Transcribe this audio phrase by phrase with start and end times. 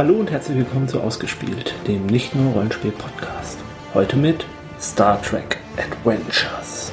[0.00, 3.58] Hallo und herzlich willkommen zu Ausgespielt, dem nicht nur Rollenspiel-Podcast.
[3.92, 4.46] Heute mit
[4.80, 6.90] Star Trek Adventures.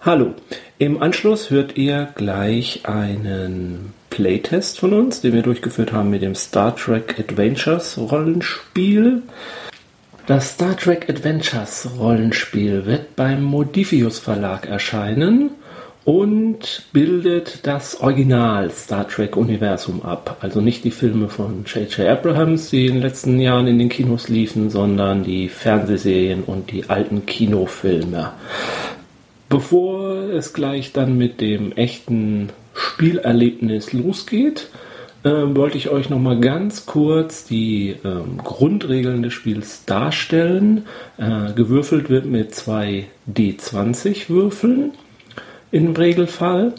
[0.00, 0.34] Hallo,
[0.78, 6.34] im Anschluss hört ihr gleich einen Playtest von uns, den wir durchgeführt haben mit dem
[6.34, 9.20] Star Trek Adventures Rollenspiel.
[10.26, 15.50] Das Star Trek Adventures Rollenspiel wird beim Modifius Verlag erscheinen
[16.06, 20.38] und bildet das Original Star Trek Universum ab.
[20.40, 22.08] Also nicht die Filme von J.J.
[22.08, 26.88] Abrahams, die in den letzten Jahren in den Kinos liefen, sondern die Fernsehserien und die
[26.88, 28.32] alten Kinofilme.
[29.50, 34.68] Bevor es gleich dann mit dem echten Spielerlebnis losgeht,
[35.24, 40.86] äh, wollte ich euch noch mal ganz kurz die ähm, Grundregeln des Spiels darstellen.
[41.18, 44.92] Äh, gewürfelt wird mit zwei D20 Würfeln
[45.72, 46.74] im Regelfall.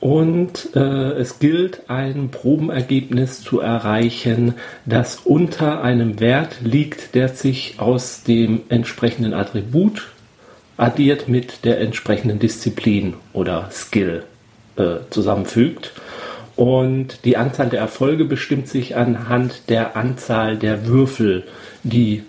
[0.00, 4.54] Und äh, es gilt, ein Probenergebnis zu erreichen,
[4.86, 10.08] das unter einem Wert liegt, der sich aus dem entsprechenden Attribut
[10.78, 14.24] addiert mit der entsprechenden Disziplin oder Skill
[14.80, 15.92] äh, zusammenfügt.
[16.56, 21.44] Und die Anzahl der Erfolge bestimmt sich anhand der Anzahl der Würfel,
[21.84, 22.22] die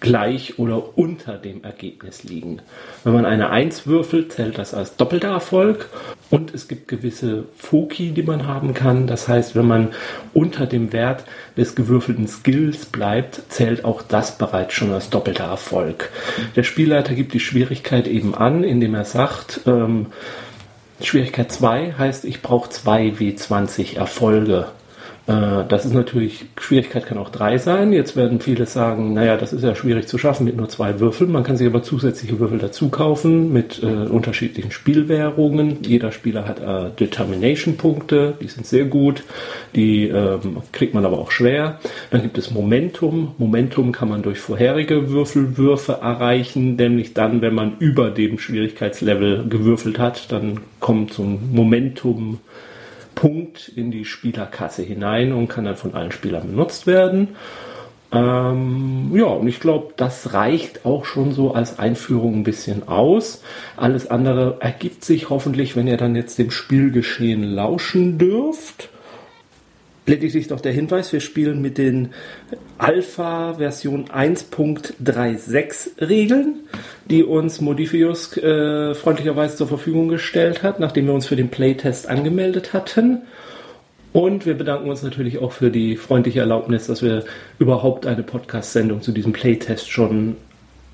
[0.00, 2.60] gleich oder unter dem Ergebnis liegen.
[3.04, 5.88] Wenn man eine 1 würfelt, zählt das als doppelter Erfolg
[6.30, 9.06] und es gibt gewisse Foki, die man haben kann.
[9.06, 9.88] Das heißt, wenn man
[10.34, 11.24] unter dem Wert
[11.56, 16.10] des gewürfelten Skills bleibt, zählt auch das bereits schon als doppelter Erfolg.
[16.54, 20.06] Der Spielleiter gibt die Schwierigkeit eben an, indem er sagt, ähm,
[21.00, 24.68] Schwierigkeit 2 heißt, ich brauche zwei W20 Erfolge
[25.28, 27.92] das ist natürlich, Schwierigkeit kann auch drei sein.
[27.92, 31.30] Jetzt werden viele sagen, naja, das ist ja schwierig zu schaffen mit nur zwei Würfeln.
[31.30, 35.82] Man kann sich aber zusätzliche Würfel dazu kaufen mit äh, unterschiedlichen Spielwährungen.
[35.82, 39.22] Jeder Spieler hat äh, Determination-Punkte, die sind sehr gut.
[39.74, 41.78] Die ähm, kriegt man aber auch schwer.
[42.10, 43.34] Dann gibt es Momentum.
[43.36, 49.98] Momentum kann man durch vorherige Würfelwürfe erreichen, nämlich dann, wenn man über dem Schwierigkeitslevel gewürfelt
[49.98, 52.38] hat, dann kommt so ein Momentum
[53.18, 57.30] Punkt in die Spielerkasse hinein und kann dann von allen Spielern benutzt werden.
[58.12, 63.42] Ähm, ja, und ich glaube, das reicht auch schon so als Einführung ein bisschen aus.
[63.76, 68.88] Alles andere ergibt sich hoffentlich, wenn ihr dann jetzt dem Spielgeschehen lauschen dürft
[70.08, 72.08] lediglich noch der Hinweis, wir spielen mit den
[72.78, 76.60] Alpha Version 1.36 Regeln,
[77.08, 82.08] die uns Modifius äh, freundlicherweise zur Verfügung gestellt hat, nachdem wir uns für den Playtest
[82.08, 83.22] angemeldet hatten.
[84.12, 87.24] Und wir bedanken uns natürlich auch für die freundliche Erlaubnis, dass wir
[87.58, 90.36] überhaupt eine Podcast-Sendung zu diesem Playtest schon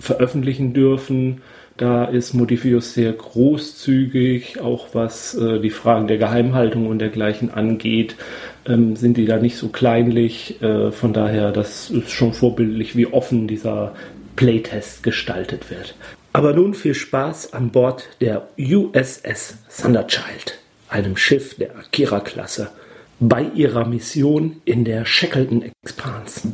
[0.01, 1.43] veröffentlichen dürfen.
[1.77, 8.15] Da ist Modifius sehr großzügig, auch was äh, die Fragen der Geheimhaltung und dergleichen angeht,
[8.65, 10.63] ähm, sind die da nicht so kleinlich.
[10.63, 13.95] Äh, von daher, das ist schon vorbildlich, wie offen dieser
[14.37, 15.97] Playtest gestaltet wird.
[16.33, 22.71] Aber nun viel Spaß an Bord der USS Thunderchild, einem Schiff der Akira-Klasse,
[23.19, 26.53] bei ihrer Mission in der Shackleton Expanse.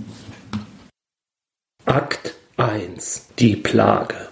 [1.84, 4.30] Akt 1 Die Plage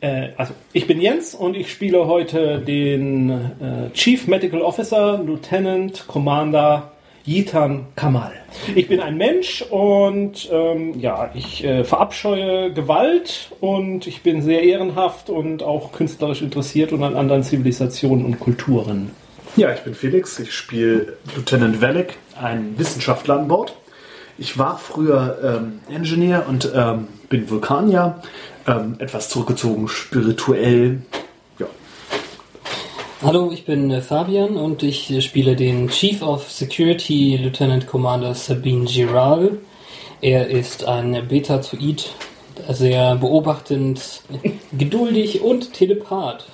[0.00, 6.06] äh, also, ich bin Jens und ich spiele heute den äh, Chief Medical Officer, Lieutenant
[6.06, 6.92] Commander
[7.28, 8.32] Yitan Kamal.
[8.74, 14.62] Ich bin ein Mensch und ähm, ja, ich äh, verabscheue Gewalt und ich bin sehr
[14.62, 19.10] ehrenhaft und auch künstlerisch interessiert und an anderen Zivilisationen und Kulturen.
[19.56, 23.76] Ja, ich bin Felix, ich spiele Lieutenant Velek, ein Wissenschaftler an Bord.
[24.38, 28.22] Ich war früher ähm, Engineer und ähm, bin Vulkanier
[28.68, 31.02] ähm, etwas zurückgezogen, spirituell.
[31.58, 31.66] Ja.
[33.22, 38.34] Hallo, ich bin äh, Fabian und ich äh, spiele den Chief of Security Lieutenant Commander
[38.34, 39.58] Sabine Giral.
[40.20, 42.12] Er ist ein Betazoid,
[42.68, 44.22] sehr beobachtend,
[44.76, 46.46] geduldig und telepath.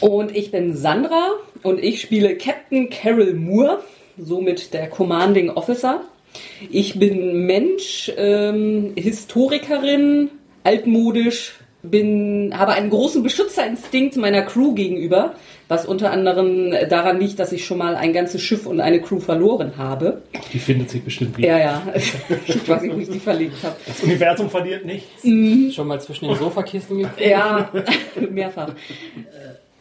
[0.00, 1.28] Und ich bin Sandra
[1.62, 3.78] und ich spiele Captain Carol Moore,
[4.18, 6.00] somit der Commanding Officer.
[6.70, 10.30] Ich bin Mensch, ähm, Historikerin,
[10.64, 15.34] altmodisch, bin, habe einen großen Beschützerinstinkt meiner Crew gegenüber,
[15.68, 19.18] was unter anderem daran liegt, dass ich schon mal ein ganzes Schiff und eine Crew
[19.18, 20.22] verloren habe.
[20.52, 21.48] Die findet sich bestimmt wieder.
[21.48, 21.82] Ja, ja.
[22.46, 23.74] Ich weiß nicht, wo ich die verlegt habe.
[23.86, 25.24] Das Universum verliert nichts.
[25.24, 25.72] Mhm.
[25.72, 27.16] Schon mal zwischen den Sofakissen gekommen?
[27.18, 27.70] Ja,
[28.30, 28.74] mehrfach.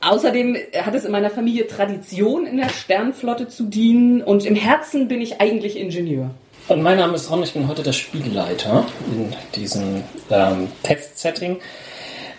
[0.02, 5.08] Außerdem hat es in meiner Familie Tradition, in der Sternflotte zu dienen und im Herzen
[5.08, 6.32] bin ich eigentlich Ingenieur.
[6.72, 11.60] Und mein Name ist Ron, ich bin heute der Spielleiter in diesem ähm, Test-Setting,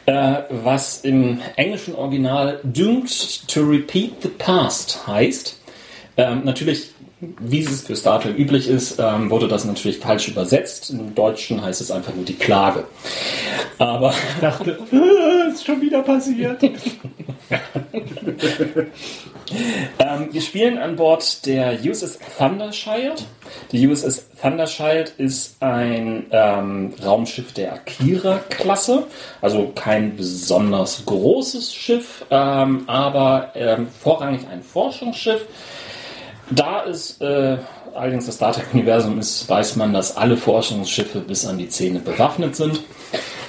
[0.06, 5.61] äh, was im englischen Original Doomed to Repeat the Past heißt.
[6.17, 10.88] Ähm, natürlich, wie es für Star Trek üblich ist, ähm, wurde das natürlich falsch übersetzt.
[10.88, 12.85] Im Deutschen heißt es einfach nur die Klage.
[13.76, 16.58] Aber Ich dachte, äh, ist schon wieder passiert.
[19.99, 23.25] Ähm, wir spielen an Bord der USS Thundershield.
[23.70, 29.06] Die USS Thundershield ist ein ähm, Raumschiff der Akira-Klasse,
[29.40, 35.46] also kein besonders großes Schiff, ähm, aber ähm, vorrangig ein Forschungsschiff.
[36.50, 37.58] Da es äh,
[37.94, 42.56] allerdings das Star Trek-Universum ist, weiß man, dass alle Forschungsschiffe bis an die Zähne bewaffnet
[42.56, 42.81] sind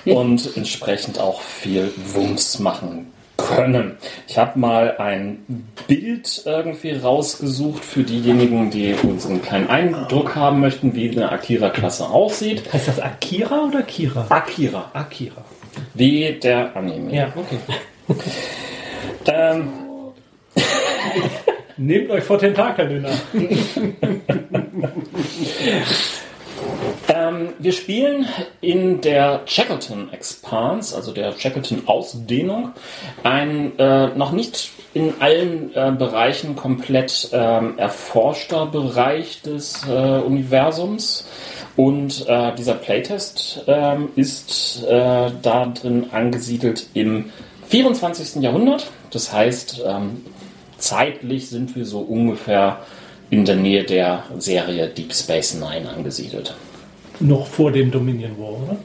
[0.05, 3.12] und entsprechend auch viel Wumms machen
[3.47, 3.97] können.
[4.27, 5.45] Ich habe mal ein
[5.87, 12.09] Bild irgendwie rausgesucht für diejenigen, die uns einen kleinen Eindruck haben möchten, wie eine Akira-Klasse
[12.09, 12.71] aussieht.
[12.71, 14.25] Heißt das Akira oder Kira?
[14.29, 15.43] Akira, Akira.
[15.93, 17.13] wie der Anime.
[17.15, 17.57] Ja, okay.
[19.25, 19.69] Ähm,
[21.77, 23.09] Nehmt euch vor Tentakeln nach.
[27.43, 28.27] Ähm, wir spielen
[28.61, 32.71] in der Shackleton Expanse, also der Shackleton Ausdehnung,
[33.23, 41.25] ein äh, noch nicht in allen äh, Bereichen komplett ähm, erforschter Bereich des äh, Universums.
[41.75, 47.31] Und äh, dieser Playtest ähm, ist äh, da drin angesiedelt im
[47.67, 48.43] 24.
[48.43, 48.91] Jahrhundert.
[49.09, 50.23] Das heißt, ähm,
[50.77, 52.81] zeitlich sind wir so ungefähr
[53.31, 56.53] in der Nähe der Serie Deep Space Nine angesiedelt.
[57.23, 58.77] Noch vor dem Dominion War,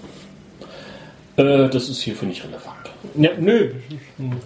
[1.37, 1.65] oder?
[1.65, 2.91] Äh, das ist hierfür nicht relevant.
[3.17, 3.73] Ja, nö.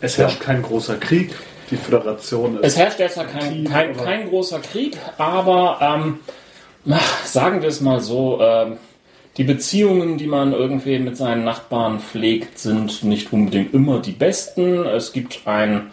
[0.00, 1.35] Es herrscht kein großer Krieg.
[1.71, 2.65] Die Föderation ist.
[2.65, 6.19] Es herrscht derzeit kein, kein, kein großer Krieg, aber ähm,
[6.91, 8.77] ach, sagen wir es mal so, ähm,
[9.39, 14.85] die Beziehungen, die man irgendwie mit seinen Nachbarn pflegt, sind nicht unbedingt immer die besten.
[14.85, 15.91] Es gibt einen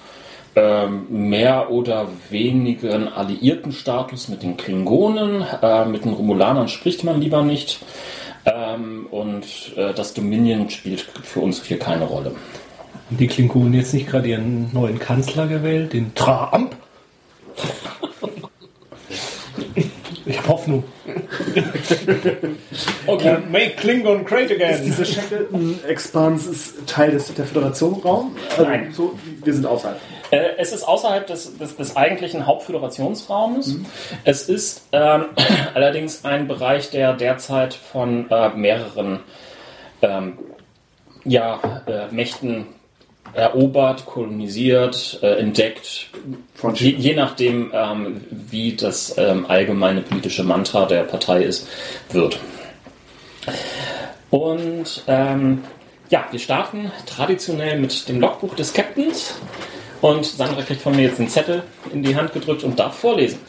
[0.56, 5.44] ähm, mehr oder weniger alliierten Status mit den Klingonen.
[5.62, 7.80] Äh, mit den Romulanern spricht man lieber nicht.
[8.46, 12.36] Ähm, und äh, das Dominion spielt für uns hier keine Rolle.
[13.10, 16.76] Die Klingonen jetzt nicht gerade ihren neuen Kanzler gewählt, den Trump?
[20.30, 20.84] Ich habe Hoffnung.
[23.08, 23.38] Okay.
[23.50, 24.82] make Klingon great Ist again.
[24.86, 28.36] diese Shackleton-Expanse ist Teil des, der Föderation-Raum?
[28.52, 28.94] Also Nein.
[28.94, 30.00] So, wir sind außerhalb.
[30.30, 33.78] Äh, es ist außerhalb des, des, des eigentlichen Hauptföderationsraumes.
[34.24, 35.26] Es ist ähm,
[35.74, 39.22] allerdings ein Bereich, der derzeit von äh, mehreren
[40.04, 40.38] ähm,
[41.26, 42.68] ja, äh, Mächten
[43.34, 46.08] erobert, kolonisiert, äh, entdeckt,
[46.74, 51.68] je, je nachdem, ähm, wie das ähm, allgemeine politische Mantra der Partei ist,
[52.12, 52.40] wird.
[54.30, 55.64] Und ähm,
[56.10, 59.36] ja, wir starten traditionell mit dem Logbuch des Captains.
[60.02, 63.40] Und Sandra kriegt von mir jetzt einen Zettel in die Hand gedrückt und darf vorlesen.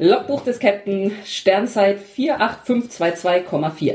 [0.00, 3.94] Logbuch des Captain, Sternzeit 48522,4.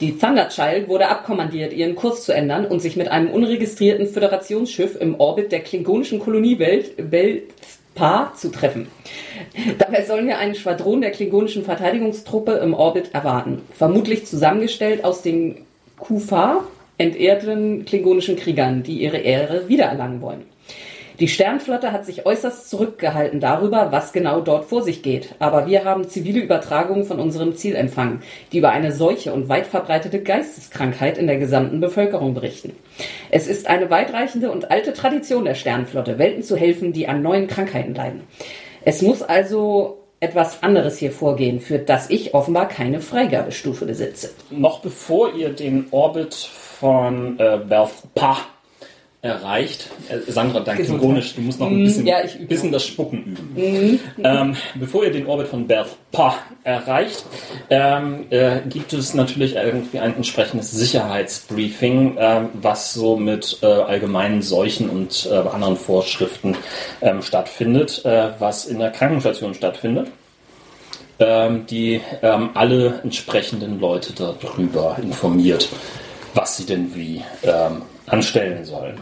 [0.00, 5.00] Die Thunder Child wurde abkommandiert, ihren Kurs zu ändern und sich mit einem unregistrierten Föderationsschiff
[5.00, 7.44] im Orbit der klingonischen Koloniewelt Welt
[8.34, 8.88] zu treffen.
[9.78, 13.62] Dabei sollen wir ein Schwadron der klingonischen Verteidigungstruppe im Orbit erwarten.
[13.72, 15.64] Vermutlich zusammengestellt aus den
[15.96, 16.64] Kufa,
[16.98, 20.44] entehrten klingonischen Kriegern, die ihre Ehre wiedererlangen wollen.
[21.18, 25.34] Die Sternflotte hat sich äußerst zurückgehalten darüber, was genau dort vor sich geht.
[25.38, 29.66] Aber wir haben zivile Übertragungen von unserem Ziel empfangen, die über eine Seuche und weit
[29.66, 32.76] verbreitete Geisteskrankheit in der gesamten Bevölkerung berichten.
[33.30, 37.46] Es ist eine weitreichende und alte Tradition der Sternflotte, Welten zu helfen, die an neuen
[37.46, 38.22] Krankheiten leiden.
[38.84, 44.30] Es muss also etwas anderes hier vorgehen, für das ich offenbar keine Freigabestufe besitze.
[44.50, 48.38] Noch bevor ihr den Orbit von äh, Belfpa
[49.26, 50.76] erreicht, äh, Sandra, dein.
[50.76, 52.18] Klingonisch, du musst noch ein bisschen, ja,
[52.48, 54.00] bisschen das Spucken üben.
[54.22, 57.24] Ähm, bevor ihr den Orbit von Belfpa erreicht,
[57.70, 64.42] ähm, äh, gibt es natürlich irgendwie ein entsprechendes Sicherheitsbriefing, ähm, was so mit äh, allgemeinen
[64.42, 66.56] Seuchen und äh, anderen Vorschriften
[67.02, 70.08] ähm, stattfindet, äh, was in der Krankenstation stattfindet.
[71.18, 75.70] Ähm, die ähm, alle entsprechenden Leute darüber informiert,
[76.34, 77.22] was sie denn wie
[78.06, 78.96] anstellen sollen.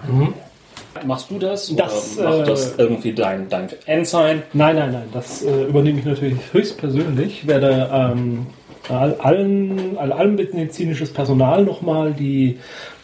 [1.05, 1.75] Machst du das?
[1.75, 4.43] Das, oder macht äh, das irgendwie dein, dein Ensign?
[4.53, 7.43] Nein, nein, nein, das äh, übernehme ich natürlich höchstpersönlich.
[7.43, 8.47] Ich werde ähm,
[8.89, 12.59] all, allen, all, allem medizinisches Personal nochmal die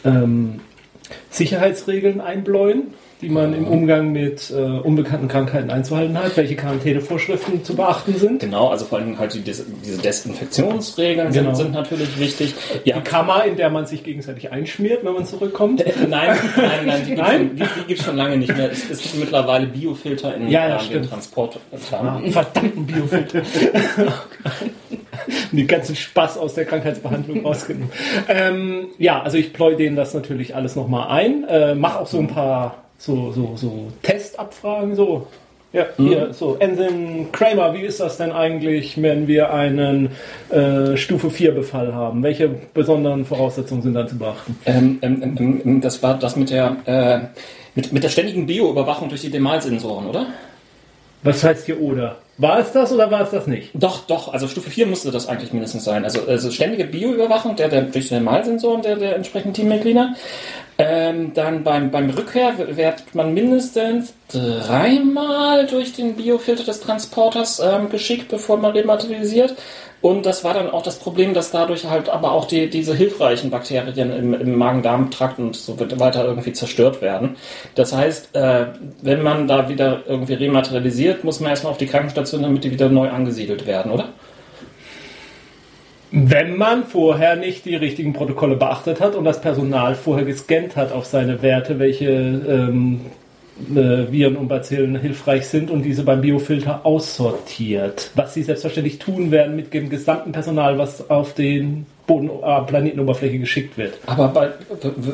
[0.04, 0.60] ähm,
[1.30, 7.76] Sicherheitsregeln einbläuen die man im Umgang mit äh, unbekannten Krankheiten einzuhalten hat, welche Quarantänevorschriften zu
[7.76, 8.40] beachten sind.
[8.40, 11.54] Genau, also vor allem halt die, Des- diese Desinfektionsregeln Genau.
[11.54, 12.54] sind, sind natürlich wichtig.
[12.84, 15.84] Die Ja, Kammer, in der man sich gegenseitig einschmiert, wenn man zurückkommt.
[16.08, 18.70] Nein, nein, nein, die gibt es die, gibt's schon lange nicht mehr.
[18.70, 21.02] Es, es gibt mittlerweile Biofilter in Ja, ja, ähm, den.
[21.08, 21.58] Transport.
[21.92, 23.42] Einen verdammten Biofilter.
[25.52, 27.90] Den ganzen Spaß aus der Krankheitsbehandlung rausgenommen.
[28.28, 31.44] Ähm, ja, also ich ploy denen das natürlich alles nochmal ein.
[31.44, 34.94] Äh, mach auch so ein paar so, so, so Testabfragen.
[34.94, 35.26] So,
[35.72, 40.10] ja, hier, so, Ensign Kramer, wie ist das denn eigentlich, wenn wir einen
[40.50, 42.22] äh, Stufe 4 Befall haben?
[42.22, 44.58] Welche besonderen Voraussetzungen sind dann zu beachten?
[44.66, 47.20] Ähm, ähm, ähm, ähm, das war das mit der, äh,
[47.74, 50.26] mit, mit der ständigen Bioüberwachung durch die Demalsensoren, oder?
[51.22, 52.16] Was heißt hier oder?
[52.38, 53.70] War es das oder war es das nicht?
[53.74, 56.04] Doch, doch, also Stufe 4 müsste das eigentlich mindestens sein.
[56.04, 60.14] Also, also ständige Bioüberwachung der, der, durch die Demalsensoren der, der entsprechenden Teammitglieder.
[60.82, 67.90] Ähm, dann beim, beim Rückkehr wird man mindestens dreimal durch den Biofilter des Transporters ähm,
[67.90, 69.56] geschickt, bevor man rematerialisiert.
[70.00, 73.50] Und das war dann auch das Problem, dass dadurch halt aber auch die, diese hilfreichen
[73.50, 77.36] Bakterien im, im Magen-Darm-Trakt und so weiter irgendwie zerstört werden.
[77.74, 78.68] Das heißt, äh,
[79.02, 82.88] wenn man da wieder irgendwie rematerialisiert, muss man erstmal auf die Krankenstation, damit die wieder
[82.88, 84.08] neu angesiedelt werden, oder?
[86.12, 90.92] Wenn man vorher nicht die richtigen Protokolle beachtet hat und das Personal vorher gescannt hat
[90.92, 93.00] auf seine Werte, welche ähm,
[93.70, 98.10] äh, Viren und Bazillen hilfreich sind und diese beim Biofilter aussortiert.
[98.14, 103.38] Was sie selbstverständlich tun werden mit dem gesamten Personal, was auf den Boden, äh, Planetenoberfläche
[103.38, 103.98] geschickt wird.
[104.06, 104.48] Aber bei,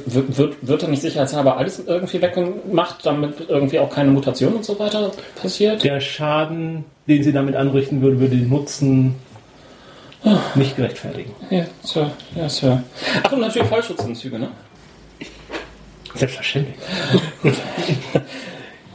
[0.07, 4.79] wird, wird da nicht sicherheitshalber alles irgendwie weggemacht, damit irgendwie auch keine Mutation und so
[4.79, 5.11] weiter
[5.41, 5.85] passiert?
[5.85, 9.17] Der Schaden, den sie damit anrichten würde, würde den Nutzen
[10.55, 11.35] nicht gerechtfertigen.
[11.51, 12.11] Ja, Sir.
[12.35, 12.83] Ja, Sir.
[13.23, 14.49] Ach, und natürlich Fallschutzentzüge, ne?
[16.15, 16.77] Selbstverständlich.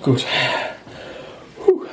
[0.02, 0.26] Gut.
[1.64, 1.84] Puh.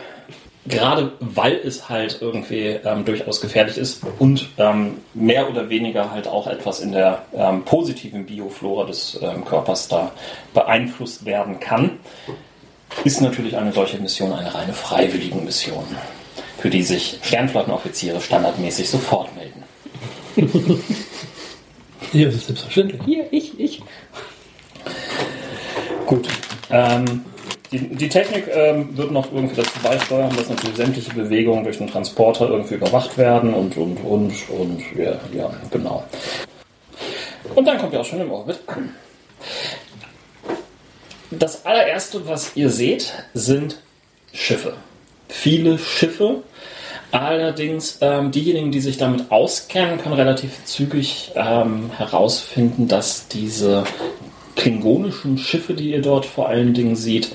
[0.66, 6.26] Gerade weil es halt irgendwie ähm, durchaus gefährlich ist und ähm, mehr oder weniger halt
[6.26, 10.12] auch etwas in der ähm, positiven Bioflora des ähm, Körpers da
[10.54, 11.98] beeinflusst werden kann,
[13.04, 15.84] ist natürlich eine solche Mission eine reine freiwillige Mission,
[16.58, 19.64] für die sich Sternflottenoffiziere standardmäßig sofort melden.
[22.12, 23.00] Ja, das ist selbstverständlich.
[23.04, 23.82] Hier, ich, ich.
[26.06, 26.28] Gut.
[26.70, 27.24] Ähm,
[27.70, 31.88] die, die Technik ähm, wird noch irgendwie dazu beisteuern, dass natürlich sämtliche Bewegungen durch den
[31.88, 36.04] Transporter irgendwie überwacht werden und, und, und, und, ja, ja, genau.
[37.54, 38.94] Und dann kommt ihr auch schon im Orbit an.
[41.30, 43.82] Das allererste, was ihr seht, sind
[44.32, 44.74] Schiffe.
[45.28, 46.42] Viele Schiffe.
[47.10, 53.84] Allerdings, ähm, diejenigen, die sich damit auskennen, können relativ zügig ähm, herausfinden, dass diese
[54.56, 57.30] klingonischen Schiffe, die ihr dort vor allen Dingen seht,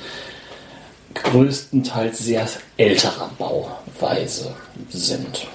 [1.16, 2.48] größtenteils sehr
[2.78, 4.54] älterer Bauweise
[4.90, 5.48] sind.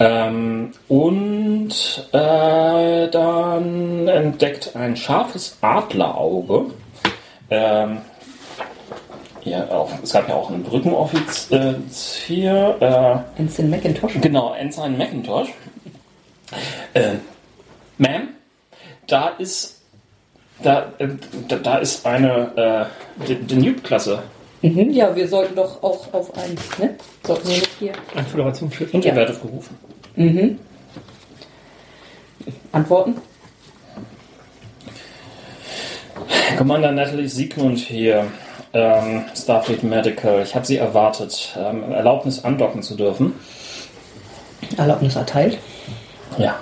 [0.00, 6.66] Ähm, und äh, dann entdeckt ein scharfes Adlerauge.
[7.50, 7.98] Ähm,
[9.50, 12.76] ja, auch, es gab ja auch einen Brückenoffizier.
[12.80, 14.12] Äh, Ensign Macintosh.
[14.20, 15.48] Genau, Ensign Macintosh.
[16.94, 17.14] Äh,
[17.98, 18.28] Ma'am,
[19.06, 19.82] da ist
[20.62, 21.08] da, äh,
[21.48, 22.88] da, da ist eine
[23.28, 24.22] äh, Noob-Klasse.
[24.62, 26.96] Mhm, ja, wir sollten doch auch auf einen, ne?
[27.24, 28.92] Sollten wir nicht hier Ein Föderationsschiff.
[28.92, 29.12] Und Ja.
[29.12, 29.78] ihr werdet gerufen.
[32.72, 33.16] antworten?
[36.56, 38.26] Commander Natalie Siegmund hier,
[38.78, 40.42] ähm, Starfleet Medical.
[40.42, 43.34] Ich habe Sie erwartet, ähm, Erlaubnis andocken zu dürfen.
[44.76, 45.58] Erlaubnis erteilt.
[46.38, 46.56] Ja.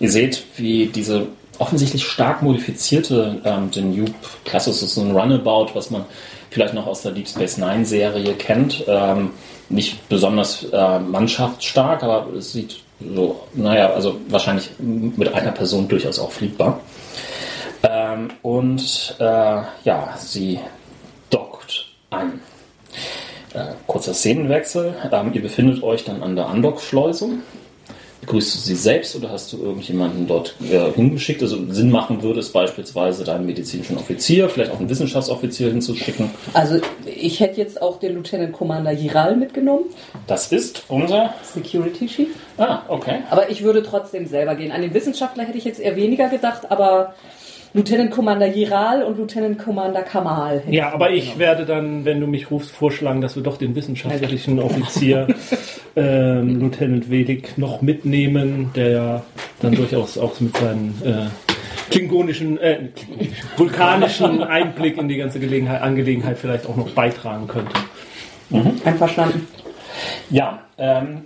[0.00, 1.28] Ihr seht, wie diese
[1.58, 6.04] offensichtlich stark modifizierte ähm, Danube-Klasse, das ist so ein Runabout, was man
[6.50, 8.84] vielleicht noch aus der Deep Space Nine Serie kennt.
[8.86, 9.30] Ähm,
[9.68, 12.80] nicht besonders äh, mannschaftsstark, aber es sieht
[13.14, 16.80] so, naja, also wahrscheinlich mit einer Person durchaus auch fliegbar.
[17.82, 19.24] Ähm, und äh,
[19.84, 20.60] ja, sie
[22.12, 22.40] an.
[23.54, 24.94] Äh, kurzer Szenenwechsel.
[25.10, 27.28] Ähm, ihr befindet euch dann an der Andockschleuse.
[28.22, 31.42] Begrüßt du sie selbst oder hast du irgendjemanden dort äh, hingeschickt?
[31.42, 36.30] Also Sinn machen würde es beispielsweise deinen medizinischen Offizier, vielleicht auch einen Wissenschaftsoffizier hinzuschicken.
[36.54, 39.86] Also ich hätte jetzt auch den Lieutenant Commander Giral mitgenommen,
[40.28, 41.34] Das ist unser.
[41.42, 42.28] Security Chief.
[42.58, 43.22] Ah, okay.
[43.28, 44.70] Aber ich würde trotzdem selber gehen.
[44.70, 47.14] An den Wissenschaftler hätte ich jetzt eher weniger gedacht, aber
[47.74, 50.62] Lieutenant Commander Giral und Lieutenant Commander Kamal.
[50.68, 54.60] Ja, aber ich werde dann, wenn du mich rufst, vorschlagen, dass wir doch den wissenschaftlichen
[54.60, 55.26] Offizier
[55.96, 59.22] ähm, Lieutenant Vedig noch mitnehmen, der ja
[59.60, 61.30] dann durchaus auch mit seinen äh,
[61.90, 67.72] klingonischen, äh, klingonischen, vulkanischen Einblick in die ganze Gelegenheit, Angelegenheit vielleicht auch noch beitragen könnte.
[68.84, 69.48] Einverstanden.
[70.28, 71.22] Ja, ähm,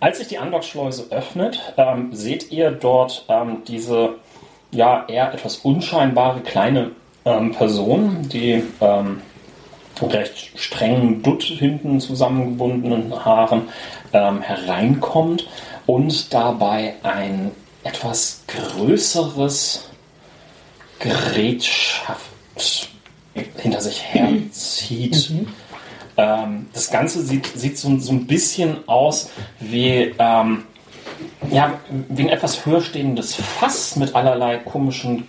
[0.00, 4.16] als sich die Andockschleuse öffnet, ähm, seht ihr dort ähm, diese
[4.74, 6.90] ja eher etwas unscheinbare kleine
[7.24, 9.20] ähm, Person, die ähm,
[10.02, 13.68] recht strengen Dutt hinten zusammengebundenen Haaren
[14.12, 15.46] ähm, hereinkommt
[15.86, 17.52] und dabei ein
[17.84, 19.90] etwas größeres
[20.98, 22.88] Gerät schafft,
[23.56, 25.32] hinter sich herzieht.
[26.16, 30.64] Ähm, das Ganze sieht, sieht so, so ein bisschen aus wie, ähm,
[31.50, 31.72] ja,
[32.08, 35.28] wie ein etwas höher stehendes Fass mit allerlei komischen,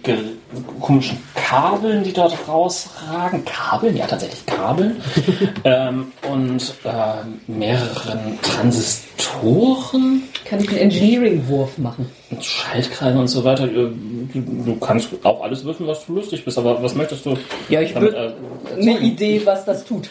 [0.79, 3.43] komischen Kabeln, die dort rausragen.
[3.45, 3.95] Kabeln?
[3.95, 5.01] Ja, tatsächlich Kabeln.
[5.63, 10.23] ähm, und ähm, mehreren Transistoren.
[10.45, 12.09] Kann ich einen Engineering-Wurf machen?
[12.35, 13.67] und Schaltkreisen und so weiter.
[13.67, 17.37] Du, du kannst auch alles würfeln, was du lustig bist, aber was möchtest du?
[17.69, 18.35] Ja, ich würde
[18.77, 20.09] äh, eine Idee, was das tut.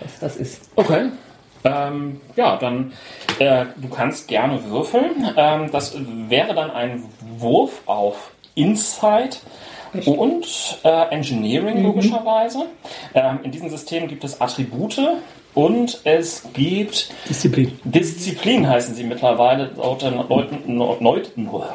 [0.00, 0.60] Was das ist.
[0.76, 1.06] Okay.
[1.64, 2.92] Ähm, ja, dann
[3.38, 5.30] äh, du kannst gerne würfeln.
[5.36, 5.96] Ähm, das
[6.28, 7.04] wäre dann ein
[7.38, 9.40] Wurf auf Insight
[10.06, 12.66] und äh, Engineering logischerweise.
[13.14, 15.00] Ähm, in diesem System gibt es Attribute
[15.54, 17.78] und es gibt Disziplin.
[17.84, 20.12] Disziplin heißen sie mittlerweile laut der,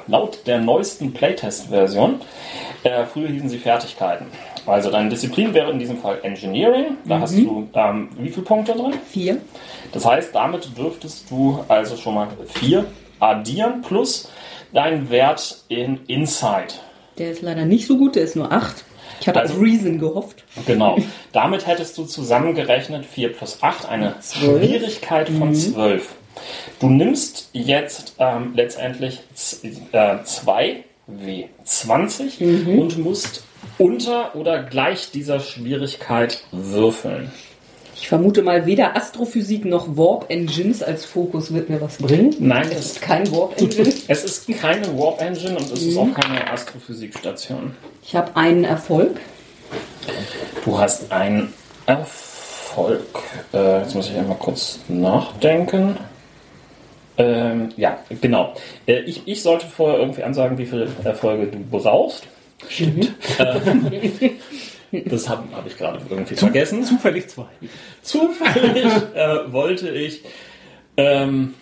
[0.08, 2.22] laut der neuesten Playtest-Version.
[2.84, 4.28] Äh, früher hießen sie Fertigkeiten.
[4.68, 6.98] Also deine Disziplin wäre in diesem Fall Engineering.
[7.06, 8.94] Da hast du ähm, wie viele Punkte drin?
[9.10, 9.38] Vier.
[9.94, 12.86] Das heißt, damit dürftest du also schon mal vier
[13.20, 14.30] addieren plus
[14.74, 16.82] deinen Wert in Insight.
[17.18, 18.84] Der ist leider nicht so gut, der ist nur acht.
[19.22, 20.44] Ich hatte Also- auf Reason gehofft.
[20.68, 20.98] Genau.
[21.32, 24.64] Damit hättest du zusammengerechnet 4 plus 8, eine Zwölf.
[24.64, 26.10] Schwierigkeit von 12.
[26.80, 33.44] Du nimmst jetzt ähm, letztendlich 2 W20 und musst
[33.78, 37.32] unter oder gleich dieser Schwierigkeit würfeln.
[38.00, 42.36] Ich vermute mal, weder Astrophysik noch Warp Engines als Fokus wird mir was bringen.
[42.40, 43.92] Nein, Es ist kein Warp Engine.
[44.08, 47.76] es ist keine Warp Engine und es ist auch keine Astrophysikstation.
[48.04, 49.20] Ich habe einen Erfolg.
[50.64, 51.52] Du hast einen
[51.88, 53.02] Erfolg.
[53.52, 55.98] Äh, jetzt muss ich einmal kurz nachdenken.
[57.18, 58.54] Ähm, ja, genau.
[58.86, 62.28] Äh, ich, ich sollte vorher irgendwie ansagen, wie viele Erfolge du brauchst.
[62.70, 63.14] Stimmt.
[65.06, 66.84] das habe hab ich gerade irgendwie vergessen.
[66.84, 67.46] Zufällig zwei.
[68.02, 70.24] Zufällig äh, wollte ich.
[70.98, 71.54] Ähm,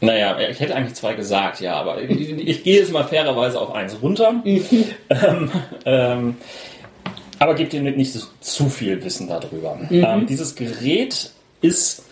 [0.00, 3.74] naja, ich hätte eigentlich zwei gesagt, ja, aber ich, ich gehe jetzt mal fairerweise auf
[3.74, 4.34] eins runter.
[4.44, 5.50] ähm,
[5.84, 6.36] ähm,
[7.40, 9.78] aber gebt dir nicht so, zu viel Wissen darüber.
[9.90, 12.04] Ähm, dieses Gerät ist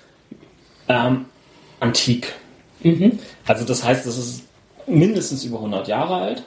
[0.89, 1.27] ähm,
[1.81, 2.35] antik.
[3.47, 4.43] Also das heißt, es ist
[4.87, 6.45] mindestens über 100 Jahre alt.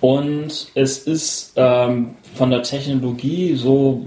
[0.00, 4.02] Und es ist ähm, von der Technologie so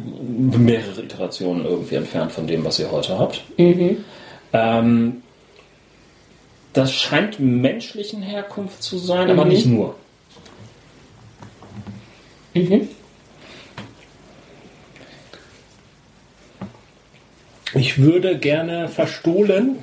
[0.57, 3.43] mehrere Iterationen irgendwie entfernt von dem, was ihr heute habt.
[4.53, 5.21] Ähm,
[6.73, 9.95] das scheint menschlichen Herkunft zu sein, aber nicht nur.
[17.75, 19.77] Ich würde gerne verstohlen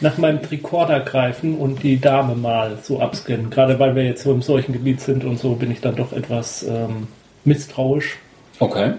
[0.00, 3.50] nach meinem Tricorder greifen und die Dame mal so abscannen.
[3.50, 6.12] Gerade weil wir jetzt so im solchen Gebiet sind und so bin ich dann doch
[6.12, 7.08] etwas ähm,
[7.44, 8.18] misstrauisch.
[8.58, 8.94] Okay.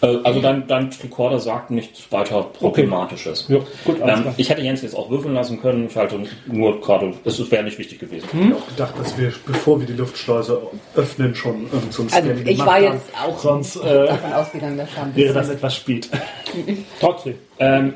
[0.00, 3.46] Äh, also dein, dein Recorder sagt nichts weiter Problematisches.
[3.48, 5.86] Ja, gut, Ähm, ich hätte Jens jetzt auch würfeln lassen können.
[5.86, 8.28] Ich halte nur gerade, das wäre nicht wichtig gewesen.
[8.32, 10.60] Ich habe auch gedacht, dass wir, bevor wir die Luftschleuse
[10.96, 12.84] öffnen, schon so ein Also Scanning ich war haben.
[12.84, 16.08] jetzt auch Sonst äh, davon ausgegangen, dass wäre bisschen das etwas spät.
[17.00, 17.34] Trotzdem.
[17.58, 17.94] Ähm,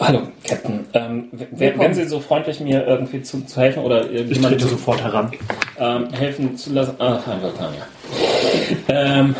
[0.00, 0.86] hallo, Captain.
[0.94, 5.02] Ähm, wären Sie so freundlich, mir irgendwie zu, zu helfen oder Ich irgendjemand trete sofort
[5.02, 5.32] heran.
[5.78, 6.94] ähm, helfen zu lassen?
[6.98, 9.18] Ah, kein Vulkan, ja.
[9.20, 9.34] ähm,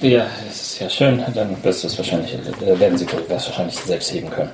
[0.00, 1.22] ja, das ist ja schön.
[1.34, 4.50] Dann wirst du es wahrscheinlich, äh, werden Sie das wahrscheinlich selbst heben können.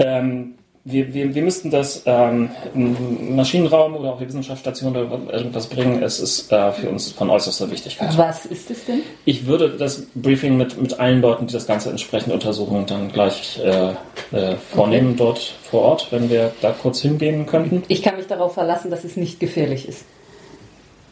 [0.00, 0.54] Ähm,
[0.90, 6.02] wir, wir, wir müssten das ähm, im Maschinenraum oder auf die Wissenschaftsstation oder irgendwas bringen.
[6.02, 8.16] Es ist äh, für uns von äußerster Wichtigkeit.
[8.16, 9.02] Was ist es denn?
[9.24, 13.60] Ich würde das Briefing mit, mit allen Leuten, die das Ganze entsprechend untersuchen, dann gleich
[13.62, 13.90] äh,
[14.36, 17.82] äh, vornehmen dort vor Ort, wenn wir da kurz hingehen könnten.
[17.88, 20.04] Ich kann mich darauf verlassen, dass es nicht gefährlich ist.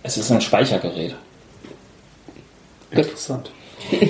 [0.02, 1.14] Es ist ein Speichergerät.
[2.90, 3.50] Interessant.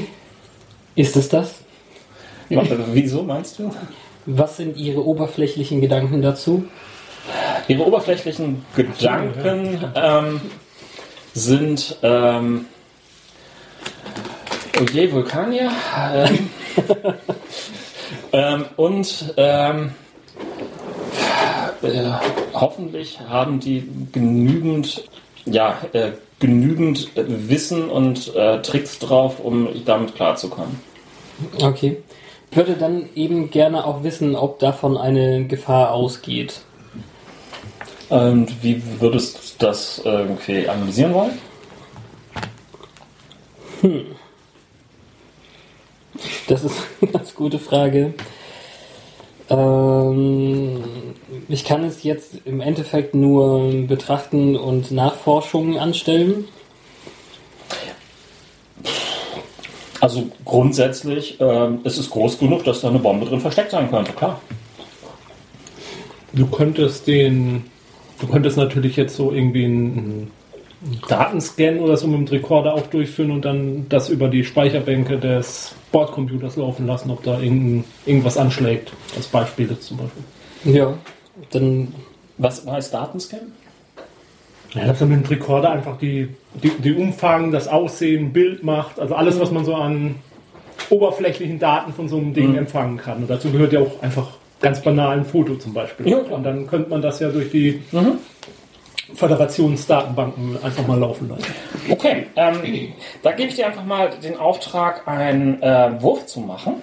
[0.95, 1.57] Ist es das?
[2.49, 3.71] Wieso meinst du?
[4.27, 6.67] Was sind Ihre oberflächlichen Gedanken dazu?
[7.69, 10.41] Ihre oberflächlichen Gedanken ähm,
[11.33, 12.67] sind ähm,
[14.81, 15.71] Oje, Vulkanier
[16.13, 16.51] ähm,
[18.33, 19.95] ähm, und ähm,
[21.83, 22.11] äh,
[22.53, 25.05] hoffentlich haben die genügend,
[25.45, 30.81] ja, äh, genügend Wissen und äh, Tricks drauf, um damit klarzukommen.
[31.63, 31.99] Okay.
[32.57, 36.63] Ich würde dann eben gerne auch wissen, ob davon eine Gefahr ausgeht.
[38.09, 41.39] Und wie würdest du das irgendwie analysieren wollen?
[46.49, 48.15] Das ist eine ganz gute Frage.
[49.51, 50.83] Ähm,
[51.49, 56.49] ich kann es jetzt im Endeffekt nur betrachten und Nachforschungen anstellen.
[60.01, 64.13] Also grundsätzlich ähm, ist es groß genug, dass da eine Bombe drin versteckt sein könnte,
[64.13, 64.41] klar.
[66.33, 67.65] Du könntest den,
[68.21, 70.31] du könntest natürlich jetzt so irgendwie einen,
[70.83, 75.19] einen Datenscan oder so mit dem Rekorder auch durchführen und dann das über die Speicherbänke
[75.19, 78.93] des Bordcomputers laufen lassen, ob da irgendein, irgendwas anschlägt.
[79.17, 80.75] Als Beispiel jetzt zum Beispiel.
[80.75, 80.95] Ja,
[81.51, 81.95] dann
[82.39, 83.53] Was heißt Datenscan?
[84.75, 88.99] Ja, dass er mit dem Rekorder einfach die, die, die Umfang, das Aussehen, Bild macht,
[89.01, 90.17] also alles, was man so an
[90.91, 92.59] oberflächlichen Daten von so einem Ding Mhm.
[92.59, 93.19] empfangen kann.
[93.19, 94.29] Und dazu gehört ja auch einfach
[94.61, 96.09] ganz banal ein Foto zum Beispiel.
[96.09, 96.19] Ja.
[96.19, 98.19] Und dann könnte man das ja durch die Mhm.
[99.15, 101.45] Föderationsdatenbanken einfach mal laufen lassen.
[101.89, 102.57] Okay, ähm,
[103.23, 106.75] da gebe ich dir einfach mal den Auftrag, einen äh, Wurf zu machen.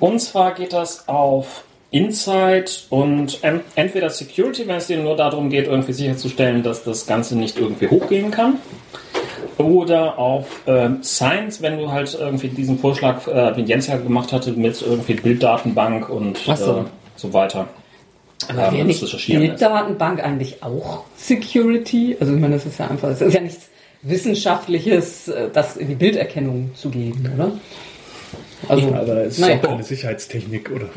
[0.00, 5.50] Und zwar geht das auf Insight und en entweder Security, wenn es dir nur darum
[5.50, 8.54] geht, irgendwie sicherzustellen, dass das Ganze nicht irgendwie hochgehen kann.
[9.58, 14.32] Oder auf ähm, Science, wenn du halt irgendwie diesen Vorschlag, äh, den Jens ja gemacht
[14.32, 16.52] hatte, mit irgendwie Bilddatenbank und so.
[16.52, 16.84] äh,
[17.16, 17.68] so weiter.
[18.48, 19.26] Aber Ähm, wäre nicht.
[19.26, 22.16] Bilddatenbank eigentlich auch Security?
[22.20, 23.68] Also ich meine, das ist ja einfach, das ist ja nichts
[24.02, 27.52] Wissenschaftliches, äh, das in die Bilderkennung zu geben, oder?
[28.68, 29.56] Also, Aber es ist naja.
[29.56, 30.88] auch keine Sicherheitstechnik, oder?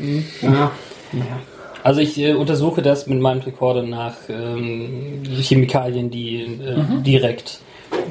[0.42, 0.72] ja.
[1.12, 1.40] ja.
[1.82, 7.60] Also ich äh, untersuche das mit meinem Rekorder nach ähm, Chemikalien, die äh, direkt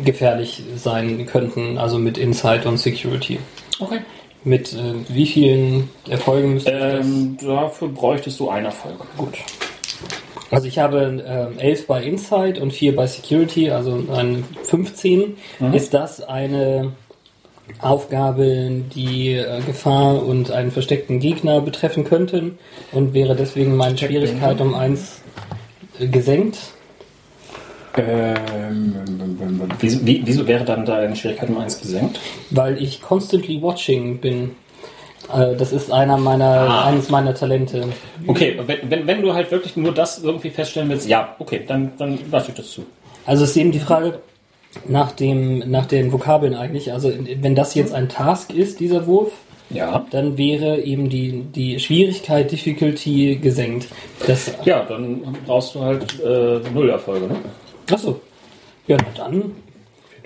[0.03, 3.39] gefährlich sein könnten, also mit Insight und Security.
[3.79, 3.99] Okay.
[4.43, 6.71] Mit äh, wie vielen Erfolgen müsste?
[6.71, 9.05] Ähm, dafür bräuchtest du einen Erfolg.
[9.17, 9.38] Gut.
[10.51, 15.38] Also ich habe ähm, 11 bei Insight und 4 bei Security, also ein 15.
[15.73, 16.93] Ist das eine
[17.79, 22.58] Aufgabe, die äh, Gefahr und einen versteckten Gegner betreffen könnten
[22.91, 25.21] und wäre deswegen meine Schwierigkeit um 1
[25.99, 26.58] äh, gesenkt?
[27.97, 28.95] Ähm,
[29.79, 32.19] wieso, wie, wieso wäre dann deine Schwierigkeit um eins gesenkt?
[32.49, 34.55] Weil ich constantly watching bin.
[35.34, 37.86] Äh, das ist einer meiner, eines meiner Talente.
[38.27, 41.93] Okay, wenn, wenn, wenn du halt wirklich nur das irgendwie feststellen willst, ja, okay, dann,
[41.97, 42.86] dann lasse ich das zu.
[43.25, 44.21] Also ist eben die Frage
[44.88, 46.91] nach, dem, nach den Vokabeln eigentlich.
[46.93, 49.32] Also wenn das jetzt ein Task ist, dieser Wurf,
[49.71, 50.05] Ja.
[50.12, 53.88] dann wäre eben die, die Schwierigkeit, Difficulty gesenkt.
[54.27, 57.36] Das, Ja, dann brauchst du halt äh, null Erfolge, ne?
[57.91, 58.19] achso.
[58.88, 59.51] Ja, na dann.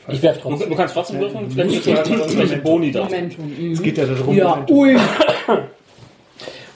[0.09, 0.69] Ich werfe Du, trotzdem.
[0.69, 3.03] du kannst trotzdem würfeln, vielleicht du halt noch irgendwelche Boni da.
[3.05, 3.45] Momentum.
[3.57, 3.71] Mhm.
[3.71, 4.97] Es geht ja darum, Ja, ui.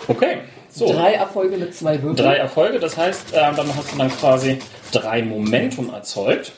[0.08, 0.38] Okay,
[0.70, 0.88] so.
[0.94, 2.16] Drei Erfolge mit zwei Würfeln.
[2.16, 4.58] Drei Erfolge, das heißt, äh, dann hast du dann quasi
[4.94, 6.54] drei Momentum erzeugt.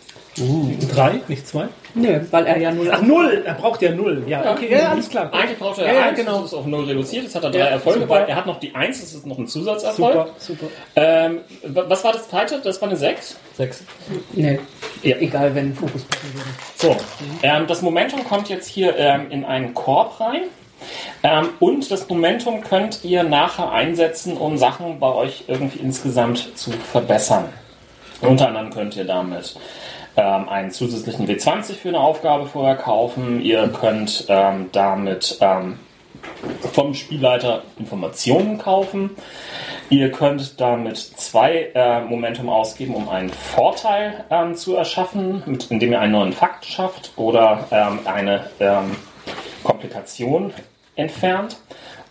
[0.93, 1.65] Drei, nicht zwei?
[1.95, 2.89] Nö, weil er ja null.
[2.93, 3.43] Ach, null!
[3.45, 4.23] Er braucht ja null.
[4.27, 5.33] Ja, okay, ja, alles klar.
[5.33, 6.37] Eigentlich braucht er Ja, ja, eins, genau.
[6.41, 8.13] das ist auf null reduziert, jetzt hat er drei Ja, Erfolge, super.
[8.13, 10.13] weil er hat noch die eins, das ist noch ein Zusatzerfolg.
[10.13, 10.65] Super, super.
[10.95, 12.61] Ähm, wa- was war das zweite?
[12.63, 13.35] Das war eine sechs.
[13.57, 13.83] Sechs.
[14.33, 14.59] Nee.
[15.03, 15.17] Ja.
[15.17, 16.49] Egal, wenn Fokus passen würde.
[16.77, 16.95] So,
[17.43, 20.43] ähm, das Momentum kommt jetzt hier ähm, in einen Korb rein.
[21.23, 26.71] Ähm, und das Momentum könnt ihr nachher einsetzen, um Sachen bei euch irgendwie insgesamt zu
[26.71, 27.45] verbessern.
[28.21, 29.55] Unter anderem könnt ihr damit
[30.15, 33.41] ähm, einen zusätzlichen W20 für eine Aufgabe vorher kaufen.
[33.41, 35.79] Ihr könnt ähm, damit ähm,
[36.73, 39.11] vom Spielleiter Informationen kaufen.
[39.89, 45.93] Ihr könnt damit zwei äh, Momentum ausgeben, um einen Vorteil ähm, zu erschaffen, mit, indem
[45.93, 48.95] ihr einen neuen Fakt schafft oder ähm, eine ähm,
[49.63, 50.53] Komplikation
[50.95, 51.57] entfernt.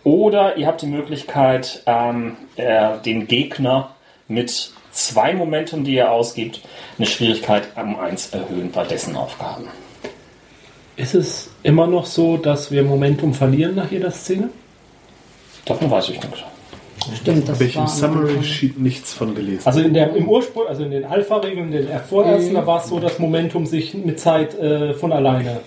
[0.03, 3.91] Oder ihr habt die Möglichkeit, ähm, äh, den Gegner
[4.27, 4.73] mit
[5.07, 6.61] zwei Momentum, die ihr ausgibt,
[6.97, 9.65] eine Schwierigkeit um eins erhöhen bei dessen Aufgaben.
[10.95, 14.49] Ist es immer noch so, dass wir Momentum verlieren nach jeder Szene?
[15.65, 16.39] Davon weiß ich nichts.
[17.15, 18.43] Stimmt, das habe ich im Summary.
[18.43, 19.61] Sheet nichts von gelesen.
[19.65, 22.99] Also in der, im Ursprung, also in den Alpha-Regeln, den vorersten, da war es so,
[22.99, 25.61] dass Momentum sich mit Zeit äh, von alleine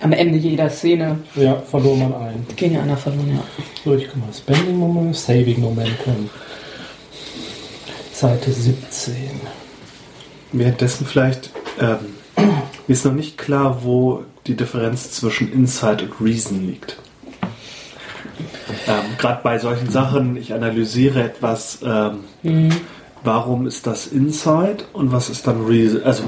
[0.00, 2.46] Am Ende jeder Szene ja, verlor man ein.
[2.56, 3.64] gehen ja einer verloren, ja.
[3.84, 4.32] So, ich guck mal.
[4.32, 6.30] Spending Momentum, Saving Momentum.
[8.22, 9.14] Seite 17.
[10.52, 11.98] Währenddessen vielleicht, ähm,
[12.36, 16.98] mir ist noch nicht klar, wo die Differenz zwischen Insight und Reason liegt.
[18.86, 22.70] Ähm, Gerade bei solchen Sachen, ich analysiere etwas, ähm,
[23.24, 26.04] warum ist das Insight und was ist dann Reason?
[26.04, 26.22] Also,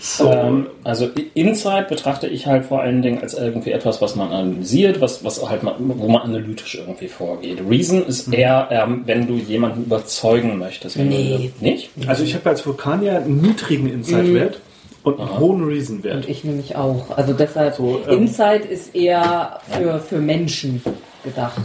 [0.00, 4.32] so, Ähm, also Insight betrachte ich halt vor allen Dingen als irgendwie etwas, was man
[4.32, 7.58] analysiert, was, was halt mal, wo man analytisch irgendwie vorgeht.
[7.68, 10.98] Reason ist eher, ähm, wenn du jemanden überzeugen möchtest.
[10.98, 11.52] Wenn Nee.
[11.58, 11.90] Du, nicht?
[12.06, 14.60] also ich habe als Vulkanier einen niedrigen Insight-Wert
[15.02, 16.16] und einen hohen Reason-Wert.
[16.16, 17.16] Und ich nämlich auch.
[17.16, 20.82] Also deshalb, So, ähm, Insight ist eher für, für Menschen
[21.24, 21.60] gedacht.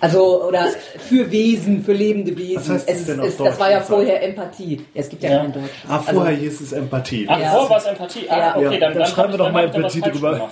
[0.00, 0.66] Also, oder
[0.98, 2.56] für Wesen, für lebende Wesen.
[2.56, 4.76] Was heißt es, denn auf es, Deutsch das war ja vorher Empathie.
[4.94, 5.38] Ja, es gibt ja, Ja.
[5.40, 5.64] kein Deutsch.
[5.88, 7.26] Ah, vorher Also, hieß es Empathie.
[7.28, 7.50] Ach, Ja.
[7.52, 8.28] vor war es Empathie.
[8.30, 8.56] Ah, Ja.
[8.56, 10.50] okay, dann, dann dann schreiben wir doch mal Empathie drüber.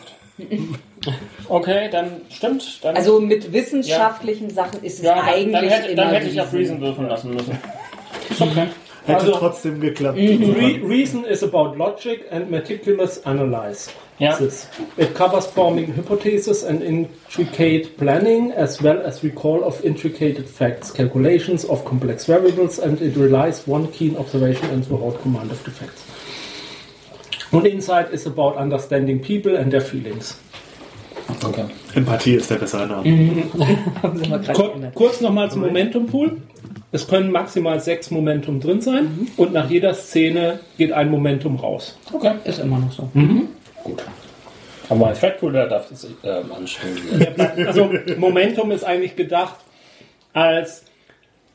[1.49, 2.85] Okay, dann stimmt.
[2.85, 6.41] Dann, also mit wissenschaftlichen Sachen ist es ja, dann, eigentlich dann, hätte, dann hätte ich
[6.41, 7.59] auf Reason würfeln lassen müssen.
[8.31, 8.67] Ist okay.
[9.07, 10.19] Hätte Also- trotzdem geklappt.
[10.19, 13.89] Re reason is about logic and meticulous analysis.
[14.19, 14.37] Ja.
[14.97, 21.65] It covers forming hypotheses and intricate planning, as well as recall of intricate facts, calculations
[21.65, 26.05] of complex variables, and it relies one keen observation and throughout command of the facts.
[27.53, 30.37] Und Insight is about understanding people and their feelings.
[31.45, 31.65] okay.
[31.95, 33.05] Empathie ist der bessere Name.
[34.03, 36.39] gerade Kur kurz nochmal zum Momentum Pool.
[36.91, 41.99] Es können maximal sechs Momentum drin sein und nach jeder Szene geht ein Momentum raus.
[42.13, 42.33] okay.
[42.45, 43.11] Ist immer noch so.
[43.15, 43.49] Gut.
[44.89, 46.99] Aber mein Threadpool, der darf sich ähm, anstellen.
[47.67, 49.57] Also Momentum ist eigentlich gedacht
[50.33, 50.85] als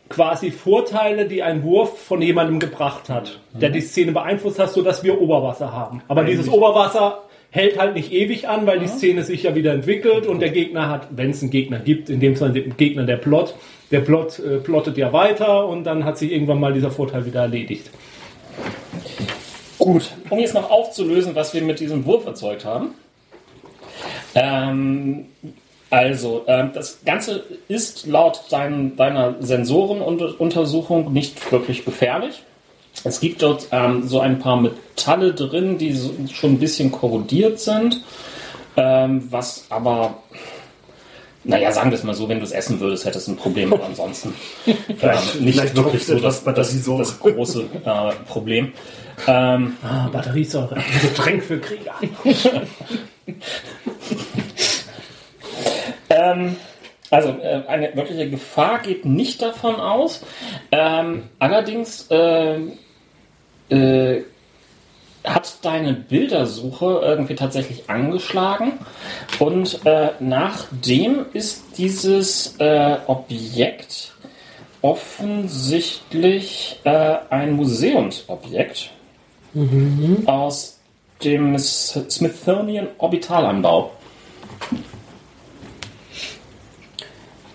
[0.09, 5.03] quasi Vorteile, die ein Wurf von jemandem gebracht hat, der die Szene beeinflusst hat, sodass
[5.03, 6.01] wir Oberwasser haben.
[6.07, 10.25] Aber dieses Oberwasser hält halt nicht ewig an, weil die Szene sich ja wieder entwickelt
[10.25, 13.17] und der Gegner hat, wenn es einen Gegner gibt, in dem Fall den Gegner der
[13.17, 13.55] Plot,
[13.91, 17.41] der Plot äh, plottet ja weiter und dann hat sich irgendwann mal dieser Vorteil wieder
[17.41, 17.89] erledigt.
[19.77, 22.95] Gut, um jetzt noch aufzulösen, was wir mit diesem Wurf erzeugt haben.
[24.35, 25.25] Ähm,
[25.89, 32.41] also, ähm, das Ganze ist laut dein, deiner Sensorenuntersuchung nicht wirklich gefährlich.
[33.03, 37.59] Es gibt dort ähm, so ein paar Metalle drin, die so, schon ein bisschen korrodiert
[37.59, 38.01] sind,
[38.75, 40.15] ähm, was aber,
[41.43, 43.71] naja, sagen wir es mal so, wenn du es essen würdest, hättest du ein Problem,
[43.71, 44.33] aber ansonsten
[44.65, 44.75] ähm,
[45.41, 48.73] nicht vielleicht wirklich so das, das, das große äh, Problem.
[49.27, 51.93] Ähm, Ah, Batteriesäure, Getränk für Krieger.
[56.09, 56.57] Ähm,
[57.09, 60.23] also äh, eine wirkliche Gefahr geht nicht davon aus.
[60.71, 62.59] Ähm, allerdings äh,
[63.69, 64.23] äh,
[65.23, 68.73] hat deine Bildersuche irgendwie tatsächlich angeschlagen
[69.39, 74.13] und äh, nachdem ist dieses äh, Objekt
[74.81, 78.91] offensichtlich äh, ein Museumsobjekt
[80.25, 80.82] aus
[81.23, 83.91] dem Smithsonian Orbitalanbau.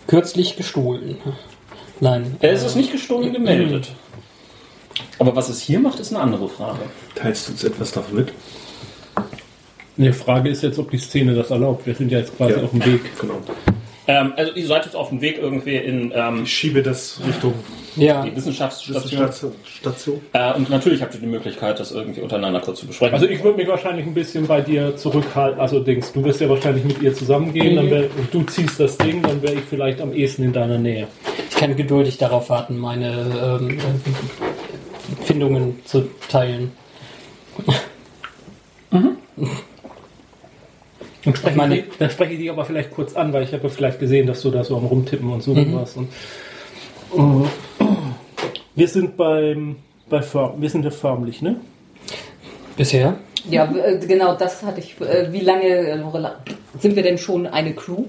[0.06, 1.18] Kürzlich gestohlen.
[2.00, 2.36] Nein.
[2.40, 3.88] Es ist nicht gestohlen gemeldet.
[5.18, 6.78] Aber was es hier macht, ist eine andere Frage.
[7.14, 8.32] Teilst du uns etwas davon mit?
[9.96, 11.84] Die Frage ist jetzt, ob die Szene das erlaubt.
[11.86, 12.62] Wir sind ja jetzt quasi Ja.
[12.62, 13.00] auf dem Weg.
[13.20, 13.40] Genau.
[14.06, 17.54] Ähm, also ihr seid jetzt auf dem Weg irgendwie in ähm, Ich schiebe das Richtung
[17.98, 19.10] Ja, die Wissenschaftsstation.
[19.10, 19.52] Station.
[19.64, 20.20] Station.
[20.32, 23.14] Äh, und natürlich habt ihr die Möglichkeit, das irgendwie untereinander kurz zu besprechen.
[23.14, 25.60] Also ich würde mich wahrscheinlich ein bisschen bei dir zurückhalten.
[25.60, 28.96] Also Dings, du wirst ja wahrscheinlich mit ihr zusammengehen, dann wär, und du ziehst das
[28.98, 31.06] Ding, dann wäre ich vielleicht am ehesten in deiner Nähe.
[31.50, 33.78] ich kann geduldig darauf warten, meine ähm,
[35.24, 36.70] Findungen zu teilen.
[41.24, 43.52] Und spreche Ich meine- ich, dann spreche ich dich aber vielleicht kurz an, weil ich
[43.52, 45.96] habe vielleicht gesehen, dass du da so am Rumtippen und suchen warst.
[45.96, 46.08] Und.
[48.74, 49.76] Wir sind beim
[50.08, 51.56] bei Firm, wir sind ja förmlich, ne?
[52.76, 53.16] Bisher?
[53.50, 55.00] Ja, äh, genau, das hatte ich.
[55.00, 56.36] äh, Wie lange äh, Lorela-
[56.78, 58.04] sind wir denn schon eine Crew?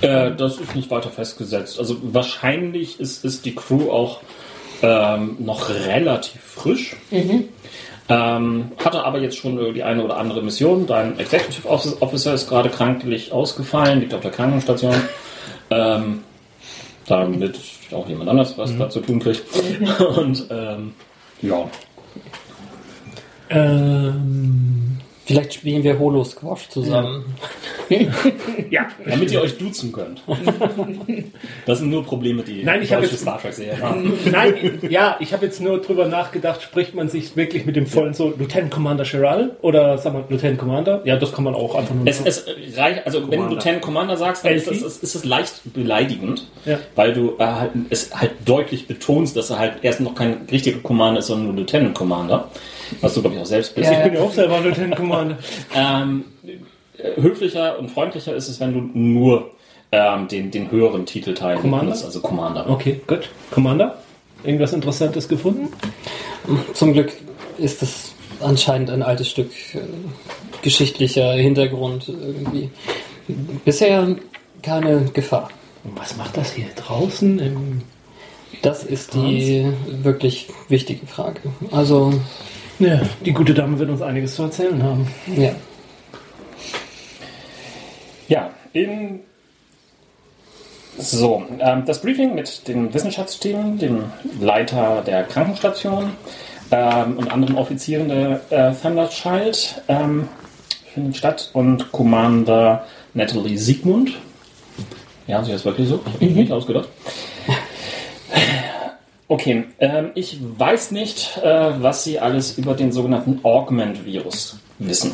[0.00, 1.78] äh, das ist nicht weiter festgesetzt.
[1.78, 4.20] Also wahrscheinlich ist, ist die Crew auch
[4.82, 6.96] ähm, noch relativ frisch.
[8.08, 10.86] Ähm, hatte aber jetzt schon die eine oder andere Mission.
[10.86, 14.94] Dein Executive Office- Officer ist gerade kranklich ausgefallen, liegt auf der Krankenstation.
[15.70, 16.22] Ähm,
[17.06, 17.58] damit
[17.92, 19.42] auch jemand anders was dazu tun kriegt.
[20.16, 20.92] Und ähm,
[21.42, 21.68] ja,
[23.50, 27.24] Ähm, Vielleicht spielen wir Holo Squash zusammen.
[27.26, 27.34] ja.
[29.06, 30.22] Damit ihr euch duzen könnt.
[31.66, 34.12] Das sind nur Probleme, die Nein, ich habe deutsche jetzt- Star Trek-Serie haben.
[34.30, 38.14] Nein, ja, ich habe jetzt nur drüber nachgedacht, spricht man sich wirklich mit dem vollen
[38.14, 41.02] so Lieutenant Commander Cheral oder sag mal Lieutenant Commander?
[41.04, 43.54] Ja, das kann man auch einfach nur Es, es reicht, also wenn du Commander.
[43.56, 46.78] Lieutenant Commander sagst, dann ist es, ist es leicht beleidigend, Ja.
[46.94, 50.78] weil du äh, halt, es halt deutlich betonst, dass er halt erst noch kein richtiger
[50.78, 52.48] Commander ist, sondern nur Lieutenant Commander.
[53.00, 53.90] Was du, glaube ich, auch selbst bist.
[53.90, 55.38] ich bin ja auch selber Lieutenant Commander.
[55.74, 56.50] Ähm, äh,
[57.16, 59.50] höflicher und freundlicher ist es, wenn du nur
[59.92, 61.86] ähm, den, den höheren Titelteil Commander?
[61.86, 62.68] benutzt, also Commander.
[62.68, 63.28] Okay, gut.
[63.50, 63.98] Commander?
[64.42, 65.68] Irgendwas Interessantes gefunden?
[66.74, 67.12] Zum Glück
[67.58, 69.80] ist es anscheinend ein altes Stück äh,
[70.62, 72.70] geschichtlicher Hintergrund irgendwie.
[73.64, 74.16] Bisher
[74.62, 75.50] keine Gefahr.
[75.84, 77.38] Und was macht das hier draußen?
[77.38, 77.82] Im
[78.62, 79.66] Das ist die
[80.02, 81.40] wirklich wichtige Frage.
[81.70, 82.12] Also,
[82.78, 85.06] ja, die gute Dame wird uns einiges zu erzählen haben.
[85.36, 85.54] ja.
[88.28, 89.20] Ja, in
[90.96, 94.04] so, ähm, das Briefing mit dem Wissenschaftsteam, dem
[94.40, 96.12] Leiter der Krankenstation
[96.70, 100.28] ähm, und anderen Offizieren der äh, Thunderchild ähm,
[100.92, 104.12] findet statt und Commander Natalie Siegmund.
[105.26, 106.00] Ja, sie heißt wirklich so.
[106.06, 106.88] Ich habe mich nicht ausgedacht.
[109.26, 115.12] Okay, ähm, ich weiß nicht, äh, was Sie alles über den sogenannten Augment-Virus wissen.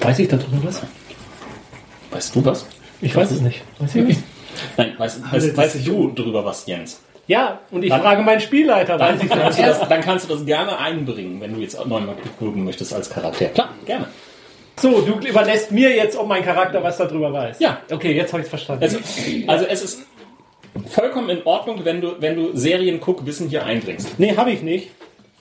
[0.00, 0.80] Weiß ich darüber was?
[2.12, 2.66] Weißt du was?
[3.00, 3.62] Ich weiß es nicht.
[3.78, 4.20] Weiß ich nicht.
[4.76, 7.00] Nein, weißt, weißt, weißt du drüber was, Jens?
[7.26, 8.98] Ja, und ich Dann- frage meinen Spielleiter.
[8.98, 9.78] Dann, Weiß ich kannst du das?
[9.80, 13.46] das, dann kannst du das gerne einbringen, wenn du jetzt neunmal gucken möchtest als Charakter.
[13.46, 14.06] Klar, gerne.
[14.80, 17.60] So, du überlässt mir jetzt, ob mein Charakter was darüber weiß.
[17.60, 17.78] Ja.
[17.90, 18.82] Okay, jetzt habe ich es verstanden.
[18.82, 18.98] Also,
[19.46, 20.02] also es ist
[20.90, 24.18] vollkommen in Ordnung, wenn du, wenn du Serienguckwissen hier einbringst.
[24.18, 24.90] nee, habe ich nicht.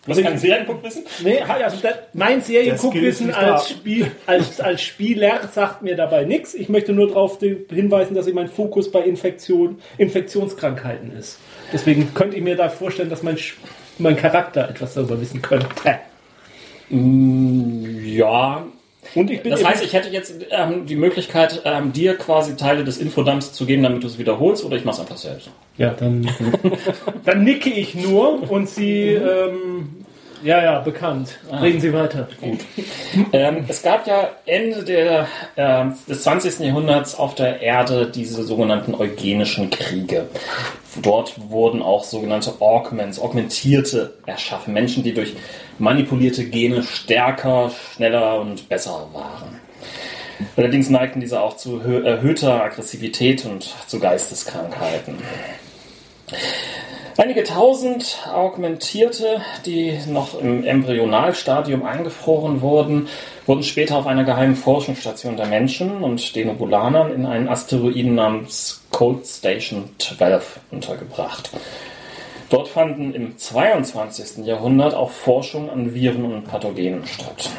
[0.05, 1.03] Du hast kein Serienguckwissen?
[1.23, 6.55] Nee, also das, mein Serienguckwissen als, Spiel, als, als Spieler sagt mir dabei nichts.
[6.55, 11.37] Ich möchte nur darauf hinweisen, dass ich mein Fokus bei Infektion, Infektionskrankheiten ist.
[11.71, 13.37] Deswegen könnte ich mir da vorstellen, dass mein,
[13.99, 15.67] mein Charakter etwas darüber wissen könnte.
[16.89, 18.65] Ja.
[19.15, 22.83] Und ich bin Das heißt, ich hätte jetzt ähm, die Möglichkeit, ähm, dir quasi Teile
[22.83, 25.49] des Infodumps zu geben, damit du es wiederholst, oder ich mach's einfach selbst.
[25.77, 26.29] Ja, dann,
[27.25, 30.00] dann nicke ich nur und sie, ähm,
[30.43, 31.39] ja, ja, bekannt.
[31.61, 32.27] Reden Sie weiter.
[32.39, 32.59] Gut.
[33.33, 35.27] Ähm, es gab ja Ende der,
[35.57, 36.59] ähm, des 20.
[36.65, 40.27] Jahrhunderts auf der Erde diese sogenannten eugenischen Kriege.
[41.01, 44.73] Dort wurden auch sogenannte Augments, Augmentierte erschaffen.
[44.73, 45.35] Menschen, die durch
[45.79, 49.59] manipulierte Gene stärker, schneller und besser waren.
[50.57, 55.17] Allerdings neigten diese auch zu hö- erhöhter Aggressivität und zu Geisteskrankheiten.
[57.21, 63.09] Einige tausend Augmentierte, die noch im Embryonalstadium eingefroren wurden,
[63.45, 68.81] wurden später auf einer geheimen Forschungsstation der Menschen und den Obulanern in einen Asteroiden namens
[68.89, 71.51] Cold Station 12 untergebracht.
[72.49, 74.43] Dort fanden im 22.
[74.43, 77.51] Jahrhundert auch Forschung an Viren und Pathogenen statt.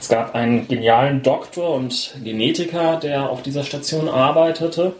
[0.00, 4.94] Es gab einen genialen Doktor und Genetiker, der auf dieser Station arbeitete,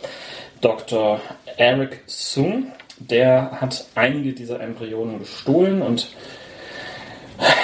[0.61, 1.21] Dr.
[1.57, 2.71] Eric Sung.
[2.99, 6.11] Der hat einige dieser Embryonen gestohlen und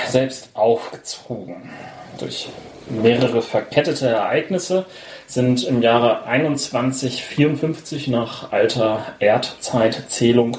[0.07, 1.71] selbst aufgezogen.
[2.19, 2.49] Durch
[2.89, 4.85] mehrere verkettete Ereignisse
[5.27, 10.59] sind im Jahre 2154 nach alter Erdzeitzählung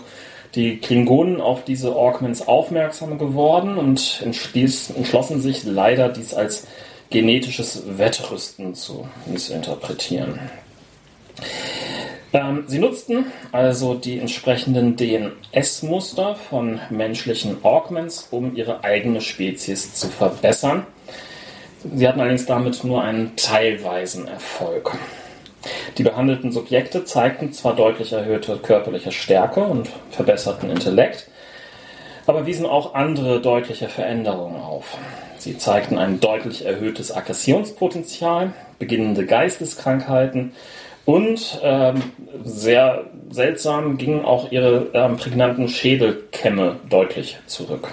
[0.55, 6.67] die Klingonen auf diese Augments aufmerksam geworden und entschlossen sich leider dies als
[7.09, 10.39] genetisches Wettrüsten zu missinterpretieren.
[12.33, 20.07] Ähm, sie nutzten also die entsprechenden DNS-Muster von menschlichen Augments, um ihre eigene Spezies zu
[20.09, 20.87] verbessern.
[21.93, 24.97] Sie hatten allerdings damit nur einen teilweisen Erfolg.
[25.97, 31.27] Die behandelten Subjekte zeigten zwar deutlich erhöhte körperliche Stärke und verbesserten Intellekt,
[32.25, 34.97] aber wiesen auch andere deutliche Veränderungen auf.
[35.37, 40.53] Sie zeigten ein deutlich erhöhtes Aggressionspotenzial, beginnende Geisteskrankheiten
[41.05, 42.01] und ähm,
[42.43, 47.89] sehr seltsam gingen auch ihre ähm, prägnanten Schädelkämme deutlich zurück.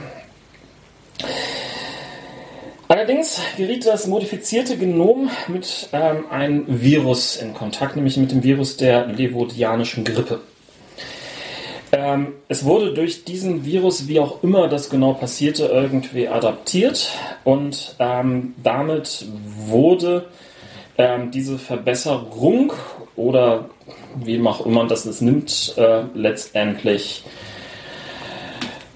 [2.88, 8.76] Allerdings geriet das modifizierte Genom mit ähm, einem Virus in Kontakt, nämlich mit dem Virus
[8.76, 10.40] der levodianischen Grippe.
[11.92, 17.12] Ähm, es wurde durch diesen Virus, wie auch immer das genau passierte, irgendwie adaptiert
[17.44, 19.26] und ähm, damit
[19.66, 20.26] wurde
[20.98, 22.72] ähm, diese Verbesserung
[23.20, 23.66] oder
[24.16, 27.22] wie auch immer das es nimmt, äh, letztendlich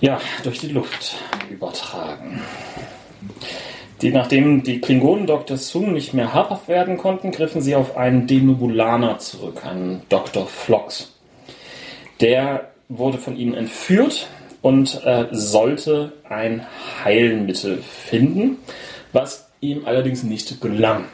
[0.01, 1.17] ja, durch die Luft
[1.51, 2.43] übertragen.
[4.03, 5.57] Die, nachdem die Klingonen Dr.
[5.57, 10.47] Sung nicht mehr habhaft werden konnten, griffen sie auf einen Denubulaner zurück, einen Dr.
[10.47, 11.13] Phlox.
[12.21, 14.27] Der wurde von ihnen entführt
[14.63, 16.67] und äh, sollte ein
[17.05, 18.59] Heilmittel finden,
[19.13, 21.05] was ihm allerdings nicht gelang.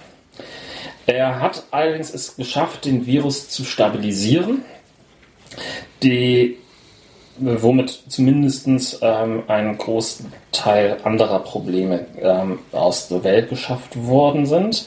[1.10, 4.62] Er hat allerdings es geschafft, den Virus zu stabilisieren,
[6.04, 6.56] die,
[7.36, 8.68] womit zumindest
[9.02, 14.86] ähm, ein Großteil anderer Probleme ähm, aus der Welt geschafft worden sind.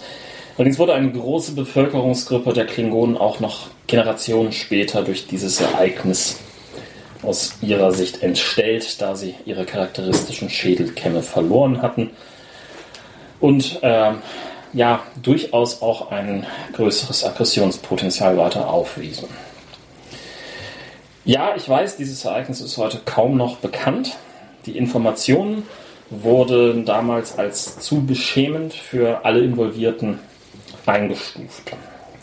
[0.57, 6.39] Allerdings wurde eine große Bevölkerungsgruppe der Klingonen auch noch Generationen später durch dieses Ereignis
[7.21, 12.11] aus ihrer Sicht entstellt, da sie ihre charakteristischen Schädelkämme verloren hatten
[13.41, 14.21] und ähm,
[14.73, 19.29] ja durchaus auch ein größeres Aggressionspotenzial weiter aufwiesen.
[21.25, 24.17] Ja, ich weiß, dieses Ereignis ist heute kaum noch bekannt.
[24.65, 25.63] Die Informationen
[26.09, 30.19] wurden damals als zu beschämend für alle Involvierten
[30.85, 31.71] eingestuft.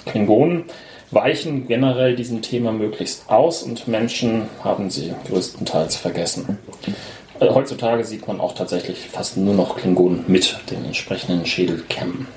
[0.04, 0.64] Klingonen
[1.10, 6.58] weichen generell diesem Thema möglichst aus und Menschen haben sie größtenteils vergessen.
[7.40, 12.28] Äh, heutzutage sieht man auch tatsächlich fast nur noch Klingonen mit den entsprechenden Schädelkämmen.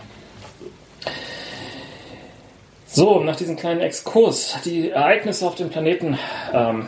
[2.86, 6.18] So, nach diesem kleinen Exkurs, die Ereignisse auf dem Planeten,
[6.54, 6.88] ähm,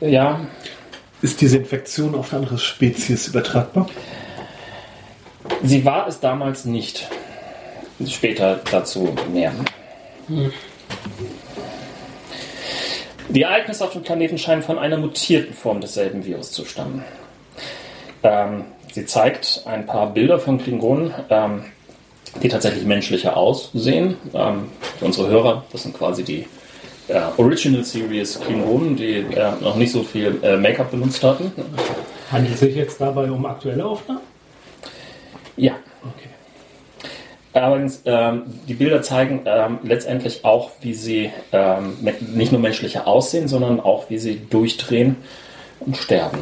[0.00, 0.40] ja,
[1.22, 3.88] Ist diese Infektion auf eine andere Spezies übertragbar?
[5.62, 7.08] sie war es damals nicht.
[8.06, 9.52] Später dazu mehr.
[13.28, 17.04] Die Ereignisse auf dem Planeten scheinen von einer mutierten Form desselben Virus zu stammen.
[18.22, 21.64] Ähm, sie zeigt ein paar Bilder von Klingonen, ähm,
[22.42, 24.16] die tatsächlich menschlicher aussehen.
[24.34, 24.68] Ähm,
[24.98, 26.46] für unsere Hörer, das sind quasi die
[27.08, 31.52] äh, Original Series Klingonen, die äh, noch nicht so viel äh, Make-up benutzt hatten.
[32.30, 34.20] Handelt es sich jetzt dabei um aktuelle Aufnahmen?
[35.56, 35.74] Ja.
[37.52, 41.96] Allerdings, ähm, die Bilder zeigen ähm, letztendlich auch, wie sie ähm,
[42.34, 45.16] nicht nur menschlicher aussehen, sondern auch, wie sie durchdrehen
[45.78, 46.38] und sterben.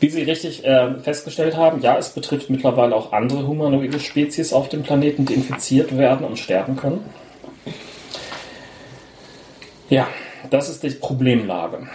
[0.00, 4.70] Wie Sie richtig äh, festgestellt haben, ja, es betrifft mittlerweile auch andere humanoide Spezies auf
[4.70, 7.04] dem Planeten, die infiziert werden und sterben können.
[9.90, 10.08] Ja,
[10.48, 11.86] das ist die Problemlage.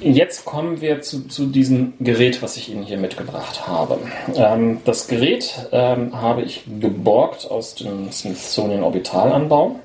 [0.00, 3.98] Jetzt kommen wir zu, zu diesem Gerät, was ich Ihnen hier mitgebracht habe.
[4.34, 9.80] Ähm, das Gerät ähm, habe ich geborgt aus dem Smithsonian Orbitalanbau.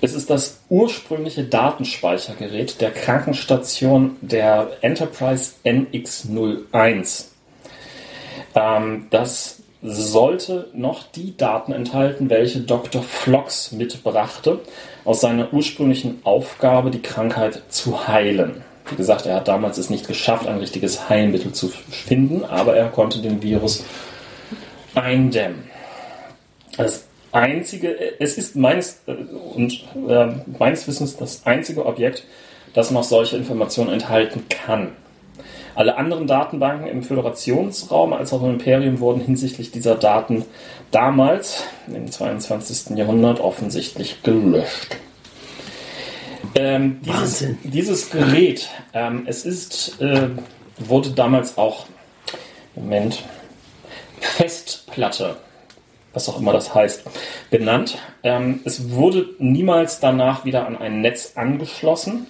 [0.00, 7.26] Es ist das ursprüngliche Datenspeichergerät der Krankenstation der Enterprise NX01.
[8.54, 13.02] Ähm, das sollte noch die Daten enthalten, welche Dr.
[13.02, 14.60] Flox mitbrachte,
[15.04, 18.62] aus seiner ursprünglichen Aufgabe, die Krankheit zu heilen.
[18.88, 22.88] Wie gesagt, er hat damals es nicht geschafft, ein richtiges Heilmittel zu finden, aber er
[22.88, 23.84] konnte den Virus
[24.94, 25.64] eindämmen.
[26.76, 27.05] Das
[27.36, 29.02] einzige, es ist meines,
[29.54, 30.26] und, äh,
[30.58, 32.24] meines Wissens das einzige Objekt,
[32.72, 34.92] das noch solche Informationen enthalten kann.
[35.74, 40.46] Alle anderen Datenbanken im Föderationsraum als auch im Imperium wurden hinsichtlich dieser Daten
[40.90, 42.96] damals, im 22.
[42.96, 44.96] Jahrhundert, offensichtlich gelöscht.
[46.54, 47.58] Ähm, dieses, Wahnsinn.
[47.64, 50.28] dieses Gerät, ähm, es ist, äh,
[50.78, 51.86] wurde damals auch,
[52.74, 53.22] Moment,
[54.20, 55.36] Festplatte,
[56.16, 57.04] was auch immer das heißt,
[57.50, 57.98] benannt.
[58.22, 62.26] Ähm, es wurde niemals danach wieder an ein Netz angeschlossen.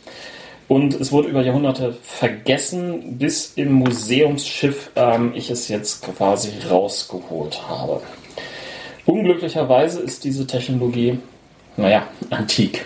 [0.68, 7.68] Und es wurde über Jahrhunderte vergessen, bis im Museumsschiff ähm, ich es jetzt quasi rausgeholt
[7.68, 8.03] habe.
[9.05, 11.20] Unglücklicherweise ist diese Technologie,
[11.76, 12.84] naja, antik.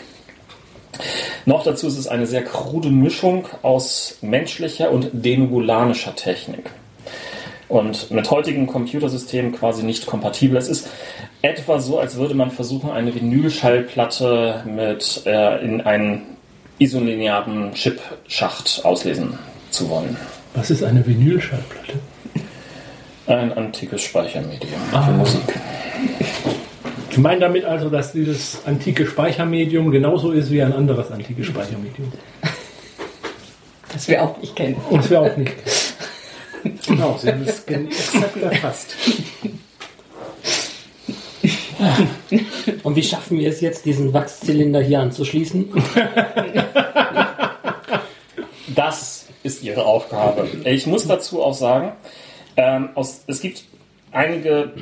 [1.46, 6.70] Noch dazu ist es eine sehr krude Mischung aus menschlicher und denugulanischer Technik.
[7.70, 10.56] Und mit heutigen Computersystemen quasi nicht kompatibel.
[10.56, 10.88] Es ist
[11.40, 16.22] etwa so, als würde man versuchen, eine Vinylschallplatte mit äh, in einen
[16.80, 19.38] isolinearen Chipschacht auslesen
[19.70, 20.16] zu wollen.
[20.54, 22.00] Was ist eine Vinylschallplatte?
[23.28, 25.42] Ein antikes Speichermedium für Musik.
[27.12, 32.12] Sie meinen damit also, dass dieses antike Speichermedium genauso ist wie ein anderes antikes Speichermedium?
[33.92, 34.76] Das wir auch nicht kennen.
[34.90, 35.52] Und es wäre auch nicht.
[36.86, 38.96] Genau, Sie haben es exakt erfasst.
[42.82, 45.72] Und wie schaffen wir es jetzt, diesen Wachszylinder hier anzuschließen?
[48.74, 50.48] Das ist ihre Aufgabe.
[50.64, 51.92] Ich muss dazu auch sagen,
[52.56, 53.64] ähm, aus, es gibt
[54.12, 54.72] einige,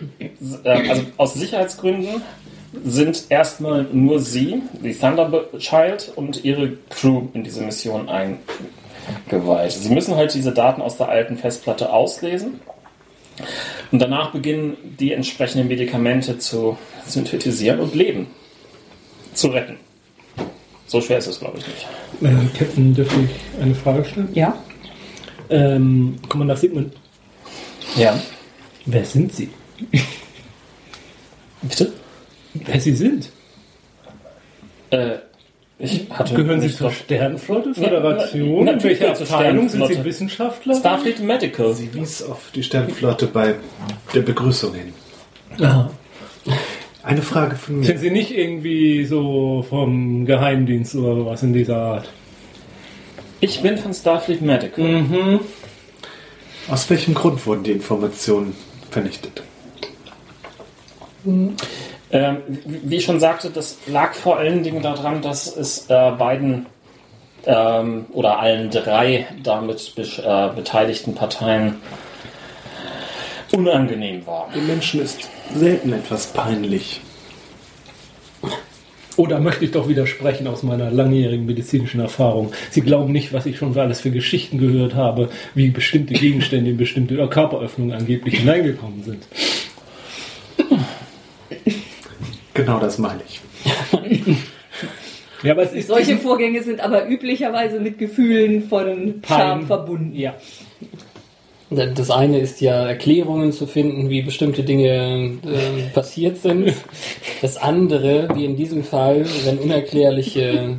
[0.65, 2.23] äh, also aus Sicherheitsgründen
[2.85, 8.09] sind erstmal nur sie, die Thunderchild und ihre Crew in diese Mission
[9.27, 9.73] eingeweiht.
[9.73, 12.61] Sie müssen halt diese Daten aus der alten Festplatte auslesen
[13.93, 16.77] und danach beginnen die entsprechenden Medikamente zu
[17.07, 18.27] synthetisieren und Leben
[19.35, 19.77] zu retten.
[20.87, 21.87] So schwer ist es, glaube ich, nicht.
[22.23, 24.29] Äh, Captain, dürfte ich eine Frage stellen?
[24.33, 24.57] Ja?
[25.51, 26.95] Ähm, Kommandant Sigmund,
[27.97, 28.19] Ja.
[28.87, 29.51] wer sind Sie?
[31.63, 31.93] Bitte?
[32.55, 33.31] Wer Sie sind?
[34.91, 35.19] Äh,
[35.79, 38.65] ich hatte Gehören Sie zur Sternenflotte, Ja, Föderation?
[38.65, 40.05] na- In welcher natürlich zur Abteilung sind Sie.
[40.05, 40.75] Wissenschaftler?
[40.75, 41.73] Starfleet Medical.
[41.75, 43.55] Sie wies auf die Sternflotte bei
[44.15, 44.93] der Begrüßung hin.
[45.61, 45.91] Aha.
[47.03, 47.87] Eine Frage von mir.
[47.87, 52.09] Sind Sie nicht irgendwie so vom Geheimdienst oder sowas in dieser Art?
[53.41, 54.85] Ich bin von Starfleet Medical.
[54.85, 55.41] Mhm.
[56.69, 58.53] Aus welchem Grund wurden die Informationen
[58.91, 59.43] vernichtet?
[62.11, 66.67] Ähm, wie ich schon sagte, das lag vor allen Dingen daran, dass es äh, beiden
[67.45, 71.77] ähm, oder allen drei damit besch- äh, beteiligten Parteien
[73.53, 74.49] unangenehm war.
[74.55, 77.01] Den Menschen ist selten etwas peinlich.
[79.17, 82.53] Oder möchte ich doch widersprechen aus meiner langjährigen medizinischen Erfahrung.
[82.71, 86.71] Sie glauben nicht, was ich schon für alles für Geschichten gehört habe, wie bestimmte Gegenstände
[86.71, 89.27] in bestimmte Körperöffnungen angeblich hineingekommen sind.
[92.59, 93.41] Genau das meine ich.
[95.45, 99.67] Ja, aber es ist Solche Vorgänge sind aber üblicherweise mit Gefühlen von Scham Pein.
[99.69, 100.17] verbunden.
[100.17, 100.35] ja.
[101.71, 106.73] Das eine ist ja Erklärungen zu finden, wie bestimmte Dinge äh, passiert sind.
[107.41, 110.77] Das andere, wie in diesem Fall, wenn unerklärliche,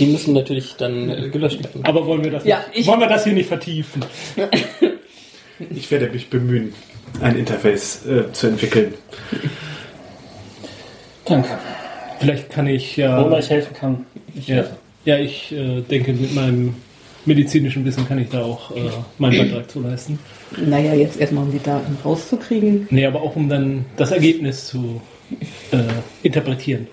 [0.00, 1.84] die müssen natürlich dann äh, gelöscht werden.
[1.84, 4.04] Aber wollen wir das, Ja, nicht, ich- wollen wir das hier nicht vertiefen?
[5.70, 6.72] Ich werde mich bemühen,
[7.20, 8.94] ein Interface äh, zu entwickeln.
[11.24, 11.48] Danke.
[12.18, 13.24] Vielleicht kann ich ja.
[13.24, 14.06] Wobei ich helfen kann.
[14.46, 14.64] Ja,
[15.04, 16.74] ja ich äh, denke, mit meinem
[17.24, 20.18] medizinischen Wissen kann ich da auch äh, meinen Beitrag zu leisten.
[20.56, 22.86] Naja, jetzt erstmal um die Daten rauszukriegen.
[22.90, 25.00] Nee, aber auch um dann das Ergebnis zu
[25.70, 25.78] äh,
[26.22, 26.86] interpretieren.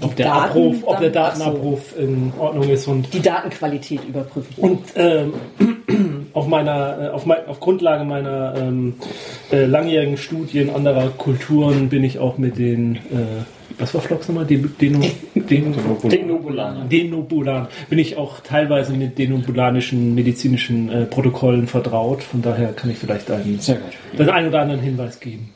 [0.00, 1.44] Ob der, Daten Abruf, ob der ach so.
[1.44, 4.54] Datenabruf in Ordnung ist und Die Datenqualität überprüfen.
[4.56, 5.32] Und ähm,
[6.34, 8.94] auf meiner, äh, auf, mein, auf Grundlage meiner ähm,
[9.50, 13.44] äh, langjährigen Studien anderer Kulturen bin ich auch mit den, äh,
[13.78, 14.44] was war Flox nochmal?
[14.44, 15.00] Den, Deno,
[15.34, 16.84] den, Denobulaner.
[16.84, 17.68] Denobulan.
[17.88, 22.22] Bin ich auch teilweise mit denobulanischen medizinischen äh, Protokollen vertraut.
[22.22, 23.58] Von daher kann ich vielleicht einen,
[24.18, 25.50] den einen oder anderen Hinweis geben.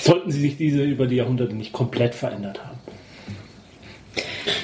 [0.00, 2.67] Sollten sie sich diese über die Jahrhunderte nicht komplett verändert haben.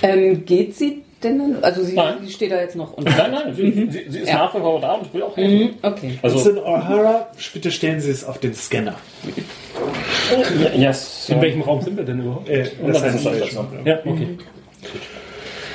[0.03, 1.65] Ähm, geht sie denn dann?
[1.65, 2.17] Also sie, Nein.
[2.25, 3.11] sie steht da jetzt noch unter.
[3.17, 4.35] Nein, nein, sie, sie, sie ist Ja.
[4.45, 5.59] nach wie vor da und ich will auch helfen.
[5.59, 6.19] Mhm, okay.
[6.23, 8.97] Also, Also, O'Hara, bitte stellen Sie es auf den Scanner.
[10.77, 11.29] yes.
[11.29, 12.49] In welchem Raum sind wir denn überhaupt?
[12.49, 14.29] Äh, Das das ist heißt, Ja, okay.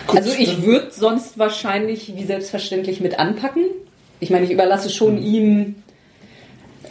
[0.08, 3.64] Also ich würde sonst wahrscheinlich wie selbstverständlich mit anpacken.
[4.20, 5.76] Ich meine, ich überlasse schon ihm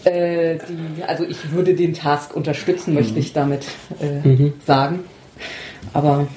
[0.05, 3.65] äh, die, also ich würde den Task unterstützen, möchte ich damit
[4.01, 5.01] äh, sagen.
[5.93, 6.29] Aber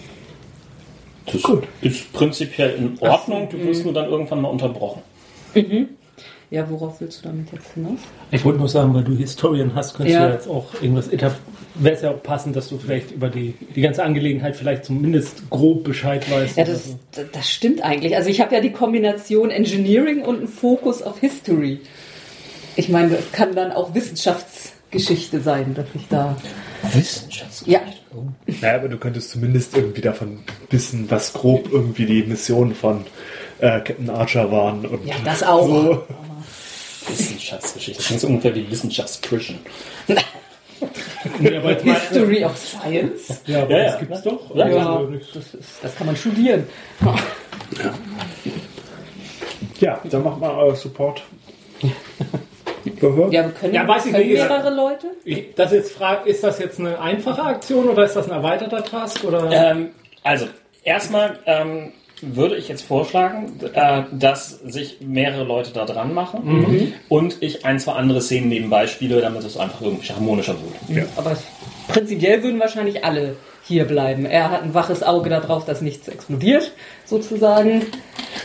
[1.26, 1.42] Das
[1.82, 5.02] ist prinzipiell in Ordnung, du wirst nur dann irgendwann mal unterbrochen.
[6.50, 8.00] ja, worauf willst du damit jetzt hinaus?
[8.32, 10.24] Ich wollte nur sagen, weil du Historien hast, könntest Ja.
[10.26, 11.10] du ja jetzt auch irgendwas
[11.76, 15.50] Wäre es ja auch passend, dass du vielleicht über die, die ganze Angelegenheit vielleicht zumindest
[15.50, 16.58] grob Bescheid weißt.
[16.58, 17.00] Ja, das, so.
[17.32, 18.16] das stimmt eigentlich.
[18.18, 21.80] Also ich habe ja die Kombination Engineering und einen Fokus auf History.
[22.76, 26.36] Ich meine, das kann dann auch Wissenschaftsgeschichte sein, dass ich da.
[26.94, 27.72] Wissenschaftsgeschichte.
[27.72, 27.80] Ja,
[28.62, 30.40] Naja, aber du könntest zumindest irgendwie davon
[30.70, 33.06] wissen, was grob irgendwie die Missionen von
[33.60, 34.86] äh, Captain Archer waren.
[34.86, 35.68] Und ja das auch.
[35.68, 36.04] So.
[37.08, 38.04] Wissenschaftsgeschichte.
[38.10, 38.64] Das so ungefähr wie
[41.72, 43.42] jetzt mal, History of Science.
[43.46, 44.00] ja, aber Ja, das ja.
[44.00, 44.56] gibt's doch.
[44.56, 45.02] Ja, Ja.
[45.34, 46.68] Das, ist, das kann man studieren.
[49.80, 51.24] Ja, dann macht mal euer Support.
[53.32, 54.38] Ja, wir können, Ja, weiß ich können nicht.
[54.42, 55.08] mehrere Leute.
[55.26, 58.84] Ich, das jetzt frag, ist das jetzt eine einfache Aktion oder ist das ein erweiterter
[58.84, 59.24] Task?
[59.24, 59.50] Oder?
[59.52, 59.90] Ähm,
[60.24, 60.46] also,
[60.84, 67.42] erstmal ähm, würde ich jetzt vorschlagen, äh, dass sich mehrere Leute da dran machen und
[67.42, 70.56] ich ein, zwei andere Szenen nebenbei spiele, damit es einfach irgendwie harmonischer
[70.88, 71.08] wird.
[71.18, 71.36] Aber
[71.88, 74.26] prinzipiell würden wahrscheinlich alle hier bleiben.
[74.26, 76.72] Er hat ein waches Auge darauf, dass nichts explodiert,
[77.06, 77.84] sozusagen.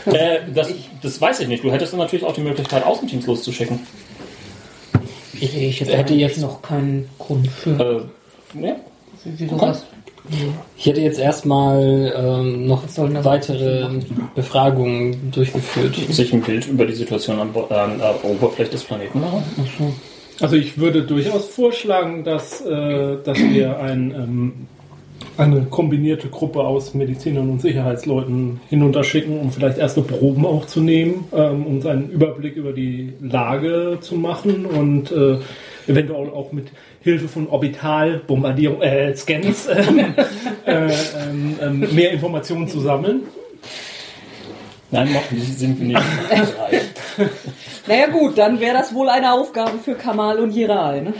[0.05, 1.63] Äh, das, das weiß ich nicht.
[1.63, 3.79] Du hättest dann natürlich auch die Möglichkeit, Außenteams loszuschicken.
[5.39, 8.05] Ich, ich hätte hätte jetzt- noch keinen Grund für
[8.55, 8.75] Äh, ja.
[9.49, 9.85] sowas.
[10.77, 12.83] Ich hätte jetzt erstmal ähm, noch
[13.23, 13.87] weitere
[14.35, 15.95] Befragungen durchgeführt.
[16.09, 19.43] Sich ein Bild über die Situation an, an der Oberfläche des Planeten machen.
[20.41, 24.53] Also ich würde durchaus vorschlagen, dass, äh, dass wir ein, ähm,
[25.37, 31.25] eine kombinierte Gruppe aus Medizinern und Sicherheitsleuten hinunterschicken, um vielleicht erste Proben auch zu nehmen,
[31.33, 35.37] ähm, um einen Überblick über die Lage zu machen und äh,
[35.87, 36.67] eventuell auch mit
[37.01, 39.83] Hilfe von Orbitalbombardierung, äh, Scans, äh,
[40.65, 43.21] ähm, mehr Informationen zu sammeln.
[44.89, 46.01] Nein, nicht, sind wir nicht.
[47.87, 51.01] Naja gut, dann wäre das wohl eine Aufgabe für Kamal und Hiral.
[51.01, 51.13] Ne?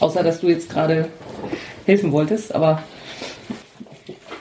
[0.00, 1.08] Außer, dass du jetzt gerade
[1.90, 2.82] helfen wolltest, aber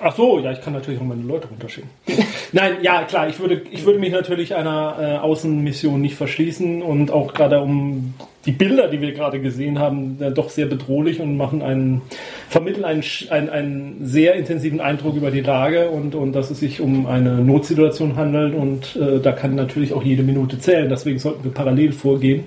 [0.01, 1.89] Ach so, ja, ich kann natürlich auch meine Leute runterschicken.
[2.53, 7.11] Nein, ja, klar, ich würde, ich würde mich natürlich einer äh, Außenmission nicht verschließen und
[7.11, 8.13] auch gerade um
[8.45, 12.01] die Bilder, die wir gerade gesehen haben, äh, doch sehr bedrohlich und machen einen,
[12.49, 16.81] vermitteln einen, einen, einen sehr intensiven Eindruck über die Lage und, und dass es sich
[16.81, 20.89] um eine Notsituation handelt und äh, da kann natürlich auch jede Minute zählen.
[20.89, 22.45] Deswegen sollten wir parallel vorgehen.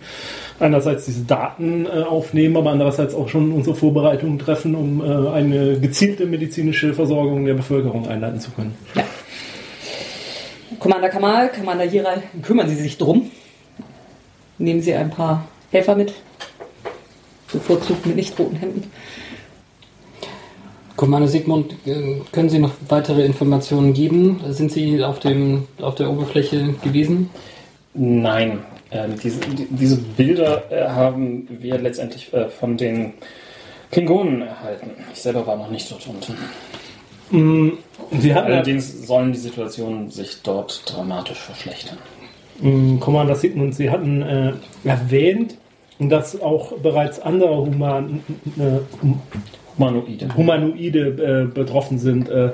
[0.58, 5.78] Einerseits diese Daten äh, aufnehmen, aber andererseits auch schon unsere Vorbereitungen treffen, um äh, eine
[5.78, 8.74] gezielte medizinische Versorgung der Bevölkerung einleiten zu können.
[10.80, 13.30] Commander Kamal, Commander Jirai, kümmern Sie sich drum.
[14.58, 16.12] Nehmen Sie ein paar Helfer mit.
[17.52, 18.90] Bevorzugt mit nicht roten Hemden.
[21.02, 24.40] Commander Sigmund, äh, können Sie noch weitere Informationen geben?
[24.50, 27.28] Sind Sie auf, dem, auf der Oberfläche gewesen?
[27.92, 28.60] Nein,
[28.92, 33.14] ähm, diese, die, diese Bilder äh, haben wir letztendlich äh, von den
[33.90, 34.90] Klingonen erhalten.
[35.12, 36.36] Ich selber war noch nicht dort unten.
[38.20, 41.98] Sie hatten ja, Allerdings sollen die Situationen sich dort dramatisch verschlechtern.
[42.60, 44.52] mh, Commander Sigmund, Sie hatten äh,
[44.84, 45.56] erwähnt,
[45.98, 48.22] dass auch bereits andere Human,
[48.56, 48.78] äh,
[49.78, 50.28] Humanoide.
[50.36, 52.28] Humanoide äh, betroffen sind.
[52.28, 52.50] Äh,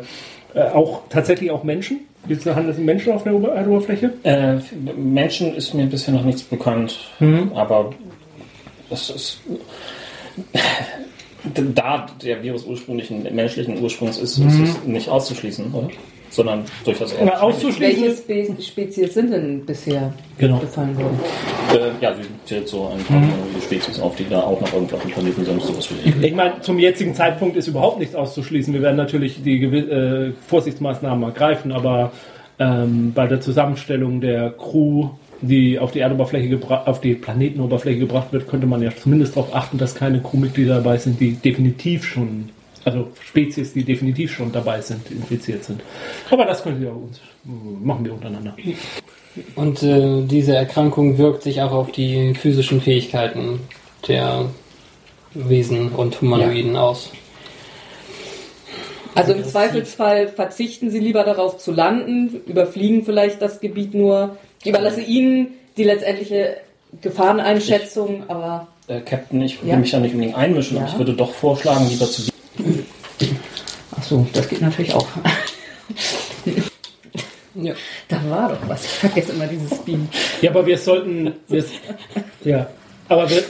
[0.55, 2.01] äh, auch tatsächlich auch Menschen?
[2.27, 4.13] Gibt es handelt es um Menschen auf der Ober Erdoberfläche?
[4.23, 4.57] Äh,
[4.97, 6.99] Menschen ist mir bisher noch nichts bekannt,
[7.55, 7.91] aber
[8.91, 9.41] es ist.
[11.55, 15.89] Da der Virus ursprünglichen menschlichen Ursprungs ist, ist es nicht auszuschließen, oder?
[16.31, 17.27] Sondern durchaus eher.
[17.27, 17.81] Ja, auszuschließen.
[18.03, 20.59] Welche Spe Spezies sind denn bisher Genau.
[20.59, 21.19] befallen worden?
[21.73, 24.97] Äh, ja, sie zählt so ein paar humanoide Spezies auf, die da auch noch irgendwo
[24.97, 28.73] auf dem Planeten sind, sowas wie Ich meine, zum jetzigen Zeitpunkt ist überhaupt nichts auszuschließen.
[28.75, 32.13] Wir werden natürlich die gewi- äh, Vorsichtsmaßnahmen ergreifen, aber
[32.59, 35.09] ähm, bei der Zusammenstellung der Crew,
[35.41, 39.79] die auf die Erdoberfläche auf die Planetenoberfläche gebracht wird, könnte man ja zumindest darauf achten,
[39.79, 42.51] dass keine Crewmitglieder dabei sind, die definitiv schon,
[42.89, 45.83] also Spezies, die definitiv schon dabei sind, infiziert sind.
[46.31, 47.21] Aber das können wir uns
[47.83, 48.55] machen wir untereinander.
[49.55, 53.61] Und äh, diese Erkrankung wirkt sich auch auf die physischen Fähigkeiten
[54.07, 54.47] der
[55.35, 57.11] Wesen und Humanoiden aus.
[59.15, 64.37] Also im Zweifelsfall verzichten Sie lieber darauf zu landen, überfliegen vielleicht das Gebiet nur.
[64.61, 66.59] Ich überlasse Ihnen die letztendliche
[67.01, 69.77] Gefahreneinschätzung, aber Äh, Captain, ich will Ja.
[69.77, 70.83] mich ja nicht unbedingt einmischen, Ja.
[70.85, 72.23] aber ich würde doch vorschlagen, lieber zu
[73.97, 75.07] ach so, das geht natürlich auch.
[77.55, 77.75] Ja.
[78.07, 78.85] Da war doch was.
[78.85, 80.09] Ich vergesse immer dieses Beam.
[80.41, 81.65] Ja, aber wir sollten, wir,
[82.45, 82.69] ja,
[83.09, 83.43] aber wir,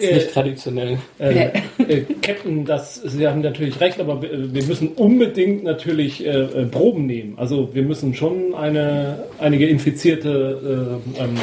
[0.00, 0.98] äh, Nicht traditionell.
[1.18, 6.30] Äh, äh, Captain, das, Sie haben natürlich recht, aber wir, wir müssen unbedingt natürlich äh,
[6.30, 7.34] äh, Proben nehmen.
[7.36, 11.36] Also wir müssen schon eine, einige Infizierte äh, ähm,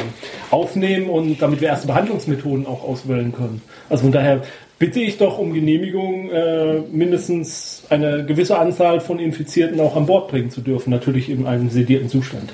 [0.50, 3.62] aufnehmen und damit wir erste Behandlungsmethoden auch auswählen können.
[3.88, 4.42] Also von daher
[4.82, 10.28] bitte ich doch um Genehmigung, äh, mindestens eine gewisse Anzahl von Infizierten auch an Bord
[10.28, 10.90] bringen zu dürfen.
[10.90, 12.52] Natürlich in einem sedierten Zustand.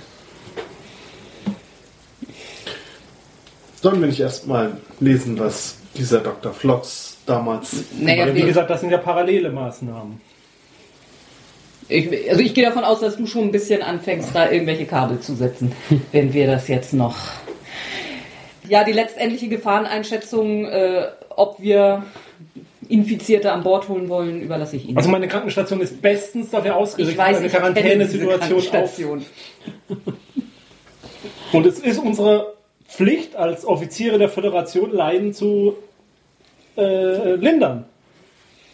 [3.80, 6.52] Sollen wir nicht erstmal lesen, was dieser Dr.
[6.52, 7.84] Flox damals.
[7.98, 10.20] Naja, Aber wie gesagt, das sind ja parallele Maßnahmen.
[11.88, 15.18] ich, also ich gehe davon aus, dass du schon ein bisschen anfängst, da irgendwelche Kabel
[15.20, 15.72] zu setzen,
[16.12, 17.16] wenn wir das jetzt noch.
[18.68, 21.06] Ja, die letztendliche Gefahreneinschätzung, äh,
[21.38, 22.02] ob wir
[22.88, 24.96] Infizierte an Bord holen wollen, überlasse ich Ihnen.
[24.96, 28.98] Also meine Krankenstation ist bestens dafür ausgerichtet, ich weiß, eine Quarantänesituation auf.
[31.52, 32.54] Und es ist unsere
[32.86, 35.76] Pflicht als Offiziere der Föderation, Leiden zu
[36.76, 37.84] äh, lindern.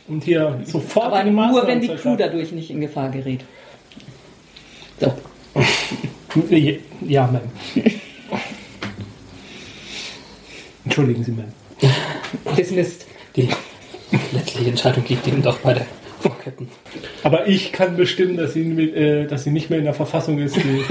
[0.07, 3.41] Und hier sofort Aber nur, Maßnahmen wenn die Crew dadurch nicht in Gefahr gerät.
[5.01, 5.13] So.
[7.07, 7.93] Ja, Ma'am.
[10.85, 11.53] Entschuldigen Sie, Ma'am.
[12.57, 13.07] Dismissed.
[13.37, 13.49] Die
[14.33, 15.87] letztliche Entscheidung liegt eben doch bei der
[16.21, 16.69] Vorketten.
[17.23, 20.39] Aber ich kann bestimmen, dass sie, mit, äh, dass sie nicht mehr in der Verfassung
[20.39, 20.57] ist.
[20.57, 20.85] Die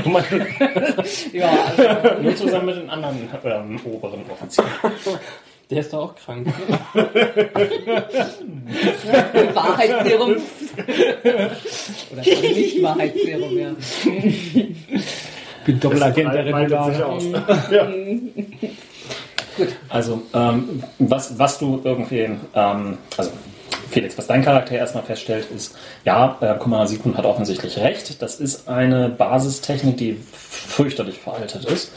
[1.38, 4.70] Ja, also, Nur zusammen mit den anderen ähm, oberen Offizieren.
[5.72, 6.48] Der ist doch auch krank.
[9.54, 10.36] Wahrheitsserum.
[12.12, 13.72] Oder nicht Wahrheitsserum, ja.
[15.66, 16.54] bin Doppelagent der sich
[19.58, 19.66] Ja.
[19.90, 23.32] Also, ähm, was, was du irgendwie, ähm, also
[23.94, 28.22] Felix, was dein Charakter erstmal feststellt, ist, ja, äh, Commander Sigmund hat offensichtlich recht.
[28.22, 31.92] Das ist eine Basistechnik, die fürchterlich veraltet ist.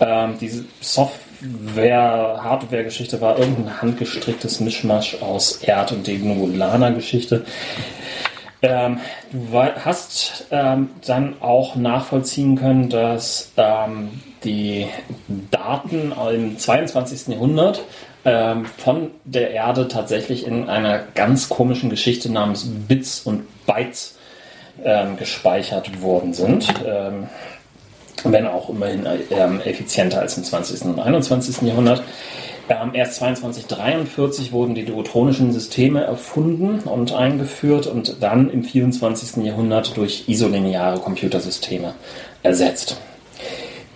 [0.00, 7.44] Ähm, diese Software, Hardware-Geschichte war irgendein handgestricktes Mischmasch aus Erd- und Degnovulaner-Geschichte.
[8.64, 8.98] Ähm,
[9.30, 9.52] du
[9.84, 14.86] hast ähm, dann auch nachvollziehen können, dass ähm, die
[15.50, 17.28] Daten im 22.
[17.28, 17.82] Jahrhundert
[18.24, 24.16] ähm, von der Erde tatsächlich in einer ganz komischen Geschichte namens Bits und Bytes
[24.82, 26.72] ähm, gespeichert worden sind.
[26.86, 27.28] Ähm,
[28.24, 30.82] wenn auch immerhin ähm, effizienter als im 20.
[30.86, 31.60] und 21.
[31.62, 32.02] Jahrhundert.
[32.68, 39.44] Ähm, erst 2243 wurden die duotronischen Systeme erfunden und eingeführt und dann im 24.
[39.44, 41.94] Jahrhundert durch isolineare Computersysteme
[42.42, 42.96] ersetzt.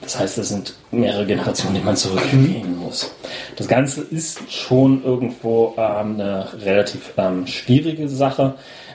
[0.02, 3.14] Das heißt, es sind mehrere Generationen, die man zurückgehen muss.
[3.56, 8.54] Das Ganze ist schon irgendwo ähm, eine relativ ähm, schwierige Sache.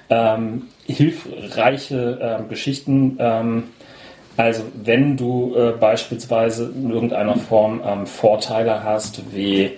[0.09, 3.63] Ähm, hilfreiche ähm, Geschichten ähm,
[4.37, 9.71] also wenn du äh, beispielsweise in irgendeiner Form ähm, Vorteile hast wie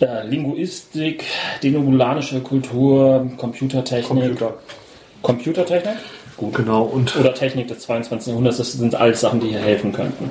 [0.00, 1.24] äh, Linguistik,
[1.62, 4.08] denobulanische Kultur, Computertechnik.
[4.08, 4.54] Computer.
[5.22, 5.96] Computertechnik?
[6.36, 6.54] Gut.
[6.54, 6.82] Genau.
[6.82, 8.28] Und Oder Technik des 22.
[8.28, 10.30] Jahrhunderts, das sind alles Sachen, die hier helfen könnten.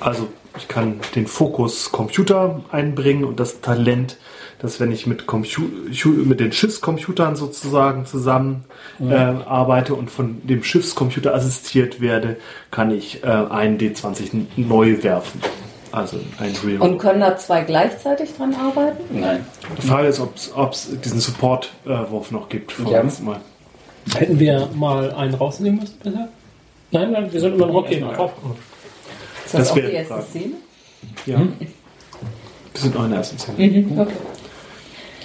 [0.00, 0.28] also
[0.60, 4.18] ich kann den Fokus Computer einbringen und das Talent,
[4.58, 5.62] dass wenn ich mit, Compu
[6.04, 8.64] mit den Schiffscomputern sozusagen zusammen
[9.00, 12.36] äh, arbeite und von dem Schiffscomputer assistiert werde,
[12.70, 15.40] kann ich äh, einen D20 neu werfen.
[15.92, 16.82] Also ein Real.
[16.82, 19.02] Und können da zwei gleichzeitig dran arbeiten?
[19.18, 19.44] Nein.
[19.76, 22.74] Die Frage ist, ob es diesen Support-Wurf noch gibt.
[22.88, 23.02] Ja.
[23.22, 23.40] mal.
[24.14, 26.28] Hätten wir mal einen rausnehmen müssen bisher?
[26.92, 28.04] Nein, nein, wir sind immer noch Okay.
[29.50, 30.26] Ist das, Das auch wäre die erste Frage.
[30.30, 30.52] Szene?
[31.26, 31.38] Ja.
[31.38, 33.84] Wir sind noch in der ersten Szene.
[33.98, 34.12] Okay.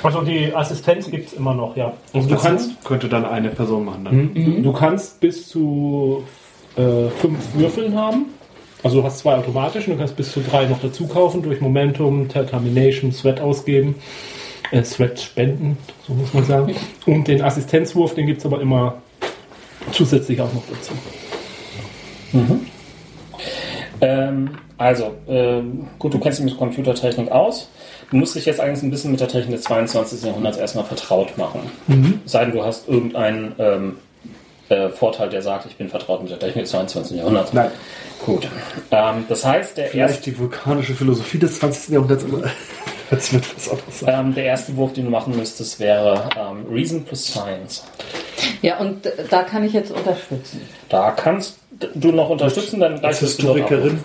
[0.01, 1.93] Also die Assistenz gibt es immer noch, ja.
[2.11, 4.03] Also du kannst, Könnte dann eine Person machen.
[4.05, 4.63] Dann.
[4.63, 6.23] du kannst bis zu
[6.76, 8.26] äh, fünf Würfeln haben.
[8.84, 11.61] Also du hast zwei automatisch und du kannst bis zu drei noch dazu kaufen durch
[11.61, 13.95] Momentum, Determination, Sweat ausgeben,
[14.71, 16.76] äh, Sweat spenden, so muss man sagen.
[17.05, 18.97] Und den Assistenzwurf, den gibt es aber immer
[19.91, 20.93] zusätzlich auch noch dazu.
[24.02, 27.70] Ähm, also, ähm, gut, du kennst dich mit Computertechnik aus.
[28.12, 30.24] Du musst dich jetzt eigentlich ein bisschen mit der Technik des 22.
[30.24, 31.62] Jahrhunderts erstmal vertraut machen.
[32.26, 33.98] Es Sei denn, du hast irgendeinen ähm,
[34.70, 37.18] äh, Vorteil, der sagt, ich bin vertraut mit der Technik des 22.
[37.18, 37.54] Jahrhunderts.
[37.54, 37.72] Nein.
[38.26, 38.48] Gut.
[38.91, 41.89] Ähm, das heißt, der erste, Vielleicht die vulkanische Philosophie des 20.
[41.93, 42.24] Jahrhunderts.
[42.24, 42.43] aber
[43.12, 44.26] Das wird was anderes sein.
[44.26, 47.84] ähm, der erste Wurf, den du machen müsstest, wäre ähm, Reason plus Science.
[48.64, 50.62] Ja, und da kann ich jetzt unterstützen.
[50.89, 51.60] Da kannst
[51.95, 53.99] du noch unterstützen, dann du dort Historikerin.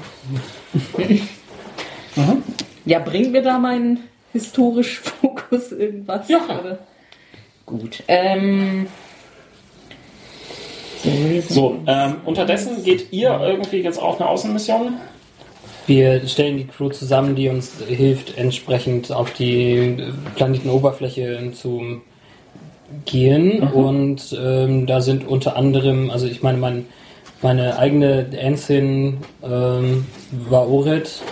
[2.84, 3.98] Ja, bringt mir da mein
[4.32, 6.28] historisch Fokus irgendwas?
[6.28, 6.40] Ja.
[6.44, 6.78] Oder?
[7.66, 8.02] Gut.
[8.08, 8.86] Ähm,
[11.48, 14.94] So, ähm, unterdessen geht ihr irgendwie jetzt auf eine Außenmission.
[15.86, 19.96] Wir stellen die Crew zusammen, die uns hilft, entsprechend auf die
[20.36, 22.02] Planetenoberfläche zu
[23.06, 23.62] gehen.
[23.62, 26.86] Und ähm, da sind unter anderem, also ich meine, mein,
[27.42, 31.22] meine eigene Ensign ähm, war Orit.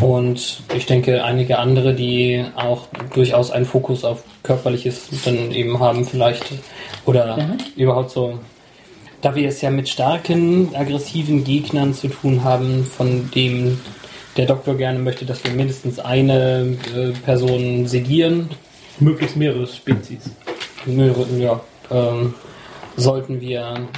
[0.00, 6.04] Und ich denke einige andere, die auch durchaus einen Fokus auf körperliches dann eben haben
[6.04, 6.44] vielleicht.
[7.04, 8.38] Oder überhaupt so.
[9.20, 13.80] Da wir es ja mit starken, aggressiven Gegnern zu tun haben, von dem
[14.36, 18.50] der Doktor gerne möchte, dass wir mindestens eine äh, Person sedieren,
[19.00, 20.30] Möglichst mehrere Spezies.
[20.86, 21.60] ja,
[21.90, 22.34] ähm,
[22.96, 23.88] sollten wir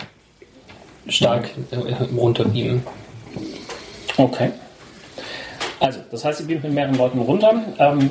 [1.11, 1.77] stark äh,
[2.17, 2.83] runterbeamen.
[4.17, 4.51] Okay.
[5.79, 7.63] Also, das heißt, ihr beamt mit mehreren Leuten runter.
[7.79, 8.11] Ähm,